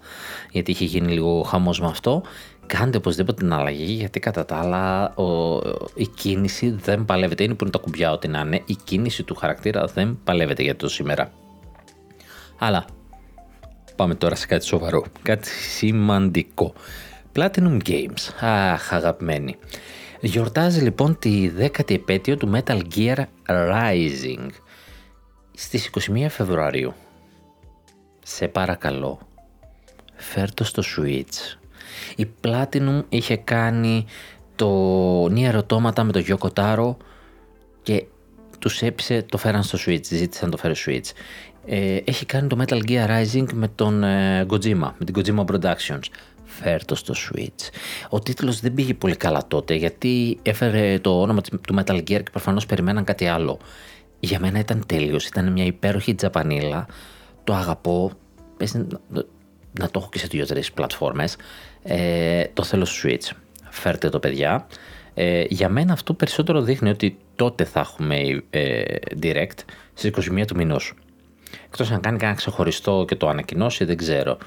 γιατί 0.50 0.72
έχει 0.72 0.84
γίνει 0.84 1.12
λίγο 1.12 1.42
χαμός 1.42 1.80
με 1.80 1.86
αυτό, 1.86 2.22
κάντε 2.66 2.96
οπωσδήποτε 2.96 3.42
την 3.42 3.52
αλλαγή 3.52 3.92
γιατί 3.92 4.20
κατά 4.20 4.44
τα 4.44 4.56
άλλα 4.56 5.14
ο, 5.14 5.60
η 5.94 6.06
κίνηση 6.06 6.70
δεν 6.70 7.04
παλεύεται. 7.04 7.44
Είναι 7.44 7.54
που 7.54 7.64
είναι 7.64 7.72
τα 7.72 7.78
κουμπιά 7.78 8.12
ό,τι 8.12 8.28
να 8.28 8.40
είναι. 8.40 8.62
Η 8.66 8.76
κίνηση 8.84 9.22
του 9.22 9.34
χαρακτήρα 9.34 9.86
δεν 9.86 10.18
παλεύεται 10.24 10.62
για 10.62 10.76
το 10.76 10.88
σήμερα. 10.88 11.32
Αλλά 12.58 12.84
πάμε 13.96 14.14
τώρα 14.14 14.34
σε 14.34 14.46
κάτι 14.46 14.64
σοβαρό. 14.64 15.04
Κάτι 15.22 15.48
σημαντικό. 15.48 16.72
Platinum 17.34 17.78
Games. 17.86 18.34
Αχ, 18.40 18.92
αγαπημένοι. 18.92 19.56
Γιορτάζει 20.20 20.80
λοιπόν 20.80 21.18
τη 21.18 21.50
10η 21.58 21.90
επέτειο 21.90 22.36
του 22.36 22.50
Metal 22.54 22.80
Gear 22.96 23.24
Rising 23.46 24.48
στις 25.54 25.90
21 26.10 26.26
Φεβρουαρίου. 26.28 26.94
Σε 28.22 28.48
παρακαλώ, 28.48 29.18
φέρ' 30.14 30.48
στο 30.62 30.82
Switch 30.96 31.56
η 32.16 32.28
Platinum 32.44 33.02
είχε 33.08 33.36
κάνει 33.36 34.04
το 34.56 35.24
Nier 35.24 35.60
Automata 35.60 36.02
με 36.02 36.12
το 36.12 36.22
Yoko 36.26 36.94
και 37.82 38.04
τους 38.58 38.82
έπεισε, 38.82 39.22
το 39.22 39.38
φέραν 39.38 39.62
στο 39.62 39.78
Switch, 39.86 40.04
ζήτησαν 40.04 40.50
το 40.50 40.56
φέρει 40.56 40.74
Switch. 40.86 41.10
Ε, 41.66 41.98
έχει 42.04 42.26
κάνει 42.26 42.48
το 42.48 42.56
Metal 42.60 42.80
Gear 42.88 43.06
Rising 43.08 43.52
με 43.52 43.68
τον 43.68 44.04
ε, 44.04 44.46
Kojima, 44.50 44.92
με 44.98 45.04
την 45.04 45.14
Kojima 45.16 45.44
Productions. 45.44 46.04
Φέρτο 46.44 46.94
στο 46.94 47.14
Switch. 47.16 47.68
Ο 48.08 48.18
τίτλος 48.18 48.60
δεν 48.60 48.74
πήγε 48.74 48.94
πολύ 48.94 49.16
καλά 49.16 49.42
τότε 49.48 49.74
γιατί 49.74 50.38
έφερε 50.42 50.98
το 50.98 51.20
όνομα 51.20 51.40
του 51.40 51.74
Metal 51.78 51.96
Gear 51.96 52.04
και 52.04 52.30
προφανώς 52.30 52.66
περιμέναν 52.66 53.04
κάτι 53.04 53.26
άλλο. 53.26 53.58
Για 54.20 54.40
μένα 54.40 54.58
ήταν 54.58 54.82
τέλειος, 54.86 55.26
ήταν 55.26 55.52
μια 55.52 55.64
υπέροχη 55.64 56.14
τζαπανίλα. 56.14 56.86
Το 57.44 57.54
αγαπώ, 57.54 58.12
να 59.78 59.90
το 59.90 59.98
έχω 59.98 60.08
και 60.08 60.18
σε 60.18 60.26
δύο-τρεις 60.26 60.72
πλατφόρμες. 60.72 61.36
Ε, 61.86 62.44
το 62.54 62.62
θέλω 62.62 62.84
στο 62.84 63.08
Switch. 63.08 63.30
Φέρτε 63.70 64.08
το 64.08 64.18
παιδιά. 64.18 64.66
Ε, 65.14 65.44
για 65.48 65.68
μένα 65.68 65.92
αυτό 65.92 66.14
περισσότερο 66.14 66.62
δείχνει 66.62 66.88
ότι 66.88 67.16
τότε 67.36 67.64
θα 67.64 67.80
έχουμε 67.80 68.42
ε, 68.50 68.82
direct 69.22 69.58
στις 69.94 70.30
21 70.30 70.44
του 70.46 70.56
μηνός. 70.56 70.94
Εκτός 71.64 71.90
αν 71.90 72.00
κάνει 72.00 72.18
κανένα 72.18 72.36
ξεχωριστό 72.36 73.04
και 73.08 73.16
το 73.16 73.28
ανακοινώσει 73.28 73.84
δεν 73.84 73.96
ξέρω. 73.96 74.38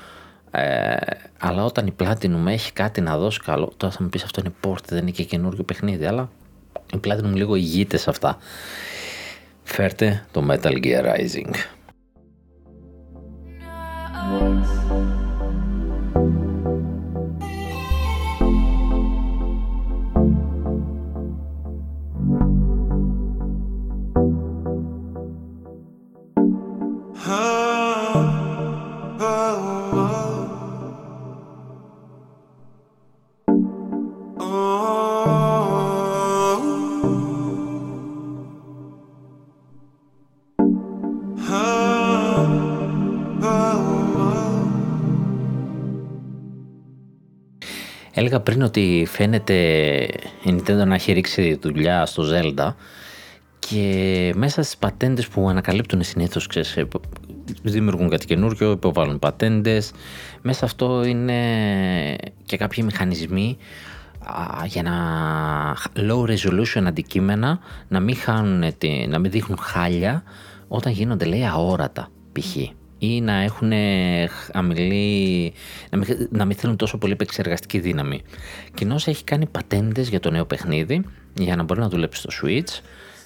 Ε, 0.51 0.95
αλλά 1.39 1.63
όταν 1.63 1.87
η 1.87 1.93
Platinum 1.99 2.45
έχει 2.47 2.73
κάτι 2.73 3.01
να 3.01 3.17
δώσει 3.17 3.39
καλό, 3.39 3.71
τώρα 3.77 3.93
θα 3.93 4.03
μου 4.03 4.09
πεις 4.09 4.23
αυτό 4.23 4.41
είναι 4.45 4.53
port, 4.65 4.83
δεν 4.87 4.97
είναι 4.97 5.11
και 5.11 5.23
καινούριο 5.23 5.63
παιχνίδι, 5.63 6.05
αλλά 6.05 6.29
η 6.93 6.99
Platinum 7.07 7.33
λίγο 7.33 7.55
ηγείται 7.55 7.97
σε 7.97 8.09
αυτά. 8.09 8.37
Φέρτε 9.63 10.25
το 10.31 10.47
Metal 10.49 10.83
Gear 10.83 11.03
Rising. 11.05 11.53
Έλεγα 14.31 14.88
πριν 48.49 48.61
ότι 48.61 49.07
φαίνεται 49.09 49.53
η 50.43 50.45
Nintendo 50.45 50.83
να 50.85 50.95
έχει 50.95 51.11
ρίξει 51.11 51.59
δουλειά 51.61 52.05
στο 52.05 52.23
Zelda 52.31 52.73
και 53.59 54.33
μέσα 54.35 54.63
στις 54.63 54.77
πατέντες 54.77 55.27
που 55.27 55.49
ανακαλύπτουν 55.49 56.03
συνήθως 56.03 56.47
ξέρεις, 56.47 56.83
δημιουργούν 57.63 58.09
κάτι 58.09 58.25
καινούργιο, 58.25 58.71
υποβάλλουν 58.71 59.19
πατέντες. 59.19 59.91
Μέσα 60.41 60.65
αυτό 60.65 61.03
είναι 61.03 61.35
και 62.45 62.57
κάποιοι 62.57 62.83
μηχανισμοί 62.87 63.57
για 64.65 64.83
να 64.83 64.95
low 65.95 66.29
resolution 66.29 66.83
αντικείμενα 66.85 67.59
να 67.87 67.99
μην, 67.99 68.15
χάνουν, 68.15 68.73
να 69.07 69.19
μην 69.19 69.31
δείχνουν 69.31 69.57
χάλια 69.57 70.23
όταν 70.67 70.91
γίνονται 70.91 71.25
λέει 71.25 71.45
αόρατα 71.45 72.09
π.χ 72.31 72.78
ή 72.99 73.21
να 73.21 73.33
έχουν 73.33 73.71
αμυλή, 74.51 75.53
να 75.89 75.97
μην, 75.97 76.27
να 76.31 76.45
μην 76.45 76.55
θέλουν 76.55 76.75
τόσο 76.75 76.97
πολύ 76.97 77.13
επεξεργαστική 77.13 77.79
δύναμη. 77.79 78.21
Κοινώς 78.73 79.07
έχει 79.07 79.23
κάνει 79.23 79.45
πατέντες 79.45 80.09
για 80.09 80.19
το 80.19 80.31
νέο 80.31 80.45
παιχνίδι 80.45 81.03
για 81.33 81.55
να 81.55 81.63
μπορεί 81.63 81.79
να 81.79 81.89
δουλέψει 81.89 82.21
στο 82.21 82.29
Switch. 82.41 82.81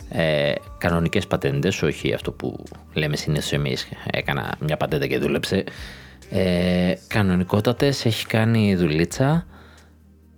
Ε, 0.09 0.53
κανονικές 0.77 1.27
πατέντες, 1.27 1.81
όχι 1.81 2.13
αυτό 2.13 2.31
που 2.31 2.63
λέμε 2.93 3.15
συνήθως 3.15 3.51
εμείς. 3.53 3.87
έκανα 4.11 4.55
μια 4.59 4.77
πατέντα 4.77 5.07
και 5.07 5.17
δούλεψε. 5.17 5.63
Ε, 6.29 6.93
κανονικότατες 7.07 8.05
έχει 8.05 8.25
κάνει 8.25 8.75
δουλίτσα 8.75 9.45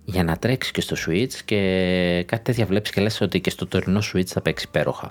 για 0.04 0.24
να 0.24 0.36
τρέξει 0.36 0.72
και 0.72 0.80
στο 0.80 0.96
Switch 1.06 1.32
και 1.44 2.24
κάτι 2.26 2.42
τέτοια 2.42 2.66
βλέπεις 2.66 2.90
και 2.90 3.00
λες 3.00 3.20
ότι 3.20 3.40
και 3.40 3.50
στο 3.50 3.66
τωρινό 3.66 4.00
Switch 4.12 4.26
θα 4.26 4.40
παίξει 4.40 4.66
υπέροχα. 4.68 5.10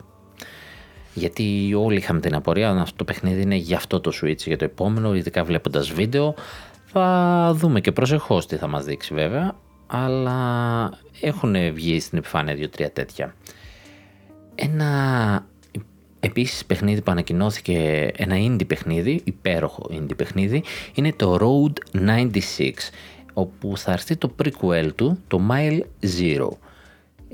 Γιατί 1.17 1.73
όλοι 1.77 1.97
είχαμε 1.97 2.19
την 2.19 2.35
απορία 2.35 2.69
αν 2.69 2.77
αυτό 2.77 2.95
το 2.95 3.03
παιχνίδι 3.03 3.41
είναι 3.41 3.55
για 3.55 3.77
αυτό 3.77 3.99
το 3.99 4.11
Switch, 4.21 4.37
για 4.37 4.57
το 4.57 4.65
επόμενο, 4.65 5.15
ειδικά 5.15 5.43
βλέποντας 5.43 5.91
βίντεο. 5.91 6.35
Θα 6.85 7.51
δούμε 7.55 7.81
και 7.81 7.91
προσεχώς 7.91 8.45
τι 8.45 8.55
θα 8.55 8.67
μας 8.67 8.85
δείξει 8.85 9.13
βέβαια, 9.13 9.55
αλλά 9.87 10.91
έχουν 11.21 11.73
βγει 11.73 11.99
στην 11.99 12.17
επιφάνεια 12.17 12.55
δύο-τρία 12.55 12.91
τέτοια. 12.91 13.35
Ένα 14.55 15.45
επίσης 16.19 16.65
παιχνίδι 16.65 17.01
που 17.01 17.11
ανακοινώθηκε, 17.11 18.11
ένα 18.15 18.35
indie 18.39 18.67
παιχνίδι, 18.67 19.21
υπέροχο 19.23 19.89
indie 19.91 20.17
παιχνίδι, 20.17 20.63
είναι 20.93 21.13
το 21.13 21.37
Road 21.41 21.99
96, 22.07 22.29
όπου 23.33 23.77
θα 23.77 23.91
έρθει 23.91 24.15
το 24.15 24.35
prequel 24.43 24.89
του, 24.95 25.19
το 25.27 25.41
Mile 25.51 25.81
Zero 26.19 26.49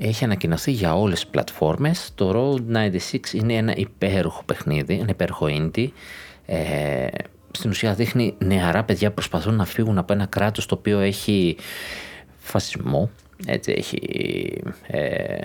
έχει 0.04 0.24
ανακοινωθεί 0.24 0.70
για 0.70 0.94
όλες 0.94 1.20
τις 1.20 1.30
πλατφόρμες. 1.30 2.10
Το 2.14 2.30
Road 2.34 2.76
96 2.76 3.32
είναι 3.32 3.54
ένα 3.54 3.76
υπέροχο 3.76 4.42
παιχνίδι, 4.44 4.94
ένα 4.94 5.10
υπέροχο 5.10 5.46
indie. 5.48 5.88
Ε, 6.46 7.06
στην 7.50 7.70
ουσία 7.70 7.94
δείχνει 7.94 8.34
νεαρά 8.38 8.84
παιδιά 8.84 9.12
προσπαθούν 9.12 9.54
να 9.54 9.64
φύγουν 9.64 9.98
από 9.98 10.12
ένα 10.12 10.26
κράτος 10.26 10.66
το 10.66 10.74
οποίο 10.74 10.98
έχει 10.98 11.56
φασισμό, 12.36 13.10
Έτσι 13.46 13.72
έχει, 13.72 13.98
ε, 14.86 15.38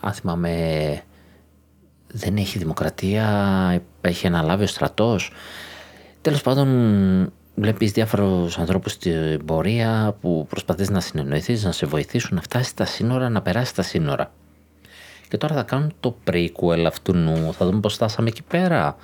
αν 0.00 0.12
θυμάμαι, 0.12 1.02
δεν 2.06 2.36
έχει 2.36 2.58
δημοκρατία, 2.58 3.82
έχει 4.00 4.26
αναλάβει 4.26 4.62
ο 4.62 4.66
στρατός. 4.66 5.32
Τέλος 6.20 6.42
πάντων, 6.42 6.68
βλέπεις 7.54 7.92
διάφορους 7.92 8.58
ανθρώπους 8.58 8.92
στην 8.92 9.44
πορεία 9.44 10.16
που 10.20 10.46
προσπαθείς 10.48 10.90
να 10.90 11.00
συνεννοηθείς, 11.00 11.64
να 11.64 11.72
σε 11.72 11.86
βοηθήσουν 11.86 12.34
να 12.34 12.40
φτάσεις 12.42 12.68
στα 12.68 12.84
σύνορα, 12.84 13.28
να 13.28 13.42
περάσεις 13.42 13.72
τα 13.72 13.82
σύνορα. 13.82 14.32
Και 15.28 15.36
τώρα 15.36 15.54
θα 15.54 15.62
κάνουν 15.62 15.92
το 16.00 16.16
prequel 16.30 16.84
αυτού 16.86 17.16
νου, 17.16 17.52
θα 17.52 17.66
δούμε 17.66 17.80
πώς 17.80 17.94
φτάσαμε 17.94 18.28
εκεί 18.28 18.42
πέρα. 18.42 18.96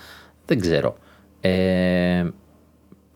Δεν 0.47 0.61
ξέρω. 0.61 0.97
Ε, 1.41 2.27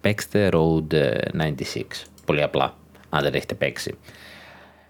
παίξτε 0.00 0.48
Road 0.52 0.94
96, 1.38 1.82
πολύ 2.24 2.42
απλά, 2.42 2.76
αν 3.10 3.22
δεν 3.22 3.34
έχετε 3.34 3.54
παίξει. 3.54 3.94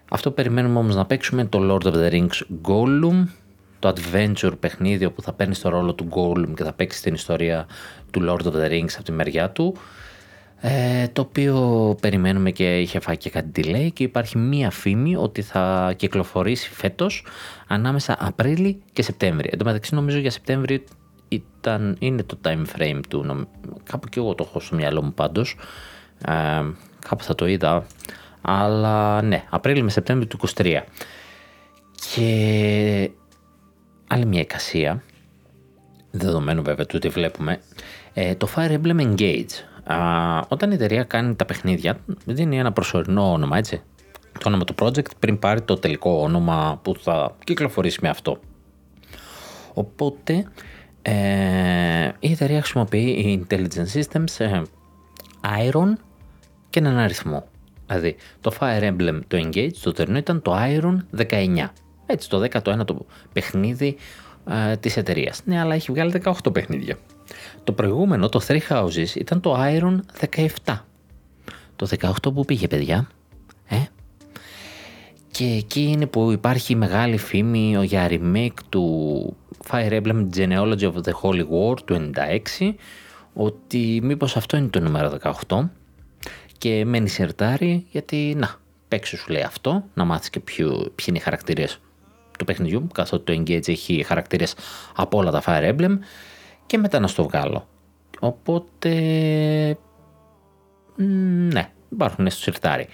Αυτό 0.09 0.29
που 0.29 0.35
περιμένουμε 0.35 0.79
όμως 0.79 0.95
να 0.95 1.05
παίξουμε 1.05 1.41
είναι 1.41 1.49
το 1.49 1.59
Lord 1.73 1.87
of 1.87 1.93
the 1.93 2.11
Rings 2.11 2.41
Gollum, 2.67 3.27
το 3.79 3.93
adventure 3.95 4.53
παιχνίδι 4.59 5.05
όπου 5.05 5.21
θα 5.21 5.33
παίρνεις 5.33 5.59
το 5.59 5.69
ρόλο 5.69 5.93
του 5.93 6.07
Gollum 6.11 6.53
και 6.55 6.63
θα 6.63 6.73
παίξεις 6.73 7.01
την 7.01 7.13
ιστορία 7.13 7.67
του 8.11 8.21
Lord 8.27 8.45
of 8.45 8.53
the 8.53 8.69
Rings 8.69 8.93
από 8.95 9.03
τη 9.03 9.11
μεριά 9.11 9.49
του. 9.49 9.75
Ε, 10.67 11.07
το 11.07 11.21
οποίο 11.21 11.97
περιμένουμε 12.01 12.51
και 12.51 12.79
είχε 12.79 12.99
φάει 12.99 13.17
και 13.17 13.29
κάτι 13.29 13.49
delay 13.55 13.89
και 13.93 14.03
υπάρχει 14.03 14.37
μία 14.37 14.71
φήμη 14.71 15.15
ότι 15.15 15.41
θα 15.41 15.93
κυκλοφορήσει 15.95 16.69
φέτος 16.69 17.25
ανάμεσα 17.67 18.17
Απρίλη 18.19 18.81
και 18.93 19.01
Σεπτέμβρη. 19.01 19.49
Εν 19.51 19.57
τω 19.57 19.65
μεταξύ 19.65 19.95
νομίζω 19.95 20.17
για 20.17 20.31
Σεπτέμβρη 20.31 20.83
ήταν, 21.27 21.95
είναι 21.99 22.23
το 22.23 22.37
time 22.43 22.63
frame 22.77 22.99
του, 23.09 23.47
κάπου 23.83 24.07
και 24.07 24.19
εγώ 24.19 24.35
το 24.35 24.45
έχω 24.47 24.59
στο 24.59 24.75
μυαλό 24.75 25.01
μου 25.01 25.13
πάντως, 25.13 25.55
ε, 26.27 26.31
κάπου 27.09 27.23
θα 27.23 27.35
το 27.35 27.47
είδα, 27.47 27.85
αλλά 28.41 29.21
ναι, 29.21 29.43
Απρίλη 29.49 29.81
με 29.81 29.89
Σεπτέμβρη 29.89 30.27
του 30.27 30.39
23. 30.55 30.81
Και 32.13 33.11
άλλη 34.07 34.25
μια 34.25 34.41
εικασία, 34.41 35.03
δεδομένου 36.11 36.63
βέβαια 36.63 36.85
του 36.85 36.93
ότι 36.95 37.09
βλέπουμε, 37.09 37.59
ε, 38.13 38.35
το 38.35 38.49
Fire 38.55 38.79
Emblem 38.79 38.99
Engage. 38.99 39.74
Α, 39.85 40.39
όταν 40.47 40.71
η 40.71 40.73
εταιρεία 40.73 41.03
κάνει 41.03 41.35
τα 41.35 41.45
παιχνίδια, 41.45 41.97
δίνει 42.25 42.59
ένα 42.59 42.71
προσωρινό 42.71 43.31
όνομα, 43.31 43.57
έτσι. 43.57 43.81
Το 44.39 44.47
όνομα 44.47 44.63
του 44.63 44.75
project 44.79 45.09
πριν 45.19 45.39
πάρει 45.39 45.61
το 45.61 45.75
τελικό 45.75 46.11
όνομα 46.11 46.79
που 46.83 46.95
θα 46.99 47.35
κυκλοφορήσει 47.43 47.99
με 48.01 48.09
αυτό. 48.09 48.39
Οπότε 49.73 50.45
ε, 51.01 52.11
η 52.19 52.31
εταιρεία 52.31 52.61
χρησιμοποιεί 52.61 53.45
Intelligent 53.49 53.99
Systems, 53.99 54.37
ε, 54.37 54.61
Iron 55.69 55.93
και 56.69 56.79
έναν 56.79 56.97
αριθμό. 56.97 57.47
Δηλαδή 57.87 58.15
το 58.41 58.51
Fire 58.59 58.81
Emblem, 58.81 59.19
το 59.27 59.37
Engage, 59.37 59.73
το 59.81 59.91
τερνό 59.91 60.17
ήταν 60.17 60.41
το 60.41 60.55
Iron 60.57 60.97
19. 61.29 61.65
Έτσι 62.05 62.29
το 62.29 62.47
11ο 62.51 62.95
παιχνίδι 63.33 63.95
ε, 64.49 64.77
της 64.77 64.97
εταιρείας. 64.97 65.41
Ναι, 65.45 65.59
αλλά 65.59 65.75
έχει 65.75 65.91
βγάλει 65.91 66.21
18 66.23 66.33
παιχνίδια. 66.53 66.97
Το 67.63 67.71
προηγούμενο, 67.71 68.29
το 68.29 68.41
Three 68.47 68.61
Houses, 68.69 69.15
ήταν 69.15 69.41
το 69.41 69.55
Iron 69.59 69.99
17. 70.65 70.75
Το 71.75 71.87
18 71.99 72.11
που 72.33 72.45
πήγε, 72.45 72.67
παιδιά. 72.67 73.07
Ε; 73.67 73.75
Και 75.31 75.45
εκεί 75.45 75.81
είναι 75.81 76.05
που 76.05 76.31
υπάρχει 76.31 76.75
μεγάλη 76.75 77.17
φήμη 77.17 77.85
για 77.85 78.07
remake 78.09 78.59
του 78.69 79.35
Fire 79.69 80.01
Emblem 80.01 80.27
Genealogy 80.35 80.91
of 80.91 80.93
the 81.03 81.13
Holy 81.21 81.45
War 81.49 81.75
του 81.85 82.11
96 82.59 82.73
ότι 83.33 83.99
μήπως 84.03 84.37
αυτό 84.37 84.57
είναι 84.57 84.67
το 84.67 84.79
νούμερο 84.79 85.17
18 85.47 85.69
και 86.57 86.85
μένει 86.85 87.09
σερτάρι 87.09 87.85
γιατί 87.91 88.33
να 88.37 88.55
παίξω 88.87 89.17
σου 89.17 89.31
λέει 89.31 89.41
αυτό 89.41 89.83
να 89.93 90.05
μάθεις 90.05 90.29
και 90.29 90.39
ποιο, 90.39 90.69
ποιοι 90.69 91.05
είναι 91.07 91.17
οι 91.17 91.21
χαρακτήρες 91.21 91.79
του 92.37 92.45
παιχνιδιού 92.45 92.87
καθότι 92.93 93.33
το 93.33 93.41
Engage 93.41 93.67
έχει 93.67 94.03
χαρακτήρες 94.03 94.55
από 94.95 95.17
όλα 95.17 95.31
τα 95.31 95.43
Fire 95.45 95.75
Emblem 95.75 95.97
και 96.65 96.77
μετά 96.77 96.99
να 96.99 97.07
στο 97.07 97.23
βγάλω 97.23 97.67
οπότε 98.19 98.89
ναι 100.95 101.69
υπάρχουν 101.89 102.29
στο 102.29 102.41
σερτάρι 102.41 102.87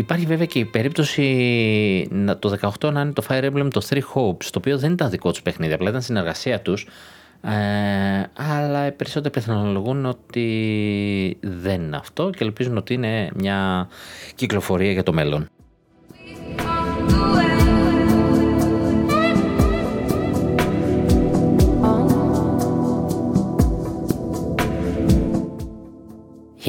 Υπάρχει 0.00 0.26
βέβαια 0.26 0.46
και 0.46 0.58
η 0.58 0.64
περίπτωση 0.64 2.08
το 2.38 2.72
18 2.80 2.92
να 2.92 3.00
είναι 3.00 3.12
το 3.12 3.24
Fire 3.28 3.44
Emblem 3.44 3.68
το 3.72 3.86
Three 3.88 4.02
Hopes, 4.14 4.44
το 4.44 4.58
οποίο 4.58 4.78
δεν 4.78 4.92
ήταν 4.92 5.10
δικό 5.10 5.30
τους 5.30 5.42
παιχνίδι, 5.42 5.72
απλά 5.72 5.88
ήταν 5.88 6.02
συνεργασία 6.02 6.60
τους. 6.60 6.86
Ε, 7.42 7.50
αλλά 8.36 8.86
οι 8.86 8.92
περισσότεροι 8.92 9.34
πιθανολογούν 9.34 10.06
ότι 10.06 11.38
δεν 11.40 11.82
είναι 11.82 11.96
αυτό 11.96 12.30
και 12.30 12.44
ελπίζουν 12.44 12.76
ότι 12.76 12.94
είναι 12.94 13.30
μια 13.34 13.88
κυκλοφορία 14.34 14.92
για 14.92 15.02
το 15.02 15.12
μέλλον. 15.12 15.48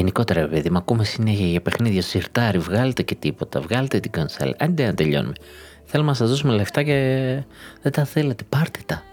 Γενικότερα, 0.01 0.47
παιδί, 0.47 0.69
μα 0.69 0.77
ακούμε 0.77 1.03
συνέχεια 1.03 1.45
για 1.45 1.61
παιχνίδια 1.61 2.01
σιρτάρι. 2.01 2.57
Βγάλετε 2.57 3.01
και 3.03 3.15
τίποτα. 3.15 3.61
Βγάλετε 3.61 3.99
την 3.99 4.11
κονσάλ. 4.11 4.55
Άντε 4.59 4.85
να 4.85 4.93
τελειώνουμε. 4.93 5.33
Θέλουμε 5.85 6.09
να 6.09 6.15
σας 6.15 6.29
δώσουμε 6.29 6.53
λεφτά 6.53 6.83
και 6.83 6.93
δεν 7.81 7.91
τα 7.91 8.05
θέλετε. 8.05 8.43
Πάρτε 8.49 8.79
τα. 8.85 9.03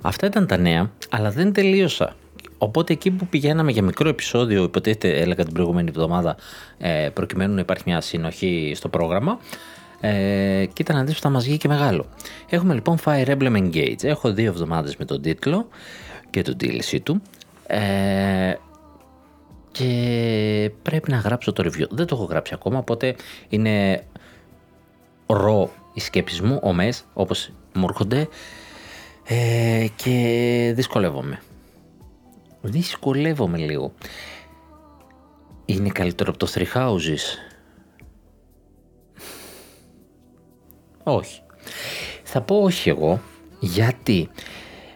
Αυτά 0.00 0.26
ήταν 0.26 0.46
τα 0.46 0.56
νέα, 0.56 0.90
αλλά 1.10 1.30
δεν 1.30 1.52
τελείωσα. 1.52 2.14
Οπότε 2.62 2.92
εκεί 2.92 3.10
που 3.10 3.26
πηγαίναμε 3.26 3.72
για 3.72 3.82
μικρό 3.82 4.08
επεισόδιο, 4.08 4.62
υποτίθεται 4.62 5.20
έλεγα 5.20 5.44
την 5.44 5.52
προηγούμενη 5.52 5.88
εβδομάδα, 5.88 6.36
ε, 6.78 7.08
προκειμένου 7.14 7.54
να 7.54 7.60
υπάρχει 7.60 7.82
μια 7.86 8.00
συνοχή 8.00 8.72
στο 8.76 8.88
πρόγραμμα, 8.88 9.38
ε, 10.00 10.66
κοίτα 10.72 10.92
να 10.94 11.04
δεις 11.04 11.14
που 11.14 11.20
θα 11.20 11.28
μας 11.28 11.44
βγει 11.44 11.56
και 11.56 11.68
μεγάλο. 11.68 12.06
Έχουμε 12.48 12.74
λοιπόν 12.74 12.98
Fire 13.04 13.26
Emblem 13.26 13.56
Engage. 13.56 14.04
Έχω 14.04 14.32
δύο 14.32 14.46
εβδομάδες 14.46 14.96
με 14.96 15.04
τον 15.04 15.22
τίτλο 15.22 15.68
και 16.30 16.42
τον 16.42 16.56
DLC 16.60 16.98
του. 17.02 17.22
Ε, 17.66 18.54
και 19.72 20.70
πρέπει 20.82 21.10
να 21.10 21.16
γράψω 21.16 21.52
το 21.52 21.62
review. 21.66 21.88
Δεν 21.90 22.06
το 22.06 22.14
έχω 22.14 22.24
γράψει 22.24 22.54
ακόμα, 22.54 22.78
οπότε 22.78 23.16
είναι 23.48 24.04
ρο 25.26 25.70
οι 25.92 26.00
σκέψεις 26.00 26.40
μου, 26.40 26.58
ομές, 26.62 27.04
όπως 27.12 27.50
μου 27.74 27.84
έρχονται 27.88 28.28
ε, 29.26 29.86
και 29.96 30.72
δυσκολεύομαι. 30.74 31.40
Δυσκολεύομαι 32.62 33.58
λίγο. 33.58 33.92
Είναι 35.64 35.88
καλύτερο 35.88 36.30
από 36.30 36.38
το 36.38 36.52
Three 36.54 36.78
Houses. 36.78 37.20
Όχι. 41.02 41.40
Θα 42.22 42.40
πω 42.40 42.62
όχι 42.62 42.88
εγώ, 42.88 43.20
γιατί 43.60 44.28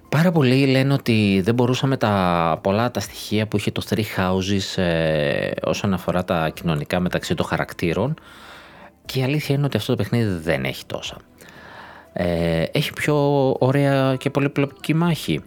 πάρα 0.08 0.32
πολλοί 0.32 0.66
λένε 0.66 0.92
ότι 0.92 1.40
δεν 1.44 1.54
μπορούσαμε 1.54 1.96
τα 1.96 2.58
πολλά 2.62 2.90
τα 2.90 3.00
στοιχεία 3.00 3.46
που 3.46 3.56
είχε 3.56 3.70
το 3.70 3.82
Three 3.88 4.04
Houses 4.16 4.82
ε, 4.82 5.50
όσον 5.62 5.92
αφορά 5.92 6.24
τα 6.24 6.48
κοινωνικά 6.48 7.00
μεταξύ 7.00 7.34
των 7.34 7.46
χαρακτήρων 7.46 8.14
και 9.04 9.18
η 9.18 9.22
αλήθεια 9.22 9.54
είναι 9.54 9.64
ότι 9.64 9.76
αυτό 9.76 9.96
το 9.96 10.02
παιχνίδι 10.02 10.38
δεν 10.38 10.64
έχει 10.64 10.86
τόσα. 10.86 11.16
Ε, 12.12 12.62
έχει 12.72 12.92
πιο 12.92 13.48
ωραία 13.58 14.16
και 14.16 14.30
πολύπλοκη 14.30 14.94
μάχη 14.94 15.42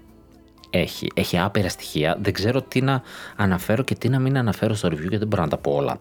έχει. 0.69 1.07
Έχει 1.13 1.37
άπειρα 1.39 1.69
στοιχεία. 1.69 2.17
Δεν 2.21 2.33
ξέρω 2.33 2.61
τι 2.61 2.81
να 2.81 3.01
αναφέρω 3.35 3.83
και 3.83 3.95
τι 3.95 4.09
να 4.09 4.19
μην 4.19 4.37
αναφέρω 4.37 4.73
στο 4.73 4.87
review 4.87 4.99
γιατί 4.99 5.17
δεν 5.17 5.27
μπορώ 5.27 5.43
να 5.43 5.49
τα 5.49 5.57
πω 5.57 5.71
όλα. 5.71 5.99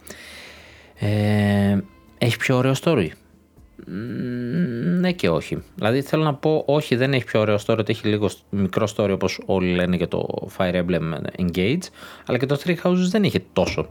Ε, 0.95 1.79
έχει 2.19 2.37
πιο 2.37 2.57
ωραίο 2.57 2.75
story; 2.83 3.09
Ναι 5.01 5.13
και 5.13 5.29
όχι. 5.29 5.63
Δηλαδή 5.75 6.03
θέλω 6.03 6.23
να 6.23 6.35
πω 6.35 6.63
όχι 6.67 6.97
δεν 6.97 7.13
έχει 7.13 7.25
πιο 7.25 7.41
ωραίο 7.41 7.59
story, 7.67 7.79
ότι 7.79 7.93
έχει 7.93 8.09
λίγο 8.09 8.31
μικρό 8.51 8.89
story 8.97 9.11
όπως 9.13 9.41
όλοι 9.47 9.75
λένε 9.75 9.97
για 9.97 10.09
το 10.09 10.49
Fire 10.57 10.85
Emblem 10.85 11.21
Engage, 11.39 11.83
αλλά 12.27 12.39
και 12.39 12.47
το 12.47 12.61
Three 12.65 12.77
Houses 12.83 13.09
δεν 13.11 13.25
είχε 13.25 13.43
τόσο 13.53 13.89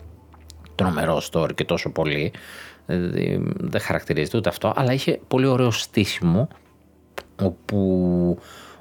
τρομερό 0.76 1.22
story 1.32 1.56
και 1.56 1.64
τόσο 1.64 1.92
πολύ. 1.92 2.32
Δηλαδή, 2.86 3.44
δεν 3.58 3.82
χαρακτηρίζεται 3.82 4.38
ούτε 4.38 4.50
αυτό, 4.50 4.74
αλλά 4.76 4.94
είχε 4.94 5.20
πολύ 5.28 5.46
ωραίο 5.46 5.72
στήσιμο 5.72 6.48
όπου 7.42 8.40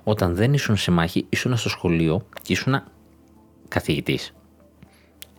όταν 0.09 0.35
δεν 0.35 0.53
ήσουν 0.53 0.77
σε 0.77 0.91
μάχη, 0.91 1.27
ήσουν 1.29 1.57
στο 1.57 1.69
σχολείο 1.69 2.27
και 2.43 2.53
ήσουν 2.53 2.83
καθηγητής. 3.69 4.35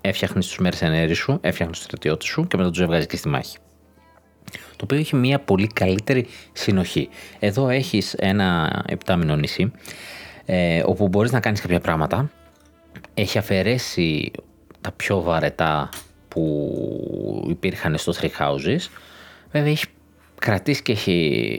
Έφτιαχνες 0.02 0.48
του 0.48 0.62
μέρες 0.62 1.18
σου, 1.18 1.38
έφτιαχνες 1.42 1.78
του 1.78 1.84
στρατιώτε 1.84 2.26
σου 2.26 2.48
και 2.48 2.58
μετά 2.58 2.70
τους 2.70 2.80
έβγαζες 2.80 3.06
και 3.06 3.18
στη 3.18 3.28
μάχη. 3.28 3.58
Το 4.52 4.84
οποίο 4.84 4.98
έχει 4.98 5.16
μια 5.16 5.40
πολύ 5.40 5.68
καλύτερη 5.68 6.28
συνοχή. 6.54 7.10
Εδώ 7.40 7.70
έχεις 7.70 8.14
ένα 8.14 8.84
επτάμινο 8.88 9.36
νησί, 9.36 9.72
ε, 10.46 10.84
όπου 10.86 11.08
μπορείς 11.08 11.32
να 11.32 11.40
κάνεις 11.40 11.62
κάποια 11.62 11.80
πράγματα. 11.80 12.32
Έχει 13.14 13.38
αφαιρέσει 13.38 14.32
τα 14.82 14.92
πιο 14.92 15.22
βαρετά 15.22 15.90
που 16.28 17.46
υπήρχαν 17.50 17.98
στο 17.98 18.14
Three 18.22 18.30
Houses. 18.40 18.90
Βέβαια 19.52 19.72
έχει 19.72 19.86
κρατήσει 20.40 20.82
και 20.82 20.92
έχει 20.92 21.50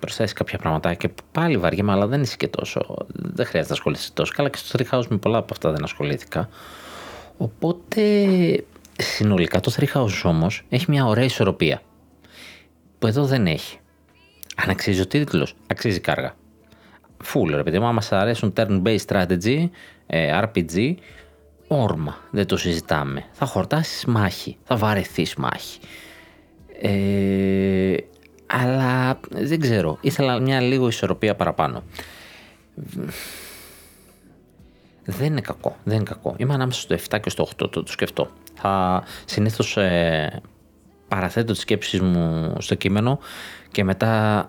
προσθέσει 0.00 0.34
κάποια 0.34 0.58
πράγματα 0.58 0.94
και 0.94 1.10
πάλι 1.32 1.56
βαριέμαι, 1.56 1.92
αλλά 1.92 2.06
δεν 2.06 2.22
είσαι 2.22 2.36
και 2.36 2.48
τόσο. 2.48 2.96
Δεν 3.14 3.46
χρειάζεται 3.46 3.72
να 3.72 3.78
ασχοληθεί 3.78 4.10
τόσο 4.12 4.32
καλά 4.36 4.48
και 4.48 4.56
στο 4.56 4.78
Three 4.78 4.98
House 4.98 5.06
με 5.08 5.16
πολλά 5.16 5.38
από 5.38 5.48
αυτά 5.52 5.70
δεν 5.70 5.82
ασχολήθηκα. 5.82 6.48
Οπότε 7.36 8.02
συνολικά 8.98 9.60
το 9.60 9.72
Three 9.76 9.92
Houses 9.94 10.22
όμως 10.22 10.62
έχει 10.68 10.84
μια 10.88 11.06
ωραία 11.06 11.24
ισορροπία 11.24 11.82
που 12.98 13.06
εδώ 13.06 13.24
δεν 13.24 13.46
έχει. 13.46 13.78
Αν 14.56 14.70
αξίζει 14.70 15.00
ο 15.00 15.06
τίτλος, 15.06 15.54
αξίζει 15.66 16.00
κάργα. 16.00 16.34
Φούλ, 17.22 17.54
ρε 17.54 17.62
παιδί 17.62 17.78
μου, 17.78 17.86
άμα 17.86 18.02
αρέσουν 18.10 18.52
turn-based 18.56 19.04
strategy, 19.06 19.68
ε, 20.06 20.40
RPG, 20.42 20.94
όρμα, 21.68 22.18
δεν 22.30 22.46
το 22.46 22.56
συζητάμε. 22.56 23.24
Θα 23.32 23.46
χορτάσεις 23.46 24.04
μάχη, 24.04 24.56
θα 24.64 24.76
βαρεθείς 24.76 25.34
μάχη. 25.34 25.78
Ε, 26.82 27.96
αλλά 28.46 29.20
δεν 29.30 29.60
ξέρω, 29.60 29.98
ήθελα 30.00 30.40
μια 30.40 30.60
λίγο 30.60 30.88
ισορροπία 30.88 31.34
παραπάνω. 31.34 31.82
Δεν 35.04 35.26
είναι 35.26 35.40
κακό, 35.40 35.76
δεν 35.84 35.94
είναι 35.94 36.04
κακό. 36.04 36.34
Είμαι 36.38 36.54
ανάμεσα 36.54 36.80
στο 36.80 36.96
7 37.16 37.20
και 37.20 37.30
στο 37.30 37.48
8, 37.50 37.54
το, 37.56 37.68
το 37.68 37.86
σκεφτώ. 37.86 38.28
Θα 38.54 39.02
συνήθως 39.24 39.76
ε, 39.76 40.40
παραθέτω 41.08 41.52
τις 41.52 41.60
σκέψεις 41.60 42.00
μου 42.00 42.54
στο 42.58 42.74
κείμενο 42.74 43.18
και 43.70 43.84
μετά 43.84 44.44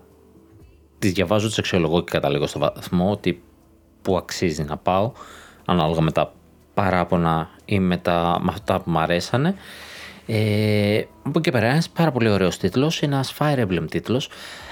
τις 1.00 1.12
διαβάζω, 1.12 1.48
τις 1.48 1.60
αξιολογώ 1.60 2.04
και 2.04 2.12
καταλήγω 2.12 2.48
στο 2.48 2.60
βαθμό 2.60 3.12
ότι 3.12 3.44
που 4.02 4.18
αξίζει 4.18 4.64
να 4.64 4.78
πάω 4.78 5.12
ανάλογα 5.66 6.02
με 6.02 6.12
τα 6.12 6.34
παράπονα 6.74 7.50
ή 7.66 7.80
με, 7.80 7.98
τα, 7.98 8.38
με 8.42 8.52
αυτά 8.52 8.82
που 8.82 8.92
μου 8.92 9.00
αρέσανε. 9.00 9.56
Ε, 10.26 11.04
από 11.24 11.40
εκεί 11.40 11.52
πέρα, 11.52 11.66
ένας 11.68 11.90
πάρα 11.90 12.12
πολύ 12.12 12.30
ωραίος 12.30 12.58
τίτλος, 12.58 13.02
είναι 13.02 13.14
ένας 13.14 13.36
Fire 13.40 13.68
Emblem 13.68 13.86
τίτλος. 13.90 14.30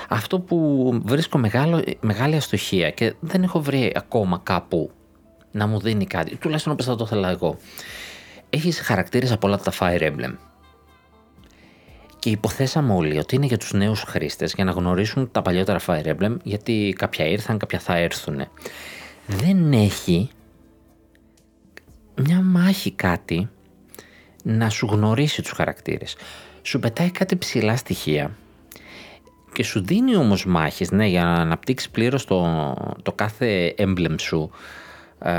Αυτό 0.09 0.39
που 0.39 0.89
βρίσκω 1.05 1.37
μεγάλο, 1.37 1.83
μεγάλη 1.99 2.35
αστοχία 2.35 2.89
και 2.89 3.13
δεν 3.19 3.43
έχω 3.43 3.61
βρει 3.61 3.91
ακόμα 3.95 4.39
κάπου 4.43 4.91
να 5.51 5.67
μου 5.67 5.79
δίνει 5.79 6.05
κάτι, 6.05 6.35
τουλάχιστον 6.35 6.73
όπως 6.73 6.85
θα 6.85 6.95
το 6.95 7.03
ήθελα 7.03 7.29
εγώ. 7.29 7.57
Έχεις 8.49 8.79
χαρακτήρες 8.79 9.31
από 9.31 9.47
όλα 9.47 9.57
τα 9.57 9.71
Fire 9.79 10.01
Emblem. 10.01 10.33
Και 12.19 12.29
υποθέσαμε 12.29 12.93
όλοι 12.93 13.17
ότι 13.17 13.35
είναι 13.35 13.45
για 13.45 13.57
τους 13.57 13.73
νέους 13.73 14.01
χρήστες 14.01 14.53
για 14.53 14.63
να 14.63 14.71
γνωρίσουν 14.71 15.31
τα 15.31 15.41
παλιότερα 15.41 15.79
Fire 15.85 16.05
Emblem 16.05 16.37
γιατί 16.43 16.93
κάποια 16.97 17.25
ήρθαν, 17.25 17.57
κάποια 17.57 17.79
θα 17.79 17.97
έρθουν. 17.97 18.47
Δεν 19.25 19.73
έχει 19.73 20.29
μια 22.15 22.41
μάχη 22.41 22.91
κάτι 22.91 23.49
να 24.43 24.69
σου 24.69 24.85
γνωρίσει 24.85 25.41
τους 25.41 25.51
χαρακτήρες. 25.51 26.15
Σου 26.61 26.79
πετάει 26.79 27.11
κάτι 27.11 27.35
ψηλά 27.35 27.75
στοιχεία 27.75 28.31
και 29.53 29.63
σου 29.63 29.85
δίνει 29.85 30.15
όμως 30.15 30.45
μάχες, 30.45 30.91
ναι, 30.91 31.05
για 31.05 31.23
να 31.23 31.33
αναπτύξεις 31.33 31.89
πλήρως 31.89 32.25
το, 32.25 32.73
το 33.01 33.11
κάθε 33.11 33.75
emblem 33.77 34.15
σου. 34.19 34.51
Ε, 35.19 35.33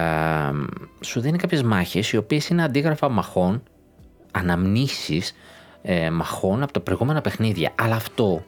σου 1.01 1.21
δίνει 1.21 1.39
κάποιες 1.39 1.63
μάχες 1.63 2.13
οι 2.13 2.17
οποίες 2.17 2.49
είναι 2.49 2.63
αντίγραφα 2.63 3.09
μαχών, 3.09 3.63
αναμνήσεις 4.31 5.33
ε, 5.83 6.11
μαχών 6.11 6.63
από 6.63 6.73
τα 6.73 6.81
προηγούμενα 6.81 7.21
παιχνίδια. 7.21 7.73
Αλλά 7.79 7.95
αυτό 7.95 8.45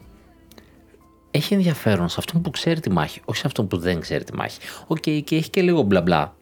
έχει 1.30 1.54
ενδιαφέρον 1.54 2.08
σε 2.08 2.16
αυτόν 2.18 2.42
που 2.42 2.50
ξέρει 2.50 2.80
τη 2.80 2.90
μάχη, 2.90 3.20
όχι 3.24 3.38
σε 3.38 3.46
αυτόν 3.46 3.68
που 3.68 3.78
δεν 3.78 4.00
ξέρει 4.00 4.24
τη 4.24 4.36
μάχη. 4.36 4.58
OK, 4.86 4.96
okay, 4.96 5.20
και 5.24 5.36
έχει 5.36 5.50
και 5.50 5.62
λίγο 5.62 5.82
μπλα 5.82 6.00
μπλα. 6.00 6.34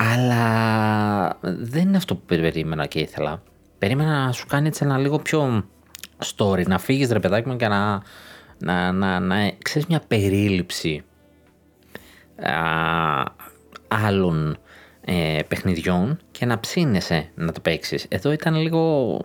Αλλά 0.00 1.38
δεν 1.42 1.88
είναι 1.88 1.96
αυτό 1.96 2.14
που 2.14 2.24
περίμενα 2.26 2.86
και 2.86 2.98
ήθελα. 2.98 3.42
Περίμενα 3.78 4.26
να 4.26 4.32
σου 4.32 4.46
κάνει 4.46 4.66
έτσι 4.66 4.84
ένα 4.84 4.98
λίγο 4.98 5.18
πιο 5.18 5.64
story, 6.36 6.66
να 6.66 6.78
φύγεις 6.78 7.10
ρε 7.10 7.20
παιδάκι 7.20 7.48
μου 7.48 7.56
και 7.56 7.68
να, 7.68 8.02
να, 8.58 8.92
να, 8.92 9.20
να 9.20 9.36
ξέρεις 9.62 9.88
μια 9.88 10.02
περίληψη 10.08 11.04
α, 12.42 12.52
άλλων 13.88 14.58
ε, 15.00 15.38
παιχνιδιών 15.48 16.18
και 16.30 16.46
να 16.46 16.60
ψήνεσαι 16.60 17.30
να 17.34 17.52
το 17.52 17.60
παίξεις. 17.60 18.06
Εδώ 18.08 18.32
ήταν 18.32 18.54
λίγο 18.54 19.20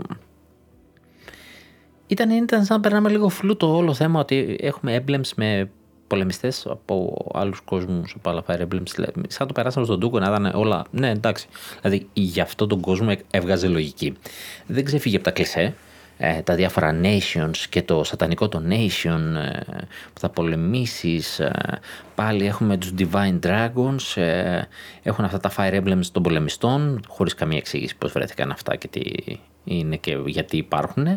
ήταν, 2.07 2.30
ήταν 2.30 2.65
σαν 2.65 2.76
να 2.76 2.82
περνάμε 2.82 3.09
λίγο 3.09 3.30
φλου 3.29 3.57
το 3.57 3.76
όλο 3.76 3.93
θέμα 3.93 4.19
ότι 4.19 4.57
έχουμε 4.59 5.03
emblems 5.03 5.30
με 5.36 5.69
πολεμιστές 6.14 6.66
από 6.70 7.26
άλλους 7.34 7.59
κόσμους, 7.59 8.14
από 8.18 8.30
άλλα 8.30 8.43
Fire 8.47 8.61
Emblems. 8.61 9.05
Σαν 9.28 9.47
το 9.47 9.53
περάσαμε 9.53 9.86
στον 9.86 9.99
Τούκο 9.99 10.20
να 10.20 10.26
ήταν 10.26 10.51
όλα. 10.55 10.86
Ναι, 10.91 11.09
εντάξει. 11.09 11.47
Δηλαδή 11.82 12.07
για 12.14 12.43
αυτόν 12.43 12.68
τον 12.68 12.80
κόσμο 12.80 13.14
έβγαζε 13.32 13.68
λογική. 13.68 14.14
Δεν 14.66 14.86
ξεφύγει 14.86 15.16
από 15.16 15.26
τα 15.26 15.32
κλισέ. 15.32 15.74
Ε, 16.18 16.41
τα 16.41 16.55
διάφορα 16.55 16.99
nations 17.03 17.57
και 17.70 17.82
το 17.82 18.03
σατανικό 18.03 18.49
το 18.49 18.64
nation 18.70 19.20
ε, 19.36 19.59
που 20.14 20.20
θα 20.20 20.30
πολεμήσεις 20.30 21.39
ε, 21.39 21.80
πάλι 22.16 22.45
έχουμε 22.45 22.78
τους 22.78 22.93
divine 22.97 23.39
dragons 23.43 24.22
ε, 24.22 24.61
έχουν 25.03 25.26
αυτά 25.26 25.39
τα 25.39 25.51
fire 25.57 25.84
emblems 25.84 26.05
των 26.11 26.24
πολεμιστών 26.24 27.03
χωρίς 27.07 27.34
καμία 27.34 27.57
εξήγηση 27.57 27.95
πώς 27.97 28.11
βρέθηκαν 28.11 28.51
αυτά 28.51 28.76
και 28.76 28.88
τι 28.88 29.01
είναι 29.64 29.95
και 29.95 30.18
γιατί 30.26 30.57
υπάρχουν 30.57 31.07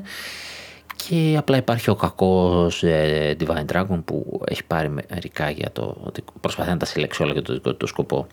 και 0.97 1.35
απλά 1.39 1.57
υπάρχει 1.57 1.91
ο 1.91 1.95
κακός 1.95 2.83
ε, 2.83 3.37
Divine 3.41 3.65
Dragon 3.73 4.03
που 4.05 4.43
έχει 4.49 4.65
πάρει 4.65 4.89
μερικά 4.89 5.51
για 5.51 5.71
το 5.73 5.97
ότι 6.03 6.25
προσπαθεί 6.41 6.71
να 6.71 6.77
τα 6.77 6.87
συλλέξει 6.87 7.23
όλα 7.23 7.33
για 7.33 7.43
το 7.43 7.53
δικό 7.53 7.75
του 7.75 7.87
σκοπό. 7.87 8.27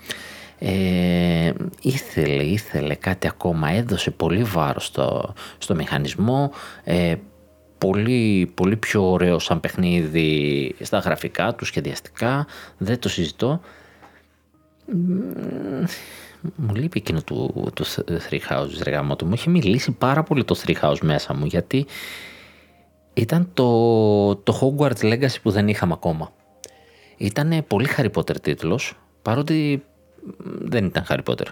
Ε, 0.59 1.53
ήθελε, 1.81 2.43
ήθελε 2.43 2.95
κάτι 2.95 3.27
ακόμα, 3.27 3.69
έδωσε 3.69 4.11
πολύ 4.11 4.43
βάρος 4.43 4.85
στο, 4.85 5.33
στο 5.57 5.75
μηχανισμό, 5.75 6.51
ε, 6.83 7.15
πολύ, 7.77 8.51
πολύ 8.53 8.75
πιο 8.75 9.11
ωραίο 9.11 9.39
σαν 9.39 9.59
παιχνίδι 9.59 10.75
στα 10.81 10.97
γραφικά 10.97 11.55
του, 11.55 11.65
σχεδιαστικά, 11.65 12.47
δεν 12.77 12.99
το 12.99 13.09
συζητώ. 13.09 13.61
Μου 16.55 16.75
λείπει 16.75 16.97
εκείνο 16.97 17.21
του, 17.21 17.71
του 17.73 17.85
Three 18.29 18.39
Houses, 18.49 18.81
ρε 18.83 18.91
γάμο 18.91 19.15
του. 19.15 19.25
Μου 19.25 19.33
έχει 19.33 19.49
μιλήσει 19.49 19.91
πάρα 19.91 20.23
πολύ 20.23 20.43
το 20.43 20.59
Three 20.65 20.75
House 20.81 20.99
μέσα 21.01 21.33
μου, 21.33 21.45
γιατί 21.45 21.85
ήταν 23.13 23.49
το, 23.53 24.35
το 24.35 24.59
Hogwarts 24.61 25.01
Legacy 25.01 25.35
που 25.41 25.51
δεν 25.51 25.67
είχαμε 25.67 25.93
ακόμα. 25.93 26.31
Ήταν 27.17 27.63
πολύ 27.67 27.87
Harry 27.97 28.11
Potter 28.15 28.41
τίτλος, 28.41 28.93
παρότι 29.21 29.83
δεν 30.45 30.85
ήταν 30.85 31.05
Harry 31.09 31.23
Potter. 31.31 31.45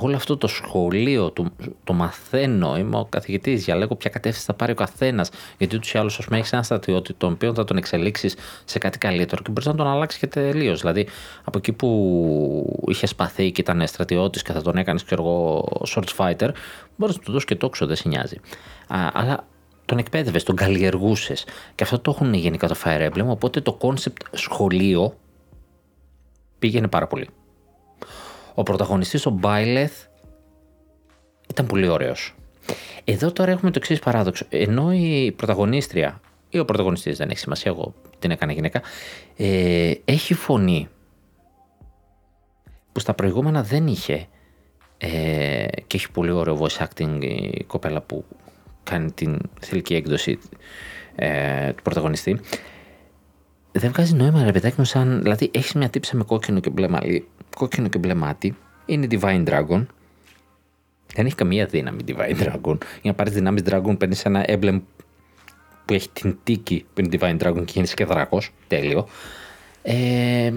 Όλο 0.00 0.16
αυτό 0.16 0.36
το 0.36 0.46
σχολείο, 0.46 1.30
το, 1.30 1.46
το 1.84 1.92
μαθαίνω, 1.92 2.76
είμαι 2.76 2.96
ο 2.96 3.06
καθηγητής, 3.08 3.64
διαλέγω 3.64 3.94
ποια 3.94 4.10
κατεύθυνση 4.10 4.46
θα 4.46 4.54
πάρει 4.54 4.72
ο 4.72 4.74
καθένας. 4.74 5.30
Γιατί 5.58 5.76
ούτως 5.76 5.92
ή 5.92 5.98
άλλως, 5.98 6.18
ας 6.18 6.24
πούμε, 6.24 6.38
έχεις 6.38 6.52
ένα 6.52 6.62
στρατιώτη, 6.62 7.12
τον 7.14 7.32
οποίο 7.32 7.54
θα 7.54 7.64
τον 7.64 7.76
εξελίξεις 7.76 8.36
σε 8.64 8.78
κάτι 8.78 8.98
καλύτερο 8.98 9.42
και 9.42 9.50
μπορείς 9.50 9.66
να 9.66 9.74
τον 9.74 9.86
αλλάξεις 9.86 10.20
και 10.20 10.26
τελείως. 10.26 10.80
Δηλαδή, 10.80 11.06
από 11.44 11.58
εκεί 11.58 11.72
που 11.72 12.82
είχες 12.88 13.10
σπαθεί 13.10 13.52
και 13.52 13.60
ήταν 13.60 13.86
στρατιώτης 13.86 14.42
και 14.42 14.52
θα 14.52 14.62
τον 14.62 14.76
έκανες, 14.76 15.04
ξέρω 15.04 15.22
εγώ, 15.22 15.68
short 15.94 16.16
fighter, 16.16 16.50
μπορείς 16.96 17.16
να 17.16 17.22
του 17.22 17.32
δώσεις 17.32 17.44
και 17.44 17.54
τόξο, 17.54 17.86
δεν 17.86 17.96
σε 17.96 18.08
νοιάζει. 18.08 18.36
Α, 18.88 18.98
αλλά 19.12 19.46
τον 19.84 19.98
εκπαίδευες, 19.98 20.42
τον 20.42 20.56
καλλιεργούσες. 20.56 21.46
Και 21.74 21.84
αυτό 21.84 21.98
το 21.98 22.10
έχουν 22.10 22.34
γενικά 22.34 22.68
το 22.68 22.76
Fire 22.84 23.10
Emblem, 23.10 23.26
οπότε 23.26 23.60
το 23.60 23.78
concept 23.80 24.22
σχολείο 24.32 25.16
πήγαινε 26.58 26.88
πάρα 26.88 27.06
πολύ. 27.06 27.28
Ο 28.54 28.62
πρωταγωνιστής, 28.62 29.26
ο 29.26 29.30
Μπάιλεθ, 29.30 30.04
ήταν 31.50 31.66
πολύ 31.66 31.88
ωραίος. 31.88 32.34
Εδώ 33.04 33.32
τώρα 33.32 33.50
έχουμε 33.50 33.70
το 33.70 33.78
εξής 33.82 33.98
παράδοξο. 33.98 34.46
Ενώ 34.48 34.92
η 34.92 35.32
πρωταγωνίστρια, 35.36 36.20
ή 36.48 36.58
ο 36.58 36.64
πρωταγωνιστής 36.64 37.16
δεν 37.16 37.30
έχει 37.30 37.38
σημασία, 37.38 37.70
εγώ 37.70 37.94
την 38.18 38.30
έκανα 38.30 38.52
γυναίκα, 38.52 38.82
ε, 39.36 39.92
έχει 40.04 40.34
φωνή 40.34 40.88
που 42.92 43.00
στα 43.00 43.14
προηγούμενα 43.14 43.62
δεν 43.62 43.86
είχε 43.86 44.26
ε, 44.98 45.66
και 45.86 45.96
έχει 45.96 46.10
πολύ 46.10 46.30
ωραίο 46.30 46.58
voice 46.60 46.86
acting 46.86 47.18
η 47.56 47.64
κοπέλα 47.64 48.00
που 48.00 48.24
κάνει 48.84 49.12
την 49.12 49.38
θηλυκή 49.60 49.94
έκδοση 49.94 50.38
ε, 51.14 51.72
του 51.72 51.82
πρωταγωνιστή, 51.82 52.40
δεν 53.72 53.90
βγάζει 53.90 54.14
νόημα 54.14 54.44
ρε 54.44 54.52
παιδάκι 54.52 54.74
μου 54.78 54.84
σαν. 54.84 55.22
Δηλαδή 55.22 55.50
έχεις 55.54 55.72
μια 55.72 55.88
τύψα 55.88 56.16
με 56.16 56.24
κόκκινο 56.24 56.60
και 56.60 56.70
μπλε, 56.70 56.88
μαλλί, 56.88 57.28
κόκκινο 57.56 57.88
και 57.88 57.98
μπλε 57.98 58.14
μάτι, 58.14 58.56
είναι 58.86 59.06
Divine 59.10 59.44
Dragon. 59.48 59.86
Δεν 61.14 61.26
έχει 61.26 61.34
καμία 61.34 61.66
δύναμη 61.66 62.00
Divine 62.06 62.36
Dragon. 62.42 62.76
Για 62.78 63.02
να 63.02 63.14
πάρεις 63.14 63.32
δυνάμεις 63.32 63.62
Dragon 63.66 63.98
παίρνεις 63.98 64.24
ένα 64.24 64.44
emblem 64.48 64.80
που 65.84 65.94
έχει 65.94 66.08
την 66.12 66.38
τίκη 66.42 66.86
που 66.94 67.00
είναι 67.00 67.18
Divine 67.20 67.38
Dragon 67.42 67.64
και 67.64 67.72
γίνει 67.74 67.86
και 67.86 68.04
δράκος. 68.04 68.50
Τέλειο. 68.68 69.08
Ε, 69.82 70.52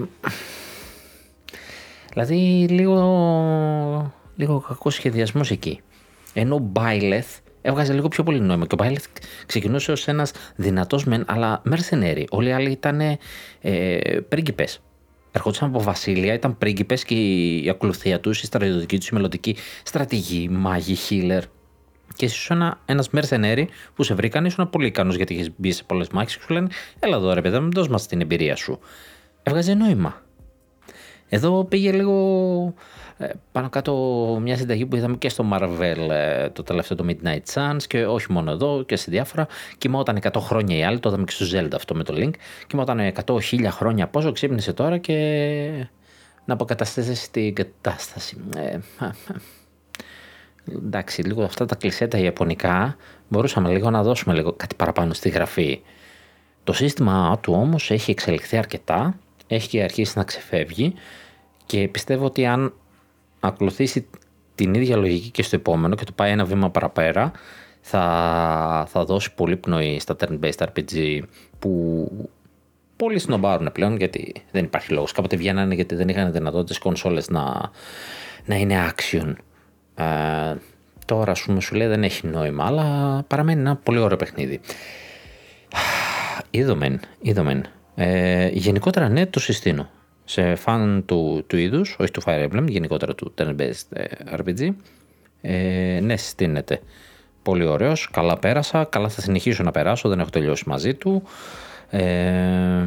δηλαδή 2.10 2.66
λίγο, 2.70 4.12
λίγο 4.36 4.60
κακός 4.60 4.94
σχεδιασμός 4.94 5.50
εκεί. 5.50 5.80
Ενώ 6.32 6.72
Byleth 6.74 7.40
έβγαζε 7.62 7.92
λίγο 7.92 8.08
πιο 8.08 8.22
πολύ 8.22 8.40
νόημα. 8.40 8.66
Και 8.66 8.74
ο 8.74 8.82
Μπάιλετ 8.82 9.02
ξεκινούσε 9.46 9.92
ως 9.92 10.08
ένας 10.08 10.32
δυνατός 10.56 11.04
μεν, 11.04 11.24
αλλά 11.26 11.62
mercenary. 11.70 12.24
Όλοι 12.30 12.48
οι 12.48 12.52
άλλοι 12.52 12.70
ήταν 12.70 13.00
ε, 13.00 13.98
πρίγκιπες. 14.28 14.80
Ερχόντουσαν 15.32 15.68
από 15.68 15.82
βασίλεια, 15.82 16.34
ήταν 16.34 16.58
πρίγκιπες 16.58 17.04
και 17.04 17.14
η 17.14 17.68
ακολουθία 17.68 18.20
τους, 18.20 18.42
η 18.42 18.46
στρατιωτική 18.46 18.98
τους, 18.98 19.08
η 19.08 19.14
μελλοντική 19.14 19.56
στρατηγή, 19.82 20.48
μάγοι, 20.48 20.96
healer. 21.08 21.42
και 22.16 22.24
εσύ 22.24 22.46
ένα 22.50 22.80
ένας 22.84 23.10
μερσενέρι 23.10 23.68
που 23.94 24.02
σε 24.02 24.14
βρήκαν, 24.14 24.44
ήσουν 24.44 24.70
πολύ 24.70 24.86
ικανός 24.86 25.16
γιατί 25.16 25.34
είχες 25.34 25.50
μπει 25.56 25.72
σε 25.72 25.84
πολλές 25.84 26.08
μάχες 26.08 26.36
και 26.36 26.42
σου 26.42 26.52
λένε 26.52 26.68
Έλα 26.98 27.16
εδώ 27.16 27.32
ρε 27.32 27.40
παιδί, 27.40 27.68
δώσ' 27.72 27.88
μας 27.88 28.06
την 28.06 28.20
εμπειρία 28.20 28.56
σου. 28.56 28.78
Έβγαζε 29.42 29.74
νόημα. 29.74 30.22
Εδώ 31.28 31.64
πήγε 31.64 31.92
λίγο 31.92 32.14
ε, 33.07 33.07
πάνω 33.52 33.68
κάτω 33.68 33.92
μια 34.42 34.56
συνταγή 34.56 34.86
που 34.86 34.96
είδαμε 34.96 35.16
και 35.16 35.28
στο 35.28 35.44
Marvel 35.52 36.10
ε, 36.10 36.48
το 36.48 36.62
τελευταίο 36.62 36.96
το 36.96 37.04
Midnight 37.08 37.54
Suns 37.54 37.82
και 37.86 38.06
όχι 38.06 38.32
μόνο 38.32 38.50
εδώ 38.50 38.82
και 38.82 38.96
σε 38.96 39.10
διάφορα. 39.10 39.46
Κοιμόταν 39.78 40.18
100 40.22 40.40
χρόνια 40.40 40.76
οι 40.76 40.82
άλλοι, 40.84 40.98
το 40.98 41.08
είδαμε 41.08 41.24
και 41.24 41.32
στο 41.32 41.58
Zelda 41.58 41.72
αυτό 41.74 41.94
με 41.94 42.04
το 42.04 42.14
link. 42.16 42.30
Κοιμόταν 42.66 43.12
100 43.26 43.42
χίλια 43.42 43.70
χρόνια 43.70 44.06
πόσο 44.08 44.32
ξύπνησε 44.32 44.72
τώρα 44.72 44.98
και 44.98 45.88
να 46.44 46.54
αποκαταστήσει 46.54 47.30
την 47.30 47.54
κατάσταση. 47.54 48.36
Ε, 48.56 48.78
εντάξει, 50.74 51.22
λίγο 51.22 51.42
αυτά 51.42 51.66
τα 51.66 51.74
κλεισέτα 51.74 52.18
ιαπωνικά 52.18 52.96
μπορούσαμε 53.28 53.70
λίγο 53.70 53.90
να 53.90 54.02
δώσουμε 54.02 54.34
λίγο 54.34 54.52
κάτι 54.52 54.74
παραπάνω 54.74 55.12
στη 55.12 55.28
γραφή. 55.28 55.80
Το 56.64 56.72
σύστημα 56.72 57.38
του 57.42 57.52
όμως 57.52 57.90
έχει 57.90 58.10
εξελιχθεί 58.10 58.56
αρκετά, 58.56 59.18
έχει 59.46 59.82
αρχίσει 59.82 60.18
να 60.18 60.24
ξεφεύγει 60.24 60.94
και 61.66 61.88
πιστεύω 61.88 62.24
ότι 62.24 62.46
αν 62.46 62.72
ακολουθήσει 63.40 64.06
την 64.54 64.74
ίδια 64.74 64.96
λογική 64.96 65.30
και 65.30 65.42
στο 65.42 65.56
επόμενο 65.56 65.94
και 65.94 66.04
το 66.04 66.12
πάει 66.12 66.30
ένα 66.30 66.44
βήμα 66.44 66.70
παραπέρα, 66.70 67.32
θα, 67.80 68.86
θα 68.88 69.04
δώσει 69.04 69.34
πολύ 69.34 69.56
πνοή 69.56 69.98
στα 70.00 70.16
turn-based 70.20 70.66
RPG 70.66 71.20
που 71.58 72.10
πολλοί 72.96 73.18
συνομπάρουν 73.18 73.72
πλέον 73.72 73.96
γιατί 73.96 74.32
δεν 74.50 74.64
υπάρχει 74.64 74.92
λόγος. 74.92 75.12
Κάποτε 75.12 75.36
βγαίνανε 75.36 75.74
γιατί 75.74 75.94
δεν 75.94 76.08
είχαν 76.08 76.32
δυνατότητες 76.32 76.78
κονσόλες 76.78 77.28
να, 77.28 77.70
να 78.44 78.54
είναι 78.54 78.90
action. 78.90 79.32
Ε, 79.94 80.04
τώρα 81.06 81.30
ας 81.30 81.42
πούμε 81.42 81.60
σου 81.60 81.74
λέει 81.74 81.86
δεν 81.86 82.02
έχει 82.04 82.26
νόημα 82.26 82.66
αλλά 82.66 83.24
παραμένει 83.26 83.60
ένα 83.60 83.76
πολύ 83.76 83.98
ωραίο 83.98 84.16
παιχνίδι. 84.16 84.60
Είδομεν, 86.50 87.00
είδομεν. 87.20 87.64
Ε, 87.94 88.48
γενικότερα 88.48 89.08
ναι 89.08 89.26
το 89.26 89.40
συστήνω 89.40 89.88
σε 90.28 90.54
φαν 90.54 91.02
του, 91.06 91.44
του 91.46 91.56
είδους, 91.56 91.96
όχι 91.98 92.10
του 92.10 92.22
Fire 92.24 92.48
Emblem, 92.48 92.64
γενικότερα 92.68 93.14
του 93.14 93.34
turn-based 93.38 93.86
ε, 93.92 94.04
RPG. 94.36 94.68
Ε, 95.40 96.00
ναι, 96.02 96.16
συστήνεται. 96.16 96.80
Πολύ 97.42 97.64
ωραίος, 97.64 98.08
καλά 98.12 98.38
πέρασα, 98.38 98.84
καλά 98.84 99.08
θα 99.08 99.20
συνεχίσω 99.20 99.62
να 99.62 99.70
περάσω, 99.70 100.08
δεν 100.08 100.20
έχω 100.20 100.30
τελειώσει 100.30 100.64
μαζί 100.66 100.94
του. 100.94 101.22
Ε, 101.90 102.86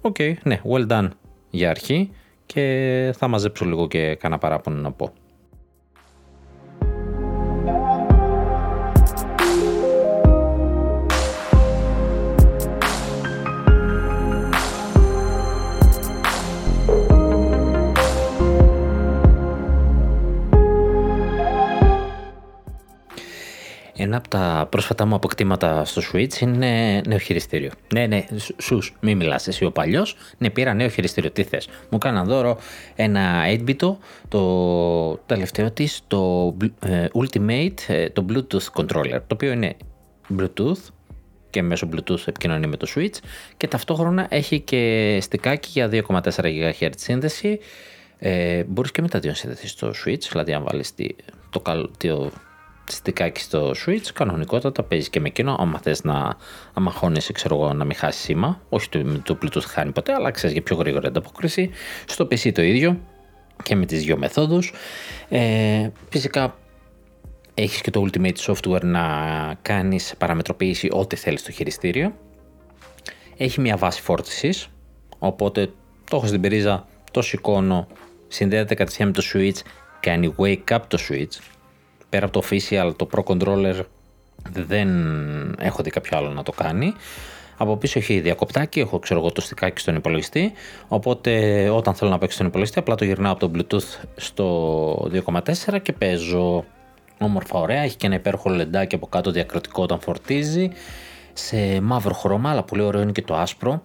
OK, 0.00 0.16
okay, 0.18 0.34
ναι, 0.42 0.60
well 0.70 0.86
done 0.88 1.08
για 1.50 1.70
αρχή 1.70 2.10
και 2.46 3.14
θα 3.16 3.28
μαζέψω 3.28 3.64
λίγο 3.64 3.88
και 3.88 4.14
κάνα 4.14 4.38
παράπονο 4.38 4.80
να 4.80 4.92
πω. 4.92 5.12
Ένα 24.06 24.16
από 24.16 24.28
τα 24.28 24.66
πρόσφατα 24.70 25.06
μου 25.06 25.14
αποκτήματα 25.14 25.84
στο 25.84 26.02
Switch 26.12 26.40
είναι 26.40 27.00
νέο 27.06 27.18
χειριστήριο. 27.18 27.70
Ναι, 27.94 28.06
ναι, 28.06 28.26
σους, 28.56 28.94
μη 29.00 29.14
μιλάς, 29.14 29.46
εσύ 29.48 29.64
ο 29.64 29.70
παλιός. 29.70 30.16
Ναι, 30.38 30.50
πήρα 30.50 30.74
νέο 30.74 30.88
χειριστήριο. 30.88 31.30
Τι 31.30 31.42
θες; 31.42 31.68
Μου 31.90 31.98
κάνα 31.98 32.24
δώρο 32.24 32.58
ένα 32.94 33.44
8-bit, 33.46 33.96
το 34.28 35.16
τελευταίο 35.26 35.70
της, 35.70 36.00
το 36.06 36.54
ε, 36.80 37.06
Ultimate, 37.12 37.74
ε, 37.86 38.10
το 38.10 38.26
Bluetooth 38.28 38.82
controller. 38.82 39.20
Το 39.26 39.34
οποίο 39.34 39.52
είναι 39.52 39.76
Bluetooth 40.38 40.82
και 41.50 41.62
μέσω 41.62 41.88
Bluetooth 41.92 42.26
επικοινωνεί 42.26 42.66
με 42.66 42.76
το 42.76 42.86
Switch 42.96 43.16
και 43.56 43.68
ταυτόχρονα 43.68 44.26
έχει 44.30 44.60
και 44.60 45.18
στικάκι 45.20 45.68
για 45.72 45.88
2,4 45.92 46.20
GHz 46.30 46.90
σύνδεση. 46.96 47.58
Ε, 48.18 48.64
μπορείς 48.64 48.90
και 48.90 49.02
με 49.02 49.08
τα 49.08 49.18
δύο 49.18 49.34
σύνδεση 49.34 49.68
στο 49.68 49.92
Switch, 50.04 50.22
δηλαδή 50.30 50.52
αν 50.52 50.64
βάλεις 50.64 50.94
το, 51.50 51.62
το, 51.98 52.30
στικάκι 52.90 53.40
στο 53.40 53.70
Switch, 53.86 54.08
κανονικότατα 54.14 54.82
παίζεις 54.82 55.08
και 55.08 55.20
με 55.20 55.28
εκείνο. 55.28 55.56
Άμα 55.58 55.78
θες 55.78 56.04
να 56.04 56.36
αμαχώνεσαι, 56.74 57.32
ξέρω 57.32 57.54
εγώ, 57.54 57.72
να 57.72 57.84
μην 57.84 57.96
χάσει 57.96 58.20
σήμα. 58.20 58.60
Όχι 58.68 58.88
το, 58.88 59.20
το 59.22 59.38
Bluetooth 59.42 59.64
χάνει 59.66 59.92
ποτέ, 59.92 60.12
αλλά 60.12 60.30
ξέρεις 60.30 60.52
για 60.52 60.62
πιο 60.62 60.76
γρήγορη 60.76 61.06
ανταπόκριση. 61.06 61.70
Στο 62.06 62.24
PC 62.24 62.52
το 62.52 62.62
ίδιο 62.62 63.00
και 63.62 63.74
με 63.74 63.86
τις 63.86 64.04
δύο 64.04 64.16
μεθόδους. 64.16 64.72
Ε, 65.28 65.88
φυσικά 66.08 66.54
έχεις 67.54 67.80
και 67.80 67.90
το 67.90 68.06
Ultimate 68.06 68.36
Software 68.36 68.82
να 68.82 69.04
κάνεις 69.62 70.14
παραμετροποίηση 70.18 70.88
ό,τι 70.92 71.16
θέλεις 71.16 71.40
στο 71.40 71.50
χειριστήριο. 71.50 72.12
Έχει 73.36 73.60
μια 73.60 73.76
βάση 73.76 74.02
φόρτισης, 74.02 74.68
οπότε 75.18 75.66
το 76.10 76.16
έχω 76.16 76.26
στην 76.26 76.40
περίζα, 76.40 76.86
το 77.10 77.22
σηκώνω, 77.22 77.86
συνδέεται 78.28 78.74
κατευθείαν 78.74 79.08
με 79.08 79.14
το 79.14 79.22
Switch, 79.32 79.60
κάνει 80.00 80.34
wake 80.38 80.74
up 80.76 80.80
το 80.88 80.98
Switch, 81.08 81.55
πέρα 82.08 82.26
από 82.26 82.40
το 82.40 82.46
official, 82.50 82.92
το 82.96 83.08
Pro 83.12 83.22
Controller 83.24 83.80
δεν 84.50 84.88
έχω 85.58 85.82
δει 85.82 85.90
κάποιο 85.90 86.18
άλλο 86.18 86.28
να 86.28 86.42
το 86.42 86.52
κάνει. 86.52 86.94
Από 87.56 87.76
πίσω 87.76 87.98
έχει 87.98 88.20
διακοπτάκι, 88.20 88.80
έχω 88.80 88.98
ξέρω 88.98 89.20
εγώ 89.20 89.32
το 89.32 89.40
στικάκι 89.40 89.80
στον 89.80 89.94
υπολογιστή. 89.94 90.52
Οπότε 90.88 91.32
όταν 91.68 91.94
θέλω 91.94 92.10
να 92.10 92.18
παίξω 92.18 92.34
στον 92.34 92.46
υπολογιστή, 92.46 92.78
απλά 92.78 92.94
το 92.94 93.04
γυρνάω 93.04 93.32
από 93.32 93.48
το 93.48 93.50
Bluetooth 93.54 94.06
στο 94.16 95.10
2,4 95.26 95.82
και 95.82 95.92
παίζω. 95.92 96.64
Όμορφα, 97.18 97.58
ωραία. 97.58 97.82
Έχει 97.82 97.96
και 97.96 98.06
ένα 98.06 98.14
υπέροχο 98.14 98.50
λεντάκι 98.50 98.94
από 98.94 99.06
κάτω 99.06 99.30
διακριτικό 99.30 99.82
όταν 99.82 100.00
φορτίζει. 100.00 100.70
Σε 101.32 101.80
μαύρο 101.80 102.14
χρώμα, 102.14 102.50
αλλά 102.50 102.62
πολύ 102.62 102.82
ωραίο 102.82 103.00
είναι 103.00 103.12
και 103.12 103.22
το 103.22 103.34
άσπρο. 103.34 103.82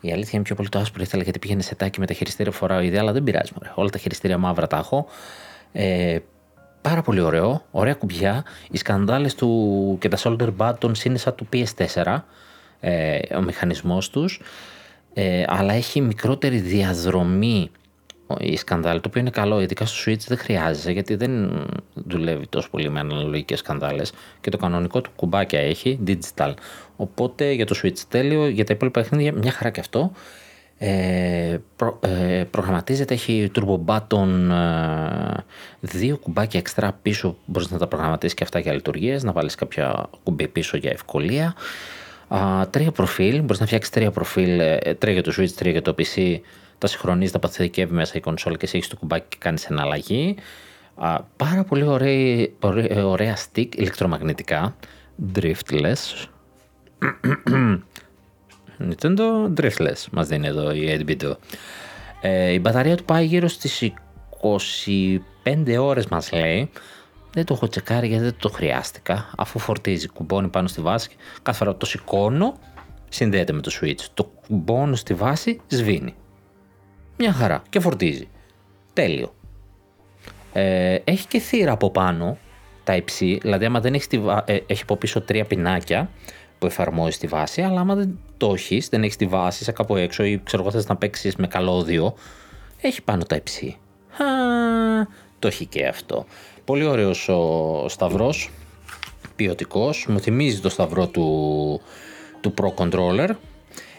Η 0.00 0.12
αλήθεια 0.12 0.32
είναι 0.32 0.42
πιο 0.42 0.54
πολύ 0.54 0.68
το 0.68 0.78
άσπρο 0.78 1.02
ήθελα 1.02 1.22
γιατί 1.22 1.38
πήγαινε 1.38 1.62
σε 1.62 1.74
τάκι 1.74 2.00
με 2.00 2.06
τα 2.06 2.14
χειριστήρια 2.14 2.52
φοράω 2.52 2.80
ιδέα, 2.80 3.00
αλλά 3.00 3.12
δεν 3.12 3.22
πειράζει. 3.22 3.52
Μωρέ. 3.54 3.72
Όλα 3.74 3.88
τα 3.88 3.98
χειριστήρια 3.98 4.38
μαύρα 4.38 4.66
τα 4.66 4.76
έχω. 4.76 5.06
Ε, 5.72 6.18
πάρα 6.88 7.02
πολύ 7.02 7.20
ωραίο, 7.20 7.62
ωραία 7.70 7.94
κουμπιά. 7.94 8.44
Οι 8.70 8.76
σκανδάλες 8.76 9.34
του 9.34 9.96
και 10.00 10.08
τα 10.08 10.18
shoulder 10.22 10.48
buttons 10.58 11.04
είναι 11.04 11.18
σαν 11.18 11.34
του 11.34 11.48
PS4, 11.52 12.22
ες, 12.80 13.20
ο 13.36 13.40
μηχανισμός 13.42 14.10
τους, 14.10 14.40
ε, 15.14 15.44
αλλά 15.46 15.72
έχει 15.72 16.00
μικρότερη 16.00 16.58
διαδρομή 16.58 17.70
η 18.38 18.56
σκανδάλη, 18.56 19.00
το 19.00 19.08
οποίο 19.08 19.20
είναι 19.20 19.30
καλό, 19.30 19.60
ειδικά 19.60 19.86
στο 19.86 20.10
Switch 20.10 20.20
δεν 20.26 20.38
χρειάζεται, 20.38 20.90
γιατί 20.90 21.14
δεν 21.14 21.62
δουλεύει 21.94 22.46
τόσο 22.46 22.70
πολύ 22.70 22.90
με 22.90 23.00
αναλογικές 23.00 23.58
σκανδάλες 23.58 24.12
και 24.40 24.50
το 24.50 24.56
κανονικό 24.56 25.00
του 25.00 25.10
κουμπάκια 25.16 25.60
έχει, 25.60 25.98
digital. 26.06 26.52
Οπότε 26.96 27.52
για 27.52 27.66
το 27.66 27.80
Switch 27.82 27.98
τέλειο, 28.08 28.48
για 28.48 28.64
τα 28.64 28.72
υπόλοιπα 28.72 29.00
παιχνίδια 29.00 29.32
μια 29.32 29.50
χαρά 29.50 29.70
και 29.70 29.80
αυτό. 29.80 30.12
Ε, 30.78 31.58
προ, 31.76 31.98
ε, 32.02 32.44
προγραμματίζεται, 32.50 33.14
έχει 33.14 33.50
turbo 33.54 33.84
button, 33.84 34.50
ε, 34.50 35.40
δύο 35.80 36.16
κουμπάκια 36.16 36.60
εξτρά 36.60 36.98
πίσω, 37.02 37.36
μπορείς 37.44 37.70
να 37.70 37.78
τα 37.78 37.86
προγραμματίσεις 37.86 38.36
και 38.36 38.44
αυτά 38.44 38.58
για 38.58 38.72
λειτουργίες, 38.72 39.22
να 39.22 39.32
βάλεις 39.32 39.54
κάποια 39.54 40.08
κουμπί 40.22 40.48
πίσω 40.48 40.76
για 40.76 40.90
ευκολία. 40.90 41.54
Α, 42.28 42.68
τρία 42.70 42.90
προφίλ, 42.90 43.40
μπορείς 43.40 43.60
να 43.60 43.66
φτιάξεις 43.66 43.92
τρία 43.92 44.10
προφίλ, 44.10 44.60
ε, 44.60 44.94
τρία 44.98 45.12
για 45.12 45.22
το 45.22 45.32
Switch, 45.36 45.50
τρία 45.50 45.70
για 45.72 45.82
το 45.82 45.94
PC, 45.98 46.40
τα 46.78 46.86
συγχρονίζεις, 46.86 47.32
τα 47.32 47.38
παθητικεύεις 47.38 47.94
μέσα 47.94 48.12
η 48.16 48.20
κονσόλα 48.20 48.56
και 48.56 48.64
εσύ 48.64 48.76
έχεις 48.76 48.88
το 48.88 48.96
κουμπάκι 48.96 49.26
και 49.28 49.36
κάνεις 49.40 49.64
εναλλαγή. 49.64 50.36
Α, 50.94 51.20
πάρα 51.36 51.64
πολύ 51.64 51.84
ωραία, 51.84 52.46
ωραία 53.04 53.36
stick 53.36 53.76
ηλεκτρομαγνητικά, 53.76 54.76
driftless. 55.34 56.26
Nintendo 58.80 59.52
Driftless 59.60 60.04
μας 60.10 60.26
δίνει 60.26 60.46
εδώ 60.46 60.72
η 60.72 61.04
8 61.20 61.32
ε, 62.20 62.52
η 62.52 62.58
μπαταρία 62.62 62.96
του 62.96 63.04
πάει 63.04 63.24
γύρω 63.24 63.48
στις 63.48 63.92
25 65.44 65.76
ώρες 65.80 66.06
μας 66.06 66.32
λέει. 66.32 66.70
Δεν 67.32 67.44
το 67.44 67.54
έχω 67.54 67.68
τσεκάρει 67.68 68.06
γιατί 68.08 68.24
δεν 68.24 68.36
το 68.38 68.48
χρειάστηκα. 68.48 69.30
Αφού 69.36 69.58
φορτίζει, 69.58 70.08
κουμπώνει 70.08 70.48
πάνω 70.48 70.68
στη 70.68 70.80
βάση, 70.80 71.10
κάθε 71.42 71.58
φορά 71.58 71.76
το 71.76 71.86
σηκώνω, 71.86 72.58
συνδέεται 73.08 73.52
με 73.52 73.60
το 73.60 73.70
switch. 73.80 74.00
Το 74.14 74.24
κουμπώνω 74.24 74.94
στη 74.94 75.14
βάση, 75.14 75.60
σβήνει. 75.66 76.14
Μια 77.16 77.32
χαρά 77.32 77.62
και 77.68 77.80
φορτίζει. 77.80 78.28
Τέλειο. 78.92 79.34
Ε, 80.52 80.98
έχει 81.04 81.26
και 81.26 81.38
θύρα 81.38 81.72
από 81.72 81.90
πάνω, 81.90 82.38
τα 82.84 82.96
υψί, 82.96 83.38
δηλαδή 83.42 83.64
άμα 83.64 83.80
δεν 83.80 83.94
έχει, 83.94 84.06
ε, 84.44 84.58
έχει 84.66 84.82
από 84.82 84.96
πίσω 84.96 85.20
τρία 85.20 85.44
πινάκια, 85.44 86.10
που 86.58 86.66
εφαρμόζει 86.66 87.18
τη 87.18 87.26
βάση, 87.26 87.62
αλλά 87.62 87.80
άμα 87.80 87.94
δεν 87.94 88.18
το 88.36 88.52
έχεις, 88.52 88.88
δεν 88.88 89.02
έχεις 89.02 89.16
τη 89.16 89.26
βάση 89.26 89.64
σε 89.64 89.72
κάπου 89.72 89.96
έξω 89.96 90.24
ή 90.24 90.40
ξέρω 90.44 90.62
εγώ 90.62 90.70
θες 90.70 90.86
να 90.86 90.96
παίξεις 90.96 91.36
με 91.36 91.46
καλώδιο, 91.46 92.14
έχει 92.80 93.02
πάνω 93.02 93.22
τα 93.22 93.36
υψί. 93.36 93.76
το 95.38 95.46
έχει 95.46 95.66
και 95.66 95.86
αυτό. 95.86 96.26
Πολύ 96.64 96.84
ωραίος 96.84 97.28
ο 97.28 97.84
σταυρός, 97.88 98.50
ποιοτικός, 99.36 100.06
μου 100.08 100.20
θυμίζει 100.20 100.60
το 100.60 100.68
σταυρό 100.68 101.06
του, 101.06 101.80
του 102.40 102.54
Pro 102.60 102.74
Controller. 102.74 103.28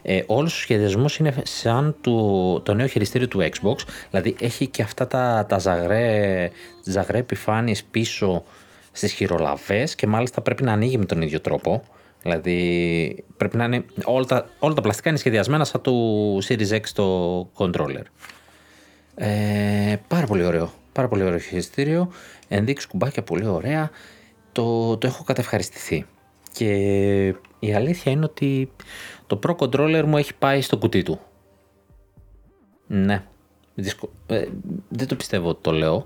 Ε, 0.02 0.24
όλος 0.26 0.54
ο 0.54 0.60
σχεδιασμός 0.60 1.18
είναι 1.18 1.34
σαν 1.44 1.96
το, 2.02 2.60
το 2.60 2.74
νέο 2.74 2.88
χειριστήριο 2.88 3.28
του 3.28 3.40
Xbox, 3.40 3.76
δηλαδή 4.10 4.36
έχει 4.40 4.68
και 4.68 4.82
αυτά 4.82 5.08
τα, 5.08 5.46
τα 5.50 5.60
ζαγρέ, 5.60 6.50
ζαγρέ 6.84 7.18
επιφάνειες 7.18 7.84
πίσω 7.84 8.44
στις 8.92 9.12
χειρολαβές 9.12 9.96
και 9.96 10.08
μάλιστα 10.08 10.42
πρέπει 10.42 10.64
να 10.64 10.72
ανοίγει 10.72 10.98
με 10.98 11.06
τον 11.06 11.22
ίδιο 11.22 11.42
τρόπο. 11.42 11.84
Δηλαδή 12.22 13.26
πρέπει 13.38 13.58
να 13.58 13.64
είναι 13.64 13.86
όλα 14.04 14.26
τα, 14.26 14.50
όλα 14.60 14.74
τα 14.74 14.82
πλαστικά 14.82 15.10
είναι 15.10 15.18
σχεδιασμένα 15.18 15.66
σαν 15.66 15.82
του 15.82 16.40
Series 16.48 16.70
X 16.70 16.82
το 16.94 17.40
controller. 17.58 18.04
Ε, 19.16 19.96
πάρα 20.08 20.26
πολύ 20.26 20.46
ωραίο. 20.46 20.72
Πάρα 20.92 21.08
πολύ 21.08 21.24
ωραίο 21.24 21.38
χειριστήριο. 21.38 22.12
Ενδείξεις 22.48 22.88
κουμπάκια 22.90 23.24
πολύ 23.24 23.46
ωραία. 23.48 23.90
Το, 24.52 24.98
το 24.98 25.08
έχω 25.08 25.24
κατευχαριστηθεί. 25.24 26.06
Και 26.52 26.74
η 27.60 27.74
αλήθεια 27.74 28.12
είναι 28.12 28.26
ότι 28.26 28.72
το 29.28 29.40
Pro 29.48 29.56
Controller 29.56 30.04
μου 30.06 30.18
έχει 30.18 30.34
πάει 30.36 30.62
στο 30.62 30.78
κουτί 30.78 31.04
του. 31.04 31.20
Ναι. 32.88 33.24
Ε, 34.28 34.46
δεν 34.90 35.08
το 35.08 35.16
πιστεύω 35.16 35.50
ότι 35.50 35.62
το 35.62 35.72
λέω. 35.72 36.06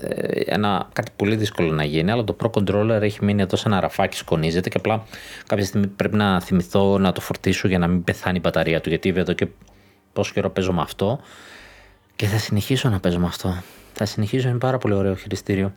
Ε, 0.00 0.40
ένα, 0.44 0.88
κάτι 0.92 1.10
πολύ 1.16 1.36
δύσκολο 1.36 1.72
να 1.72 1.84
γίνει, 1.84 2.10
αλλά 2.10 2.24
το 2.24 2.36
Pro 2.42 2.50
Controller 2.50 3.00
έχει 3.00 3.24
μείνει 3.24 3.42
εδώ 3.42 3.56
σε 3.56 3.68
ένα 3.68 3.80
ραφάκι, 3.80 4.16
σκονίζεται 4.16 4.68
και 4.68 4.76
απλά 4.76 5.04
κάποια 5.46 5.64
στιγμή 5.64 5.86
πρέπει 5.86 6.16
να 6.16 6.40
θυμηθώ 6.40 6.98
να 6.98 7.12
το 7.12 7.20
φορτίσω 7.20 7.68
για 7.68 7.78
να 7.78 7.86
μην 7.86 8.04
πεθάνει 8.04 8.36
η 8.36 8.40
μπαταρία 8.42 8.80
του. 8.80 8.88
Γιατί 8.88 9.08
εδώ 9.16 9.32
και 9.32 9.48
πόσο 10.12 10.32
καιρό 10.32 10.50
παίζω 10.50 10.72
με 10.72 10.80
αυτό 10.80 11.20
και 12.16 12.26
θα 12.26 12.38
συνεχίσω 12.38 12.88
να 12.88 13.00
παίζω 13.00 13.18
με 13.18 13.26
αυτό. 13.26 13.62
Θα 13.92 14.04
συνεχίσω, 14.04 14.48
είναι 14.48 14.58
πάρα 14.58 14.78
πολύ 14.78 14.94
ωραίο 14.94 15.14
χειριστήριο. 15.14 15.72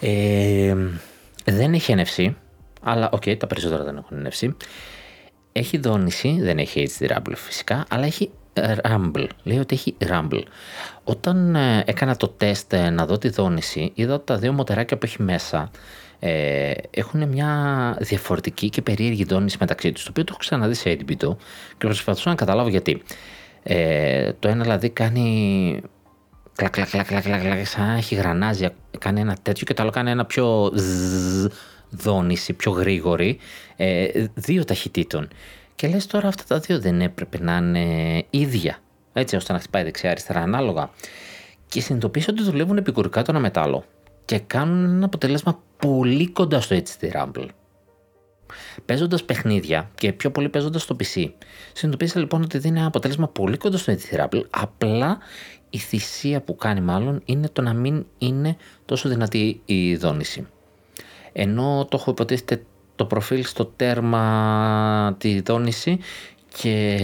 Ε, 0.00 0.76
δεν 1.44 1.74
έχει 1.74 1.94
NFC, 1.96 2.34
αλλά 2.82 3.10
OK, 3.12 3.22
okay, 3.26 3.36
τα 3.38 3.46
περισσότερα 3.46 3.84
δεν 3.84 3.96
έχουν 3.96 4.26
NFC. 4.26 4.54
Έχει 5.52 5.78
δόνηση, 5.78 6.38
δεν 6.40 6.58
έχει 6.58 6.90
HD 6.98 7.10
Rumble 7.10 7.32
φυσικά, 7.34 7.84
αλλά 7.88 8.04
έχει 8.04 8.30
Rumble. 8.54 9.26
Λέει 9.42 9.58
ότι 9.58 9.74
έχει 9.74 9.96
Rumble. 10.10 10.42
Όταν 11.04 11.54
ε, 11.54 11.82
έκανα 11.86 12.16
το 12.16 12.28
τεστ 12.28 12.72
ε, 12.72 12.90
να 12.90 13.06
δω 13.06 13.18
τη 13.18 13.28
δόνηση, 13.28 13.92
είδα 13.94 14.14
ότι 14.14 14.24
τα 14.26 14.36
δύο 14.36 14.52
μοτεράκια 14.52 14.98
που 14.98 15.06
έχει 15.06 15.22
μέσα 15.22 15.70
ε, 16.18 16.72
έχουν 16.90 17.28
μια 17.28 17.96
διαφορετική 18.00 18.68
και 18.68 18.82
περίεργη 18.82 19.24
δόνηση 19.24 19.56
μεταξύ 19.60 19.92
τους, 19.92 20.02
το 20.02 20.10
οποίο 20.10 20.24
το 20.24 20.28
έχω 20.32 20.40
ξαναδεί 20.40 20.74
σε 20.74 20.96
8 21.08 21.16
και 21.78 21.86
προσπαθούσα 21.86 22.28
να 22.28 22.34
καταλάβω 22.34 22.68
γιατί. 22.68 23.02
Ε, 23.62 24.32
το 24.38 24.48
ένα 24.48 24.62
δηλαδή 24.62 24.90
κάνει 24.90 25.80
κλακ 26.54 26.72
κλακ 26.72 26.88
κλακ 26.88 27.06
κλακ 27.06 27.22
κλακ 27.22 27.66
σαν 27.66 27.86
να 27.86 27.96
έχει 27.96 28.14
γρανάζια, 28.14 28.74
κάνει 28.98 29.20
ένα 29.20 29.36
τέτοιο 29.42 29.66
και 29.66 29.74
το 29.74 29.82
άλλο 29.82 29.90
κάνει 29.90 30.10
ένα 30.10 30.24
πιο 30.24 30.72
ζζ, 30.74 31.46
δόνηση, 31.90 32.52
πιο 32.52 32.70
γρήγορη, 32.70 33.38
ε, 33.76 34.06
δύο 34.34 34.64
ταχυτήτων. 34.64 35.28
Και 35.80 35.88
λες 35.88 36.06
τώρα 36.06 36.28
αυτά 36.28 36.44
τα 36.48 36.58
δύο 36.58 36.80
δεν 36.80 37.00
έπρεπε 37.00 37.38
να 37.42 37.56
είναι 37.56 38.24
ίδια, 38.30 38.78
έτσι 39.12 39.36
ώστε 39.36 39.52
να 39.52 39.58
χτυπάει 39.58 39.82
δεξιά-αριστερά 39.82 40.40
ανάλογα. 40.40 40.90
Και 41.66 41.80
συνειδητοποίησα 41.80 42.30
ότι 42.32 42.42
δουλεύουν 42.42 42.76
επικουρικά 42.76 43.22
το 43.22 43.30
ένα 43.30 43.40
μετάλλο 43.40 43.84
και 44.24 44.38
κάνουν 44.38 44.84
ένα 44.84 45.04
αποτέλεσμα 45.04 45.62
πολύ 45.76 46.28
κοντά 46.28 46.60
στο 46.60 46.76
HD 46.76 47.12
Rumble. 47.12 47.46
Παίζοντας 48.84 49.24
παιχνίδια 49.24 49.90
και 49.94 50.12
πιο 50.12 50.30
πολύ 50.30 50.48
παίζοντας 50.48 50.82
στο 50.82 50.96
PC, 50.98 51.32
συνειδητοποίησα 51.72 52.18
λοιπόν 52.18 52.42
ότι 52.42 52.58
δίνει 52.58 52.78
ένα 52.78 52.86
αποτέλεσμα 52.86 53.28
πολύ 53.28 53.56
κοντά 53.56 53.76
στο 53.76 53.94
HD 53.94 54.20
Rumble, 54.20 54.44
απλά 54.50 55.18
η 55.70 55.78
θυσία 55.78 56.40
που 56.40 56.56
κάνει 56.56 56.80
μάλλον 56.80 57.22
είναι 57.24 57.48
το 57.48 57.62
να 57.62 57.72
μην 57.72 58.06
είναι 58.18 58.56
τόσο 58.84 59.08
δυνατή 59.08 59.60
η 59.64 59.96
δόνηση. 59.96 60.46
Ενώ 61.32 61.86
το 61.90 61.96
έχω 62.00 62.10
υποτίθεται 62.10 62.62
το 63.00 63.06
προφίλ 63.06 63.44
στο 63.44 63.64
τέρμα 63.64 65.14
τη 65.18 65.40
δόνηση 65.40 65.98
και, 66.54 66.98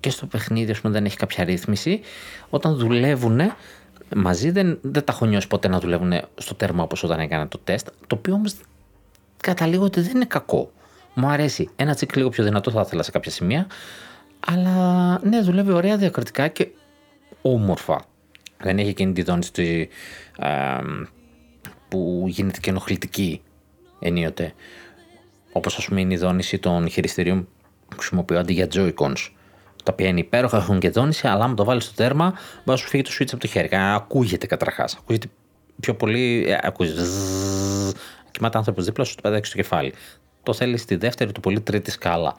και 0.00 0.10
στο 0.10 0.26
παιχνίδι 0.26 0.70
ας 0.70 0.80
πούμε, 0.80 0.92
δεν 0.92 1.04
έχει 1.04 1.16
κάποια 1.16 1.44
ρύθμιση. 1.44 2.00
Όταν 2.50 2.76
δουλεύουν 2.76 3.40
μαζί 4.16 4.50
δεν, 4.50 4.78
δεν 4.82 5.04
τα 5.04 5.12
έχω 5.12 5.26
νιώσει 5.26 5.46
ποτέ 5.46 5.68
να 5.68 5.80
δουλεύουν 5.80 6.12
στο 6.34 6.54
τέρμα 6.54 6.82
όπως 6.82 7.02
όταν 7.02 7.20
έκανα 7.20 7.48
το 7.48 7.58
τεστ, 7.64 7.88
το 8.06 8.16
οποίο 8.16 8.34
όμως 8.34 8.54
καταλήγω 9.36 9.84
ότι 9.84 10.00
δεν 10.00 10.14
είναι 10.14 10.24
κακό. 10.24 10.72
Μου 11.14 11.28
αρέσει. 11.28 11.68
Ένα 11.76 11.94
τσικ 11.94 12.16
λίγο 12.16 12.28
πιο 12.28 12.44
δυνατό 12.44 12.70
θα 12.70 12.80
ήθελα 12.80 13.02
σε 13.02 13.10
κάποια 13.10 13.30
σημεία, 13.30 13.66
αλλά 14.46 15.20
ναι, 15.24 15.40
δουλεύει 15.40 15.72
ωραία 15.72 15.96
διακριτικά 15.96 16.48
και 16.48 16.68
όμορφα. 17.42 18.04
Δεν 18.62 18.78
έχει 18.78 18.88
εκείνη 18.88 19.12
τη 19.12 19.22
δόνηση 19.22 19.88
που 21.88 22.24
γίνεται 22.26 22.60
και 22.60 22.70
ενοχλητική 22.70 23.42
ενίοτε. 24.00 24.52
Όπως 25.52 25.76
ας 25.76 25.84
πούμε 25.84 26.00
είναι 26.00 26.14
η 26.14 26.16
δόνηση 26.16 26.58
των 26.58 26.88
χειριστηρίων 26.88 27.48
που 27.88 27.96
χρησιμοποιώ 27.96 28.38
αντί 28.38 28.52
για 28.52 28.68
Joy-Cons. 28.74 29.30
Τα 29.84 29.92
οποία 29.92 30.08
είναι 30.08 30.20
υπέροχα, 30.20 30.56
έχουν 30.56 30.78
και 30.78 30.90
δόνηση, 30.90 31.28
αλλά 31.28 31.44
άμα 31.44 31.54
το 31.54 31.64
βάλεις 31.64 31.84
στο 31.84 31.94
τέρμα, 31.94 32.24
μπορεί 32.30 32.40
να 32.64 32.76
σου 32.76 32.88
φύγει 32.88 33.02
το 33.02 33.10
switch 33.18 33.28
από 33.32 33.40
το 33.40 33.46
χέρι. 33.46 33.68
Ακούγεται 33.72 34.46
καταρχάς. 34.46 34.96
Ακούγεται 35.00 35.26
πιο 35.80 35.94
πολύ. 35.94 36.44
Ε, 36.48 36.58
ακούγεται. 36.62 37.02
Κοιμάται 38.30 38.58
άνθρωπος 38.58 38.84
δίπλα 38.84 39.04
σου, 39.04 39.14
το 39.14 39.20
πέταξε 39.22 39.50
στο 39.50 39.60
κεφάλι. 39.60 39.92
Το 40.42 40.52
θέλεις 40.52 40.80
στη 40.80 40.96
δεύτερη, 40.96 41.32
του 41.32 41.40
πολύ 41.40 41.60
τρίτη 41.60 41.90
σκάλα. 41.90 42.34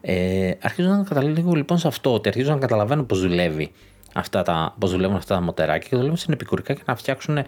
Ε, 0.00 0.50
αρχίζω 0.62 0.88
να 0.88 1.02
καταλήγω 1.02 1.52
λοιπόν 1.54 1.78
σε 1.78 1.88
αυτό, 1.88 2.14
ότι 2.14 2.28
αρχίζω 2.28 2.52
να 2.52 2.58
καταλαβαίνω 2.58 3.02
πώς 3.02 3.20
δουλεύει 3.20 3.72
αυτά 4.14 4.42
τα, 4.42 4.74
πώς 4.78 4.90
δουλεύουν 4.90 5.16
αυτά 5.16 5.34
τα 5.34 5.40
μοτεράκια 5.40 5.88
και 5.88 5.96
δουλεύουν 5.96 6.16
στην 6.16 6.32
επικουρικά 6.32 6.74
και 6.74 6.82
να 6.86 6.96
φτιάξουν 6.96 7.38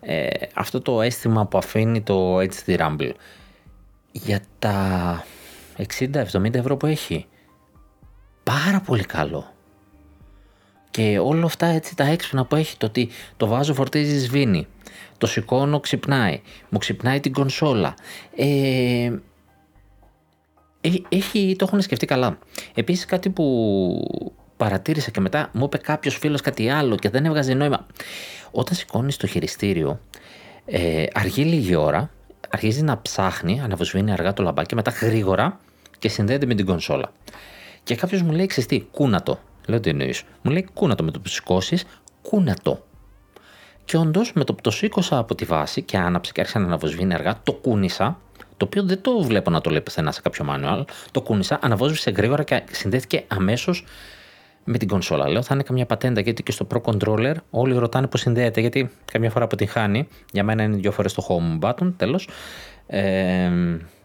ε, 0.00 0.26
αυτό 0.54 0.80
το 0.80 1.02
αίσθημα 1.02 1.46
που 1.46 1.58
αφήνει 1.58 2.00
το 2.00 2.38
HD 2.38 2.76
Rumble 2.78 3.10
για 4.24 4.40
τα 4.58 5.24
60-70 5.98 6.54
ευρώ 6.54 6.76
που 6.76 6.86
έχει. 6.86 7.26
Πάρα 8.42 8.80
πολύ 8.80 9.04
καλό. 9.04 9.54
Και 10.90 11.18
όλα 11.18 11.44
αυτά 11.44 11.66
έτσι 11.66 11.96
τα 11.96 12.04
έξυπνα 12.04 12.44
που 12.44 12.56
έχει, 12.56 12.76
το 12.76 12.86
ότι 12.86 13.08
το 13.36 13.46
βάζω 13.46 13.74
φορτίζει 13.74 14.18
σβήνει, 14.18 14.66
το 15.18 15.26
σηκώνω 15.26 15.80
ξυπνάει, 15.80 16.40
μου 16.68 16.78
ξυπνάει 16.78 17.20
την 17.20 17.32
κονσόλα. 17.32 17.94
Ε, 18.36 19.12
έχει, 21.08 21.54
το 21.58 21.64
έχουν 21.68 21.80
σκεφτεί 21.80 22.06
καλά. 22.06 22.38
Επίσης 22.74 23.04
κάτι 23.04 23.30
που 23.30 24.26
παρατήρησα 24.56 25.10
και 25.10 25.20
μετά 25.20 25.50
μου 25.52 25.64
είπε 25.64 25.76
κάποιος 25.76 26.16
φίλος 26.16 26.40
κάτι 26.40 26.68
άλλο 26.68 26.96
και 26.96 27.10
δεν 27.10 27.24
έβγαζε 27.24 27.54
νόημα. 27.54 27.86
Όταν 28.50 28.74
σηκώνεις 28.74 29.16
το 29.16 29.26
χειριστήριο, 29.26 30.00
ε, 30.66 31.04
αργεί 31.12 31.44
λίγη 31.44 31.74
ώρα 31.74 32.10
αρχίζει 32.50 32.82
να 32.82 33.02
ψάχνει, 33.02 33.60
αναβοσβήνει 33.60 34.12
αργά 34.12 34.32
το 34.32 34.42
λαμπάκι, 34.42 34.74
μετά 34.74 34.90
γρήγορα 34.90 35.60
και 35.98 36.08
συνδέεται 36.08 36.46
με 36.46 36.54
την 36.54 36.66
κονσόλα. 36.66 37.12
Και 37.82 37.94
κάποιος 37.94 38.22
μου 38.22 38.32
λέει: 38.32 38.46
Ξεστή, 38.46 38.88
κούνα 38.90 39.22
το. 39.22 39.38
Λέω 39.66 39.80
τι 39.80 39.90
εννοείς. 39.90 40.22
Μου 40.42 40.50
λέει: 40.50 40.68
Κούνα 40.74 40.94
το 40.94 41.02
με 41.02 41.10
το 41.10 41.20
που 41.20 41.28
σηκώσεις, 41.28 41.84
κούνα 42.22 42.56
το. 42.62 42.84
Και 43.84 43.96
όντως 43.96 44.32
με 44.32 44.44
το 44.44 44.54
που 44.54 44.60
το 44.60 44.70
σήκωσα 44.70 45.18
από 45.18 45.34
τη 45.34 45.44
βάση 45.44 45.82
και 45.82 45.96
άναψε 45.96 46.32
και 46.32 46.40
άρχισε 46.40 46.58
να 46.58 46.64
αναβοσβήνει 46.64 47.14
αργά, 47.14 47.40
το 47.42 47.52
κούνησα. 47.52 48.18
Το 48.56 48.64
οποίο 48.64 48.82
δεν 48.82 49.00
το 49.00 49.22
βλέπω 49.22 49.50
να 49.50 49.60
το 49.60 49.70
λέει 49.70 49.80
πουθενά 49.80 50.12
σε 50.12 50.20
κάποιο 50.20 50.46
manual. 50.50 50.84
Το 51.10 51.22
κούνησα, 51.22 51.58
αναβόσβησε 51.62 52.10
γρήγορα 52.10 52.42
και 52.42 52.62
συνδέθηκε 52.70 53.24
αμέσως 53.26 53.84
με 54.68 54.78
την 54.78 54.88
κονσόλα. 54.88 55.28
Λέω 55.28 55.42
θα 55.42 55.54
είναι 55.54 55.62
καμιά 55.62 55.86
πατέντα 55.86 56.20
γιατί 56.20 56.42
και 56.42 56.52
στο 56.52 56.66
Pro 56.72 56.80
Controller 56.80 57.34
όλοι 57.50 57.74
ρωτάνε 57.74 58.06
πώς 58.06 58.20
συνδέεται 58.20 58.60
γιατί 58.60 58.90
καμιά 59.12 59.30
φορά 59.30 59.44
αποτυγχάνει. 59.44 60.08
Για 60.32 60.44
μένα 60.44 60.62
είναι 60.62 60.76
δύο 60.76 60.92
φορές 60.92 61.12
το 61.12 61.26
home 61.28 61.68
button, 61.68 61.92
τέλος. 61.96 62.28
Ε, 62.86 63.50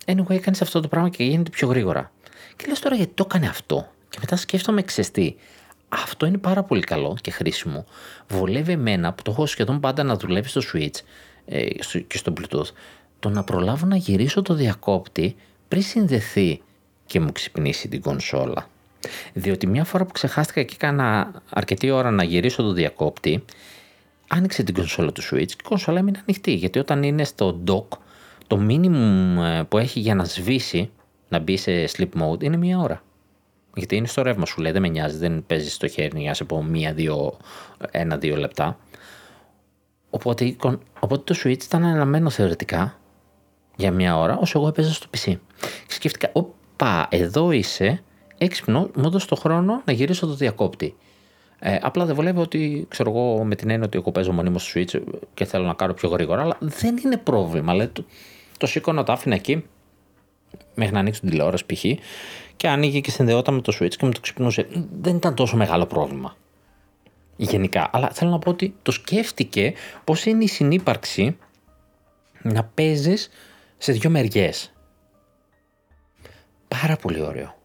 anyway, 0.05 0.29
έκανε 0.29 0.57
αυτό 0.61 0.79
το 0.79 0.87
πράγμα 0.87 1.09
και 1.09 1.23
γίνεται 1.23 1.49
πιο 1.49 1.67
γρήγορα. 1.67 2.11
Και 2.55 2.65
λες 2.67 2.79
τώρα 2.79 2.95
γιατί 2.95 3.11
το 3.13 3.23
έκανε 3.27 3.47
αυτό; 3.47 3.87
Και 4.09 4.17
μετά 4.21 4.35
σκέφτομαι 4.35 4.81
ξεστή. 4.81 5.35
Αυτό 5.89 6.25
είναι 6.25 6.37
πάρα 6.37 6.63
πολύ 6.63 6.81
καλό 6.81 7.17
και 7.21 7.31
χρήσιμο. 7.31 7.85
Βολεύει 8.27 8.71
εμένα 8.71 9.13
που 9.13 9.21
το 9.21 9.31
έχω 9.31 9.45
σχεδόν 9.45 9.79
πάντα 9.79 10.03
να 10.03 10.15
δουλεύει 10.15 10.47
στο 10.47 10.61
Switch 10.73 10.99
ε, 11.45 11.65
και 12.07 12.17
στο 12.17 12.33
Bluetooth. 12.37 12.69
Το 13.19 13.29
να 13.29 13.43
προλάβω 13.43 13.85
να 13.85 13.95
γυρίσω 13.95 14.41
το 14.41 14.53
διακόπτη 14.53 15.35
πριν 15.67 15.81
συνδεθεί 15.81 16.61
και 17.05 17.19
μου 17.19 17.31
ξυπνήσει 17.31 17.87
την 17.87 18.01
κονσόλα. 18.01 18.69
Διότι 19.33 19.67
μια 19.67 19.83
φορά 19.83 20.05
που 20.05 20.11
ξεχάστηκα 20.11 20.63
και 20.63 20.73
έκανα 20.73 21.31
αρκετή 21.49 21.89
ώρα 21.89 22.11
να 22.11 22.23
γυρίσω 22.23 22.63
το 22.63 22.71
διακόπτη, 22.71 23.43
άνοιξε 24.27 24.63
την 24.63 24.73
κονσόλα 24.73 25.11
του 25.11 25.21
Switch 25.21 25.45
και 25.45 25.55
η 25.59 25.63
κονσόλα 25.63 25.99
έμεινε 25.99 26.19
ανοιχτή. 26.21 26.53
Γιατί 26.53 26.79
όταν 26.79 27.03
είναι 27.03 27.23
στο 27.23 27.59
dock, 27.67 27.97
το 28.47 28.59
minimum 28.67 29.43
ε, 29.43 29.61
που 29.69 29.77
έχει 29.77 29.99
για 29.99 30.15
να 30.15 30.23
σβήσει, 30.23 30.89
να 31.29 31.39
μπει 31.39 31.57
σε 31.57 31.85
sleep 31.97 32.09
mode, 32.21 32.43
είναι 32.43 32.57
μία 32.57 32.79
ώρα. 32.79 33.03
Γιατί 33.75 33.95
είναι 33.95 34.07
στο 34.07 34.21
ρεύμα 34.21 34.45
σου 34.45 34.61
λέει, 34.61 34.71
δεν 34.71 34.81
με 34.81 34.87
νοιάζει, 34.87 35.17
δεν 35.17 35.43
παίζεις 35.47 35.73
στο 35.73 35.87
χέρι 35.87 36.23
να 36.23 36.33
από 36.39 36.63
μία-δύο, 36.63 37.37
ένα-δύο 37.91 38.35
λεπτά. 38.35 38.77
Οπότε, 40.09 40.55
οπότε 40.99 41.33
το 41.33 41.39
Switch 41.43 41.63
ήταν 41.63 41.83
αναμένο 41.83 42.29
θεωρητικά 42.29 42.99
για 43.75 43.91
μία 43.91 44.17
ώρα, 44.17 44.37
όσο 44.37 44.59
εγώ 44.59 44.67
έπαιζα 44.67 44.93
στο 44.93 45.07
PC. 45.11 45.35
Και 45.87 45.93
σκέφτηκα, 45.93 46.29
όπα, 46.33 47.07
εδώ 47.11 47.51
είσαι, 47.51 48.03
έξυπνο, 48.41 48.89
μου 48.95 49.05
έδωσε 49.05 49.27
το 49.27 49.35
χρόνο 49.35 49.81
να 49.85 49.93
γυρίσω 49.93 50.27
το 50.27 50.33
διακόπτη. 50.33 50.95
Ε, 51.59 51.77
απλά 51.81 52.05
δεν 52.05 52.15
βολεύει 52.15 52.39
ότι 52.39 52.85
ξέρω 52.89 53.09
εγώ 53.09 53.43
με 53.43 53.55
την 53.55 53.69
έννοια 53.69 53.85
ότι 53.85 53.97
εγώ 53.97 54.11
παίζω 54.11 54.31
μονίμως 54.31 54.63
στο 54.63 54.79
Switch 54.79 55.01
και 55.33 55.45
θέλω 55.45 55.65
να 55.65 55.73
κάνω 55.73 55.93
πιο 55.93 56.09
γρήγορα, 56.09 56.41
αλλά 56.41 56.57
δεν 56.59 56.97
είναι 56.97 57.17
πρόβλημα. 57.17 57.73
Λέει, 57.73 57.87
το, 57.87 58.05
το 58.57 58.65
σήκωνα, 58.65 59.03
το 59.03 59.11
άφηνα 59.11 59.35
εκεί 59.35 59.65
μέχρι 60.75 60.93
να 60.93 60.99
ανοίξω 60.99 61.19
την 61.19 61.29
τηλεόραση 61.29 61.65
π.χ. 61.65 61.85
και 62.55 62.67
ανοίγει 62.67 63.01
και 63.01 63.11
συνδεόταν 63.11 63.53
με 63.53 63.61
το 63.61 63.77
Switch 63.79 63.95
και 63.97 64.05
με 64.05 64.11
το 64.11 64.19
ξυπνούσε. 64.19 64.67
Δεν 65.01 65.15
ήταν 65.15 65.35
τόσο 65.35 65.57
μεγάλο 65.57 65.85
πρόβλημα. 65.85 66.35
Γενικά. 67.35 67.89
Αλλά 67.93 68.09
θέλω 68.09 68.31
να 68.31 68.39
πω 68.39 68.49
ότι 68.49 68.75
το 68.81 68.91
σκέφτηκε 68.91 69.73
πώς 70.03 70.25
είναι 70.25 70.43
η 70.43 70.47
συνύπαρξη 70.47 71.37
να 72.41 72.63
παίζεις 72.63 73.29
σε 73.77 73.91
δύο 73.91 74.09
μεριές. 74.09 74.73
Πάρα 76.67 76.95
πολύ 76.95 77.21
ωραίο. 77.21 77.60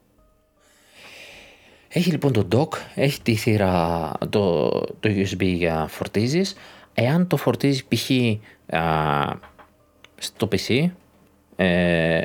Έχει 1.97 2.11
λοιπόν 2.11 2.33
το 2.33 2.49
dock, 2.53 2.79
έχει 2.95 3.23
τη 3.23 3.35
θύρα, 3.35 4.13
το, 4.29 4.69
το 4.71 5.09
USB 5.09 5.43
για 5.43 5.87
φορτίζεις. 5.89 6.55
Εάν 6.95 7.27
το 7.27 7.37
φορτίζει 7.37 7.85
π.χ. 7.89 8.11
στο 10.17 10.49
PC, 10.53 10.91
ε, 11.57 12.21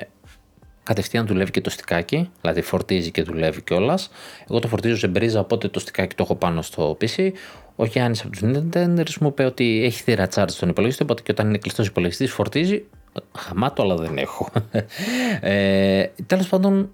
κατευθείαν 0.83 1.27
δουλεύει 1.27 1.51
και 1.51 1.61
το 1.61 1.69
στικάκι, 1.69 2.29
δηλαδή 2.41 2.61
φορτίζει 2.61 3.11
και 3.11 3.23
δουλεύει 3.23 3.61
κιόλας. 3.61 4.09
Εγώ 4.49 4.59
το 4.59 4.67
φορτίζω 4.67 4.95
σε 4.95 5.07
μπρίζα, 5.07 5.39
οπότε 5.39 5.67
το 5.67 5.79
στικάκι 5.79 6.15
το 6.15 6.23
έχω 6.23 6.35
πάνω 6.35 6.61
στο 6.61 6.97
PC. 7.01 7.31
Ο 7.75 7.85
Γιάννη 7.85 8.19
από 8.23 8.29
τους 8.29 8.41
Nintendo 8.43 9.03
μου 9.19 9.27
είπε 9.27 9.45
ότι 9.45 9.83
έχει 9.83 10.01
θύρα 10.01 10.27
charge 10.35 10.45
στον 10.47 10.69
υπολογιστή, 10.69 11.03
οπότε 11.03 11.21
και 11.21 11.31
όταν 11.31 11.47
είναι 11.47 11.57
κλειστός 11.57 11.87
υπολογιστής 11.87 12.31
φορτίζει. 12.31 12.83
Χαμάτο, 13.37 13.81
αλλά 13.81 13.95
δεν 13.95 14.17
έχω. 14.17 14.49
ε, 15.41 16.05
Τέλος 16.25 16.47
πάντων, 16.47 16.89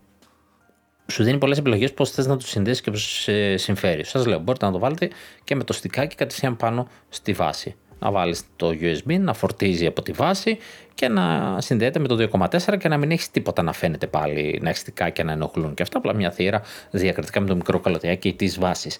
σου 1.11 1.23
δίνει 1.23 1.37
πολλές 1.37 1.57
επιλογές 1.57 1.93
πώς 1.93 2.11
θες 2.11 2.27
να 2.27 2.37
το 2.37 2.47
συνδέσεις 2.47 2.81
και 2.81 2.91
πώς 2.91 3.21
σε 3.21 3.57
συμφέρει. 3.57 4.03
Σας 4.03 4.25
λέω, 4.25 4.39
μπορείτε 4.39 4.65
να 4.65 4.71
το 4.71 4.79
βάλετε 4.79 5.09
και 5.43 5.55
με 5.55 5.63
το 5.63 5.73
στικάκι 5.73 6.15
κατευθείαν 6.15 6.57
πάνω 6.57 6.87
στη 7.09 7.33
βάση. 7.33 7.75
Να 7.99 8.11
βάλεις 8.11 8.41
το 8.55 8.67
USB, 8.81 9.19
να 9.19 9.33
φορτίζει 9.33 9.85
από 9.85 10.01
τη 10.01 10.11
βάση 10.11 10.57
και 10.93 11.07
να 11.07 11.57
συνδέεται 11.61 11.99
με 11.99 12.07
το 12.07 12.29
2,4 12.31 12.77
και 12.77 12.87
να 12.87 12.97
μην 12.97 13.11
έχεις 13.11 13.31
τίποτα 13.31 13.61
να 13.61 13.73
φαίνεται 13.73 14.07
πάλι, 14.07 14.59
να 14.61 14.69
έχεις 14.69 14.81
στικάκια 14.81 15.23
να 15.23 15.31
ενοχλούν 15.31 15.73
και 15.73 15.81
αυτά. 15.81 15.97
Απλά 15.97 16.15
μια 16.15 16.31
θύρα 16.31 16.61
διακριτικά 16.91 17.39
με 17.39 17.47
το 17.47 17.55
μικρό 17.55 17.79
καλωτιάκι 17.79 18.33
της 18.33 18.59
βάσης. 18.59 18.97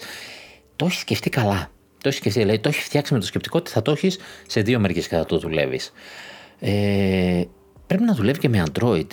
Το 0.76 0.86
έχεις 0.86 1.00
σκεφτεί 1.00 1.30
καλά. 1.30 1.72
Το 1.92 2.08
έχεις 2.08 2.20
σκεφτεί, 2.20 2.40
δηλαδή 2.40 2.60
το 2.60 2.70
έχεις 2.70 2.84
φτιάξει 2.84 3.14
με 3.14 3.20
το 3.20 3.26
σκεπτικό 3.26 3.58
ότι 3.58 3.72
θα 3.72 3.82
το 3.82 3.92
έχεις 3.92 4.20
σε 4.48 4.62
δύο 4.62 4.80
μεριές 4.80 5.08
και 5.08 5.16
θα 5.16 5.26
το 5.26 5.38
δουλεύεις. 5.38 5.92
Ε, 6.60 7.44
πρέπει 7.88 8.04
να 8.04 8.14
δουλεύει 8.14 8.40
και 8.40 8.50
με 8.50 8.64
Android 8.72 9.08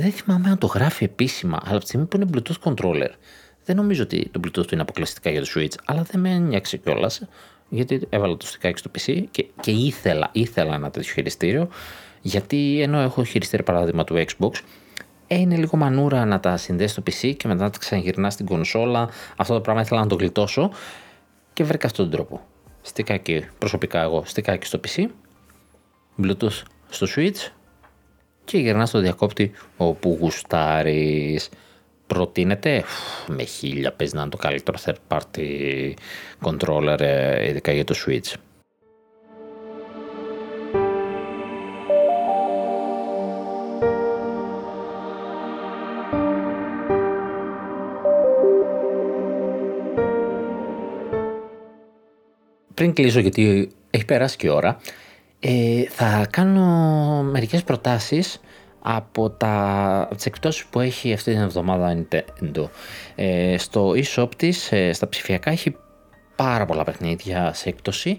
δεν 0.00 0.12
θυμάμαι 0.12 0.50
αν 0.50 0.58
το 0.58 0.66
γράφει 0.66 1.04
επίσημα, 1.04 1.58
αλλά 1.62 1.70
από 1.70 1.80
τη 1.80 1.86
στιγμή 1.86 2.06
που 2.06 2.16
είναι 2.16 2.26
Bluetooth 2.34 2.72
controller, 2.72 3.10
δεν 3.64 3.76
νομίζω 3.76 4.02
ότι 4.02 4.28
το 4.30 4.40
Bluetooth 4.44 4.66
του 4.66 4.68
είναι 4.72 4.82
αποκλειστικά 4.82 5.30
για 5.30 5.40
το 5.40 5.48
Switch, 5.54 5.74
αλλά 5.84 6.02
δεν 6.02 6.20
με 6.20 6.30
ένιωξε 6.30 6.76
κιόλας, 6.76 7.22
γιατί 7.68 8.00
έβαλα 8.10 8.36
το 8.36 8.46
στικάκι 8.46 8.78
στο 8.78 8.90
PC 8.98 9.24
και, 9.30 9.46
και 9.60 9.70
ήθελα, 9.70 10.28
ήθελα 10.32 10.74
ένα 10.74 10.90
τέτοιο 10.90 11.12
χειριστήριο, 11.12 11.68
γιατί 12.20 12.80
ενώ 12.82 13.00
έχω 13.00 13.24
χειριστήριο 13.24 13.64
παράδειγμα 13.64 14.04
του 14.04 14.24
Xbox, 14.26 14.50
ε, 15.26 15.38
είναι 15.38 15.56
λίγο 15.56 15.76
μανούρα 15.76 16.24
να 16.24 16.40
τα 16.40 16.56
συνδέσει 16.56 16.92
στο 16.92 17.02
PC 17.06 17.34
και 17.36 17.48
μετά 17.48 17.64
να 17.64 17.70
τα 17.70 17.78
ξαναγυρνάς 17.78 18.32
στην 18.32 18.46
κονσόλα. 18.46 19.08
Αυτό 19.36 19.54
το 19.54 19.60
πράγμα 19.60 19.80
ήθελα 19.80 20.00
να 20.00 20.06
το 20.06 20.14
γλιτώσω 20.14 20.70
και 21.52 21.64
βρήκα 21.64 21.86
αυτόν 21.86 22.10
τον 22.10 22.14
τρόπο. 22.14 22.40
Στικάκι 22.82 23.46
προσωπικά 23.58 24.02
εγώ, 24.02 24.22
στικάκι 24.26 24.66
στο 24.66 24.80
PC, 24.86 25.04
Bluetooth 26.22 26.62
στο 26.88 27.06
Switch, 27.16 27.50
και 28.46 28.58
γυρνά 28.58 28.86
στο 28.86 28.98
διακόπτη 28.98 29.52
όπου 29.76 30.18
γουστάρεις. 30.20 31.48
Προτείνεται 32.06 32.84
με 33.26 33.42
χίλια 33.42 33.92
παίζει 33.92 34.14
να 34.14 34.20
είναι 34.20 34.30
το 34.30 34.36
καλύτερο 34.36 34.78
third 34.84 34.94
party 35.08 35.92
controller 36.42 37.00
ε, 37.00 37.48
ειδικά 37.48 37.72
για 37.72 37.84
το 37.84 37.94
Switch. 38.06 38.32
Πριν 52.74 52.92
κλείσω 52.92 53.20
γιατί 53.20 53.70
έχει 53.90 54.04
περάσει 54.04 54.36
και 54.36 54.46
η 54.46 54.50
ώρα, 54.50 54.80
ε, 55.40 55.82
θα 55.88 56.26
κάνω 56.30 56.64
μερικές 57.22 57.62
προτάσεις 57.62 58.40
από, 58.88 59.30
τα, 59.30 60.00
από 60.00 60.14
τις 60.14 60.26
εκπτώσεις 60.26 60.64
που 60.64 60.80
έχει 60.80 61.12
αυτή 61.12 61.32
την 61.32 61.40
εβδομάδα 61.40 61.96
Nintendo. 61.96 62.68
Ε, 63.14 63.58
στο 63.58 63.90
e-shop 63.90 64.28
της, 64.36 64.72
ε, 64.72 64.92
στα 64.92 65.08
ψηφιακά, 65.08 65.50
έχει 65.50 65.76
πάρα 66.36 66.64
πολλά 66.64 66.84
παιχνίδια 66.84 67.52
σε 67.54 67.68
έκπτωση 67.68 68.18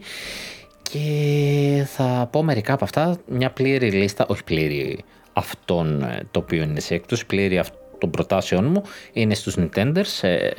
και 0.82 1.86
θα 1.88 2.28
πω 2.32 2.44
μερικά 2.44 2.74
από 2.74 2.84
αυτά, 2.84 3.18
μια 3.28 3.52
πλήρη 3.52 3.92
λίστα, 3.92 4.26
όχι 4.28 4.44
πλήρη 4.44 5.04
αυτών 5.34 6.02
ε, 6.02 6.28
το 6.32 6.40
οποίο 6.40 6.64
είναι 6.64 6.80
σε 6.80 6.94
έκπτωση, 6.94 7.26
πλήρη 7.26 7.62
των 7.98 8.10
προτάσεων 8.10 8.66
μου 8.66 8.82
είναι 9.14 9.34
στους 9.34 9.56
Nintenders, 9.58 10.22
ε, 10.22 10.50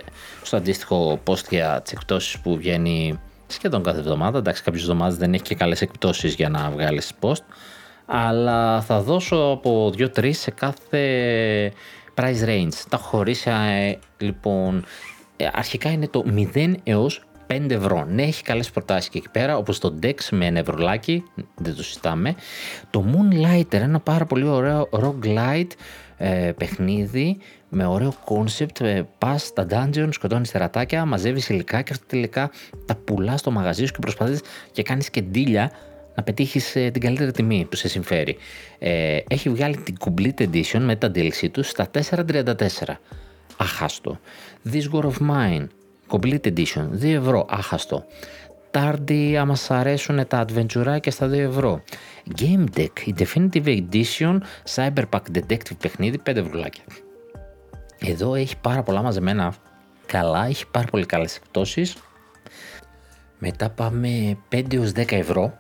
στο 0.42 0.56
αντίστοιχο 0.56 1.20
post 1.26 1.48
για 1.50 1.80
τις 1.82 1.92
εκπτώσεις 1.92 2.38
που 2.38 2.56
βγαίνει 2.56 3.20
σχεδόν 3.48 3.82
κάθε 3.82 3.98
εβδομάδα. 3.98 4.38
Εντάξει, 4.38 4.62
κάποιες 4.62 4.82
εβδομάδες 4.82 5.16
δεν 5.16 5.34
έχει 5.34 5.42
και 5.42 5.54
καλές 5.54 5.80
εκπτώσεις 5.80 6.34
για 6.34 6.48
να 6.48 6.70
βγάλεις 6.70 7.12
post. 7.20 7.44
Αλλά 8.06 8.80
θα 8.80 9.00
δώσω 9.00 9.36
από 9.36 9.92
2-3 9.98 10.30
σε 10.32 10.50
κάθε 10.50 11.72
price 12.14 12.44
range. 12.46 12.74
Τα 12.88 12.96
έχω 12.96 13.08
χωρίσει 13.08 13.50
ε, 13.50 13.98
λοιπόν. 14.18 14.84
Ε, 15.36 15.48
αρχικά 15.52 15.90
είναι 15.90 16.08
το 16.08 16.24
0 16.54 16.74
έως 16.82 17.22
5 17.46 17.70
ευρώ. 17.70 18.04
Ναι, 18.04 18.22
έχει 18.22 18.42
καλές 18.42 18.70
προτάσεις 18.70 19.08
και 19.08 19.18
εκεί 19.18 19.28
πέρα, 19.28 19.56
όπως 19.56 19.78
το 19.78 19.98
Dex 20.02 20.14
με 20.30 20.46
ένα 20.46 20.58
ευρωλάκι, 20.58 21.24
δεν 21.54 21.74
το 21.74 21.82
συζητάμε. 21.82 22.34
Το 22.90 23.04
Moonlighter, 23.12 23.72
ένα 23.72 24.00
πάρα 24.00 24.24
πολύ 24.24 24.44
ωραίο 24.44 24.88
roguelite 24.92 25.70
ε, 26.16 26.52
παιχνίδι 26.56 27.38
με 27.68 27.86
ωραίο 27.86 28.14
κόνσεπτ, 28.24 28.80
ε, 28.80 29.08
πας 29.18 29.42
στα 29.42 29.66
dungeon, 29.70 30.08
σκοτώνεις 30.10 30.50
τερατάκια, 30.50 31.04
μαζεύεις 31.04 31.48
υλικά 31.48 31.82
και 31.82 31.92
αυτά 31.92 32.04
τελικά 32.08 32.50
τα 32.86 32.94
πουλάς 32.94 33.40
στο 33.40 33.50
μαγαζί 33.50 33.84
σου 33.84 33.92
και 33.92 33.98
προσπαθείς 34.00 34.40
και 34.72 34.82
κάνεις 34.82 35.10
και 35.10 35.22
ντύλια 35.22 35.70
να 36.14 36.22
πετύχεις 36.22 36.76
ε, 36.76 36.90
την 36.90 37.02
καλύτερη 37.02 37.30
τιμή 37.32 37.66
που 37.70 37.76
σε 37.76 37.88
συμφέρει. 37.88 38.36
Ε, 38.78 39.18
έχει 39.28 39.48
βγάλει 39.48 39.76
την 39.76 39.96
Complete 40.04 40.40
Edition 40.40 40.80
με 40.80 40.96
τα 40.96 41.10
DLC 41.14 41.50
του 41.52 41.62
στα 41.62 41.90
4,34. 42.10 42.54
Αχάστο. 43.56 44.18
This 44.72 44.92
War 44.92 45.02
of 45.02 45.28
Mine, 45.30 45.66
Complete 46.08 46.46
Edition, 46.46 46.88
2 47.02 47.04
ευρώ. 47.04 47.46
Άχαστο. 47.48 48.04
Tardy, 48.70 49.34
άμα 49.40 49.54
σας 49.54 49.70
αρέσουν 49.70 50.26
τα 50.26 50.44
adventure 50.44 50.96
και 51.00 51.10
στα 51.10 51.28
2 51.28 51.32
ευρώ. 51.32 51.82
Game 52.38 52.64
Deck, 52.76 53.00
η 53.04 53.14
Definitive 53.18 53.82
Edition, 53.82 54.38
Cyberpunk 54.74 55.22
Detective 55.34 55.76
παιχνίδι, 55.80 56.20
5 56.24 56.36
ευρουλάκια. 56.36 56.84
Εδώ 57.98 58.34
έχει 58.34 58.56
πάρα 58.56 58.82
πολλά 58.82 59.02
μαζεμένα. 59.02 59.54
Καλά, 60.06 60.46
έχει 60.46 60.66
πάρα 60.66 60.86
πολύ 60.86 61.06
καλές 61.06 61.36
εκπτώσεις. 61.36 61.96
Μετά 63.38 63.70
πάμε 63.70 64.38
5 64.52 64.74
έως 64.74 64.92
10 64.94 65.12
ευρώ. 65.12 65.58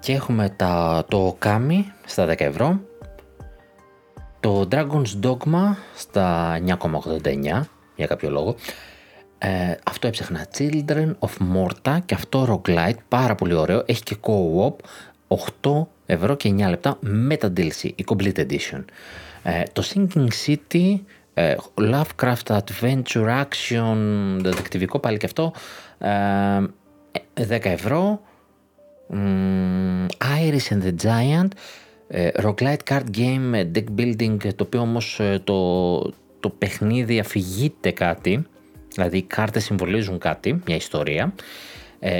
Και 0.00 0.12
έχουμε 0.12 0.48
τα, 0.48 1.04
το 1.08 1.38
Kami 1.42 1.80
στα 2.06 2.26
10 2.26 2.40
ευρώ, 2.40 2.80
το 4.40 4.68
Dragon's 4.70 5.20
Dogma 5.22 5.74
στα 5.94 6.58
9,89 6.66 7.60
για 7.96 8.06
κάποιο 8.06 8.30
λόγο, 8.30 8.54
ε, 9.38 9.74
αυτό 9.84 10.06
έψαχνα 10.06 10.46
Children 10.58 11.12
of 11.18 11.30
Morta 11.54 11.98
και 12.04 12.14
αυτό 12.14 12.62
Roguelite, 12.64 12.98
πάρα 13.08 13.34
πολύ 13.34 13.54
ωραίο, 13.54 13.82
έχει 13.86 14.02
και 14.02 14.16
co-op, 14.20 14.74
8 15.62 15.86
ευρώ 16.06 16.34
και 16.34 16.48
9 16.48 16.68
λεπτά 16.68 16.96
με 17.00 17.36
τα 17.36 17.52
DLC, 17.56 17.82
η 17.82 18.04
Complete 18.06 18.46
Edition. 18.46 18.84
Ε, 19.42 19.62
το 19.72 19.82
Sinking 19.94 20.28
City, 20.46 20.84
ε, 20.84 20.96
Lovecraft 21.74 22.58
Adventure 22.58 23.42
Action, 23.42 23.96
δεδεκτυβικό 24.40 24.98
πάλι 24.98 25.18
και 25.18 25.26
αυτό, 25.26 25.52
10 25.98 26.04
ε, 27.48 27.58
ευρώ. 27.62 28.20
Iris 30.18 30.68
and 30.72 30.82
the 30.82 30.94
Giant, 31.02 31.48
Roguelite 32.42 32.84
Card 32.90 33.04
Game, 33.16 33.70
Deck 33.74 33.84
Building, 33.98 34.36
το 34.56 34.64
οποίο 34.64 34.80
όμως 34.80 35.20
το, 35.44 35.98
το 36.40 36.50
παιχνίδι 36.58 37.18
αφηγείται 37.18 37.90
κάτι, 37.90 38.46
δηλαδή 38.92 39.16
οι 39.16 39.22
κάρτες 39.22 39.64
συμβολίζουν 39.64 40.18
κάτι, 40.18 40.62
μια 40.66 40.76
ιστορία. 40.76 41.34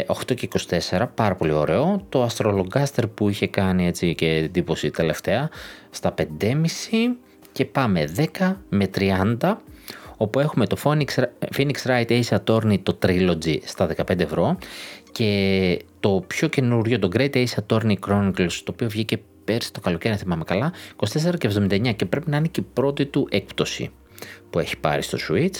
8 0.06 0.30
ε, 0.30 0.34
και 0.34 0.48
24, 0.90 1.06
πάρα 1.14 1.34
πολύ 1.34 1.52
ωραίο. 1.52 2.06
Το 2.08 2.26
Astrologaster 2.26 3.04
που 3.14 3.28
είχε 3.28 3.46
κάνει 3.46 3.86
έτσι 3.86 4.14
και 4.14 4.26
εντύπωση 4.26 4.90
τελευταία 4.90 5.50
στα 5.90 6.14
5,5 6.18 6.56
και 7.54 7.64
πάμε 7.64 8.12
10 8.38 8.54
με 8.68 8.90
30 9.40 9.54
όπου 10.16 10.40
έχουμε 10.40 10.66
το 10.66 10.76
Phoenix, 10.82 11.04
Phoenix 11.56 11.72
Wright 11.86 12.22
Ace 12.22 12.38
Attorney 12.38 12.78
το 12.82 12.98
Trilogy 13.06 13.56
στα 13.64 13.94
15 13.96 14.20
ευρώ 14.20 14.58
και 15.12 15.78
το 16.00 16.24
πιο 16.26 16.48
καινούριο 16.48 16.98
το 16.98 17.08
Great 17.12 17.34
Ace 17.34 17.54
Attorney 17.66 17.94
Chronicles 18.08 18.52
το 18.64 18.72
οποίο 18.72 18.88
βγήκε 18.88 19.20
πέρσι 19.44 19.72
το 19.72 19.80
καλοκαίρι 19.80 20.12
αν 20.14 20.20
θυμάμαι 20.20 20.44
καλά 20.44 20.72
24 20.96 21.38
και 21.38 21.50
79 21.58 21.94
και 21.96 22.04
πρέπει 22.04 22.30
να 22.30 22.36
είναι 22.36 22.48
και 22.48 22.60
η 22.60 22.66
πρώτη 22.72 23.06
του 23.06 23.28
έκπτωση 23.30 23.90
που 24.50 24.58
έχει 24.58 24.78
πάρει 24.78 25.02
στο 25.02 25.18
Switch. 25.28 25.56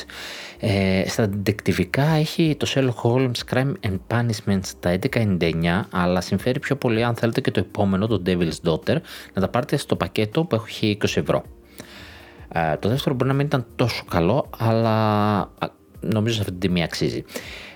Ε, 0.60 1.04
στα 1.08 1.30
detectivικά 1.46 2.02
έχει 2.18 2.56
το 2.58 2.66
Sherlock 2.74 3.10
Holmes 3.10 3.54
Crime 3.54 3.72
and 3.80 3.98
Punishment 4.08 4.60
στα 4.62 4.98
11.99 5.12 5.82
αλλά 5.90 6.20
συμφέρει 6.20 6.58
πιο 6.58 6.76
πολύ 6.76 7.04
αν 7.04 7.14
θέλετε 7.14 7.40
και 7.40 7.50
το 7.50 7.60
επόμενο, 7.60 8.06
το 8.06 8.22
Devil's 8.26 8.68
Daughter, 8.70 8.96
να 9.32 9.40
τα 9.40 9.48
πάρετε 9.48 9.76
στο 9.76 9.96
πακέτο 9.96 10.44
που 10.44 10.54
έχει 10.54 10.98
20 11.00 11.16
ευρώ. 11.16 11.44
Ε, 12.56 12.76
το 12.76 12.89
δεύτερο 12.89 13.14
μπορεί 13.14 13.31
να 13.31 13.36
μην 13.36 13.47
ήταν 13.47 13.66
τόσο 13.76 14.05
καλό, 14.10 14.51
αλλά 14.59 15.51
νομίζω 16.01 16.35
σε 16.35 16.40
αυτή 16.40 16.52
την 16.52 16.60
τιμή 16.60 16.82
αξίζει. 16.82 17.24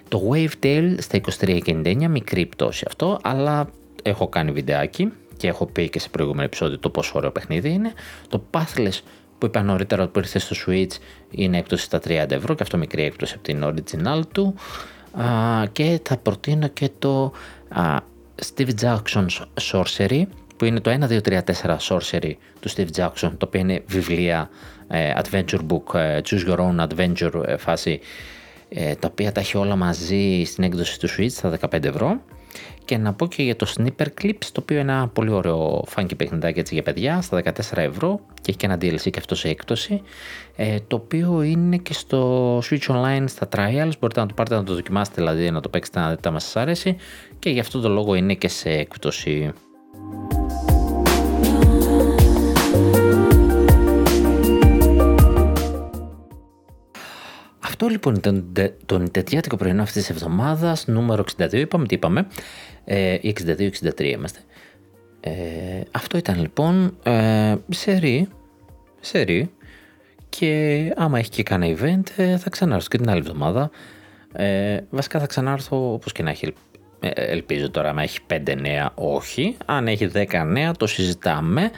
Το 0.09 0.31
Wave 0.33 0.65
Tail 0.65 0.95
στα 0.99 1.21
23.99, 1.41 2.07
μικρή 2.09 2.47
πτώση 2.47 2.85
αυτό, 2.89 3.19
αλλά 3.23 3.69
έχω 4.03 4.29
κάνει 4.29 4.51
βιντεάκι 4.51 5.13
και 5.37 5.49
έχω 5.49 5.67
πει 5.67 5.89
και 5.89 5.99
σε 5.99 6.09
προηγούμενο 6.09 6.45
επεισόδιο 6.45 6.79
το 6.79 6.91
πόσο 6.91 7.13
ωραίο 7.15 7.31
παιχνίδι 7.31 7.71
είναι. 7.71 7.93
Το 8.29 8.43
Pathless 8.51 9.01
που 9.39 9.47
είπα 9.47 9.63
νωρίτερα 9.63 10.09
που 10.09 10.19
ήρθε 10.19 10.39
στο 10.39 10.57
Switch 10.67 10.93
είναι 11.31 11.59
έκπτωση 11.59 11.85
στα 11.85 11.99
30 11.99 12.31
ευρώ 12.31 12.55
και 12.55 12.63
αυτό 12.63 12.77
μικρή 12.77 13.03
έκπτωση 13.03 13.35
από 13.35 13.43
την 13.43 13.65
original 13.65 14.21
του. 14.33 14.55
Α, 15.23 15.67
και 15.73 16.01
θα 16.03 16.17
προτείνω 16.17 16.69
και 16.69 16.91
το 16.99 17.33
α, 17.69 17.97
Steve 18.47 18.71
Jackson's 18.81 19.43
Sorcery 19.71 20.23
που 20.59 20.65
είναι 20.65 20.81
το 20.81 20.91
1, 20.91 21.09
2, 21.09 21.21
3, 21.29 21.41
4 21.63 21.77
Sorcery 21.89 22.33
του 22.61 22.71
Steve 22.71 22.89
Jackson 22.97 23.33
το 23.39 23.47
οποίο 23.47 23.61
είναι 23.61 23.83
βιβλία 23.87 24.51
ε, 24.89 25.13
adventure 25.17 25.61
book, 25.69 25.95
ε, 25.95 26.21
choose 26.25 26.49
your 26.49 26.59
own 26.59 26.87
adventure 26.89 27.43
ε, 27.47 27.57
φάση 27.57 28.01
τα 28.99 29.09
οποία 29.11 29.33
τα 29.33 29.41
έχει 29.41 29.57
όλα 29.57 29.77
μαζί 29.77 30.43
στην 30.47 30.65
έκδοση 30.65 30.99
του 30.99 31.09
Switch 31.09 31.31
στα 31.31 31.59
15 31.61 31.85
ευρώ. 31.85 32.21
Και 32.85 32.97
να 32.97 33.13
πω 33.13 33.27
και 33.27 33.43
για 33.43 33.57
το 33.57 33.73
Sniper 33.77 34.07
Clips, 34.23 34.45
το 34.53 34.61
οποίο 34.61 34.79
είναι 34.79 34.93
ένα 34.93 35.09
πολύ 35.09 35.31
ωραίο 35.31 35.85
funky 35.97 36.17
παιχνιδάκι 36.17 36.59
έτσι 36.59 36.75
για 36.75 36.83
παιδιά, 36.83 37.21
στα 37.21 37.43
14 37.45 37.51
ευρώ. 37.77 38.21
Και 38.35 38.43
έχει 38.47 38.57
και 38.57 38.67
ένα 38.67 38.75
DLC 38.81 39.11
και 39.11 39.19
αυτό 39.19 39.35
σε 39.35 39.49
έκπτωση, 39.49 40.03
ε, 40.57 40.77
το 40.87 40.97
οποίο 40.97 41.43
είναι 41.43 41.77
και 41.77 41.93
στο 41.93 42.59
Switch 42.59 42.87
Online 42.89 43.25
στα 43.27 43.49
trials, 43.57 43.93
μπορείτε 44.01 44.21
να 44.21 44.27
το 44.27 44.35
πάρετε 44.35 44.55
να 44.55 44.65
το 44.65 44.75
δοκιμάσετε 44.75 45.21
δηλαδή 45.21 45.51
να 45.51 45.61
το 45.61 45.69
παίξετε 45.69 46.01
να 46.01 46.11
δείτε 46.11 46.29
αν 46.29 46.41
σας 46.41 46.57
αρέσει. 46.57 46.97
Και 47.39 47.51
γι' 47.51 47.61
αυτό 47.61 47.81
το 47.81 47.89
λόγο 47.89 48.15
είναι 48.15 48.35
και 48.35 48.49
σε 48.49 48.71
έκπτωση. 48.71 49.53
Αυτό 57.81 57.91
λοιπόν 57.91 58.15
ήταν 58.15 58.53
το 58.87 58.99
νητετιάτικο 58.99 59.57
πρωινό 59.57 59.83
αυτής 59.83 60.07
της 60.07 60.11
εβδομάδας, 60.11 60.87
νούμερο 60.87 61.25
62. 61.39 61.53
Είπαμε 61.53 61.87
τι 61.87 61.95
είπαμε. 61.95 62.27
Ε, 62.85 63.17
62-63 63.23 64.01
είμαστε. 64.01 64.39
Ε, 65.21 65.31
αυτό 65.91 66.17
ήταν 66.17 66.41
λοιπόν 66.41 66.97
ε, 67.03 67.55
σερί, 67.69 68.29
σερί 69.01 69.51
και 70.29 70.93
άμα 70.97 71.19
έχει 71.19 71.31
και 71.31 71.43
κανένα 71.43 71.79
event 71.79 72.11
ε, 72.17 72.37
θα 72.37 72.51
ξανάρθω 72.51 72.89
και 72.89 72.99
την 72.99 73.11
άλλη 73.11 73.19
εβδομάδα. 73.19 73.71
Ε, 74.33 74.79
βασικά 74.91 75.21
θα 75.21 75.27
ξανάρθω 75.27 75.93
όπως 75.93 76.13
και 76.13 76.23
να 76.23 76.31
έχει 76.31 76.55
ε, 77.01 77.11
ελπίζω 77.11 77.71
τώρα 77.71 77.89
αν 77.89 77.99
έχει 77.99 78.19
5 78.31 78.57
νέα 78.61 78.93
όχι 78.95 79.57
αν 79.65 79.89
έχει 79.89 80.11
10 80.15 80.45
νέα 80.47 80.73
το 80.73 80.87
συζητάμε 80.87 81.71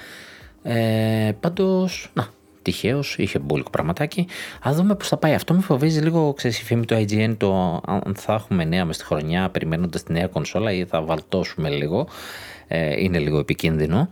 ε, 0.62 1.32
πάντως 1.40 2.10
να 2.14 2.28
τυχαίως, 2.62 3.16
είχε 3.18 3.38
μπουλικο 3.38 3.70
πραγματάκι. 3.70 4.26
Α 4.68 4.72
δούμε 4.74 4.94
πώς 4.94 5.08
θα 5.08 5.16
πάει. 5.16 5.34
Αυτό 5.34 5.54
με 5.54 5.60
φοβίζει 5.60 6.00
λίγο, 6.00 6.32
ξέρεις, 6.32 6.60
η 6.60 6.64
φήμη 6.64 6.84
του 6.84 6.94
IGN, 6.94 7.34
το 7.38 7.80
αν 7.86 8.14
θα 8.16 8.34
έχουμε 8.34 8.64
νέα 8.64 8.84
μες 8.84 8.96
στη 8.96 9.04
χρονιά 9.04 9.50
περιμένοντας 9.50 10.02
τη 10.02 10.12
νέα 10.12 10.26
κονσόλα 10.26 10.72
ή 10.72 10.84
θα 10.84 11.02
βαλτώσουμε 11.02 11.68
λίγο. 11.68 12.08
Ε, 12.68 13.02
είναι 13.02 13.18
λίγο 13.18 13.38
επικίνδυνο. 13.38 14.08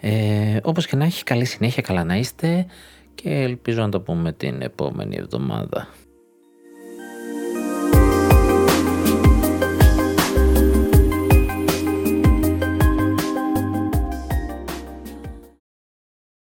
Ε, 0.00 0.56
όπως 0.62 0.86
και 0.86 0.96
να 0.96 1.04
έχει 1.04 1.24
καλή 1.24 1.44
συνέχεια, 1.44 1.82
καλά 1.82 2.04
να 2.04 2.16
είστε 2.16 2.66
και 3.14 3.30
ελπίζω 3.30 3.80
να 3.80 3.88
το 3.88 4.00
πούμε 4.00 4.32
την 4.32 4.62
επόμενη 4.62 5.16
εβδομάδα. 5.16 5.88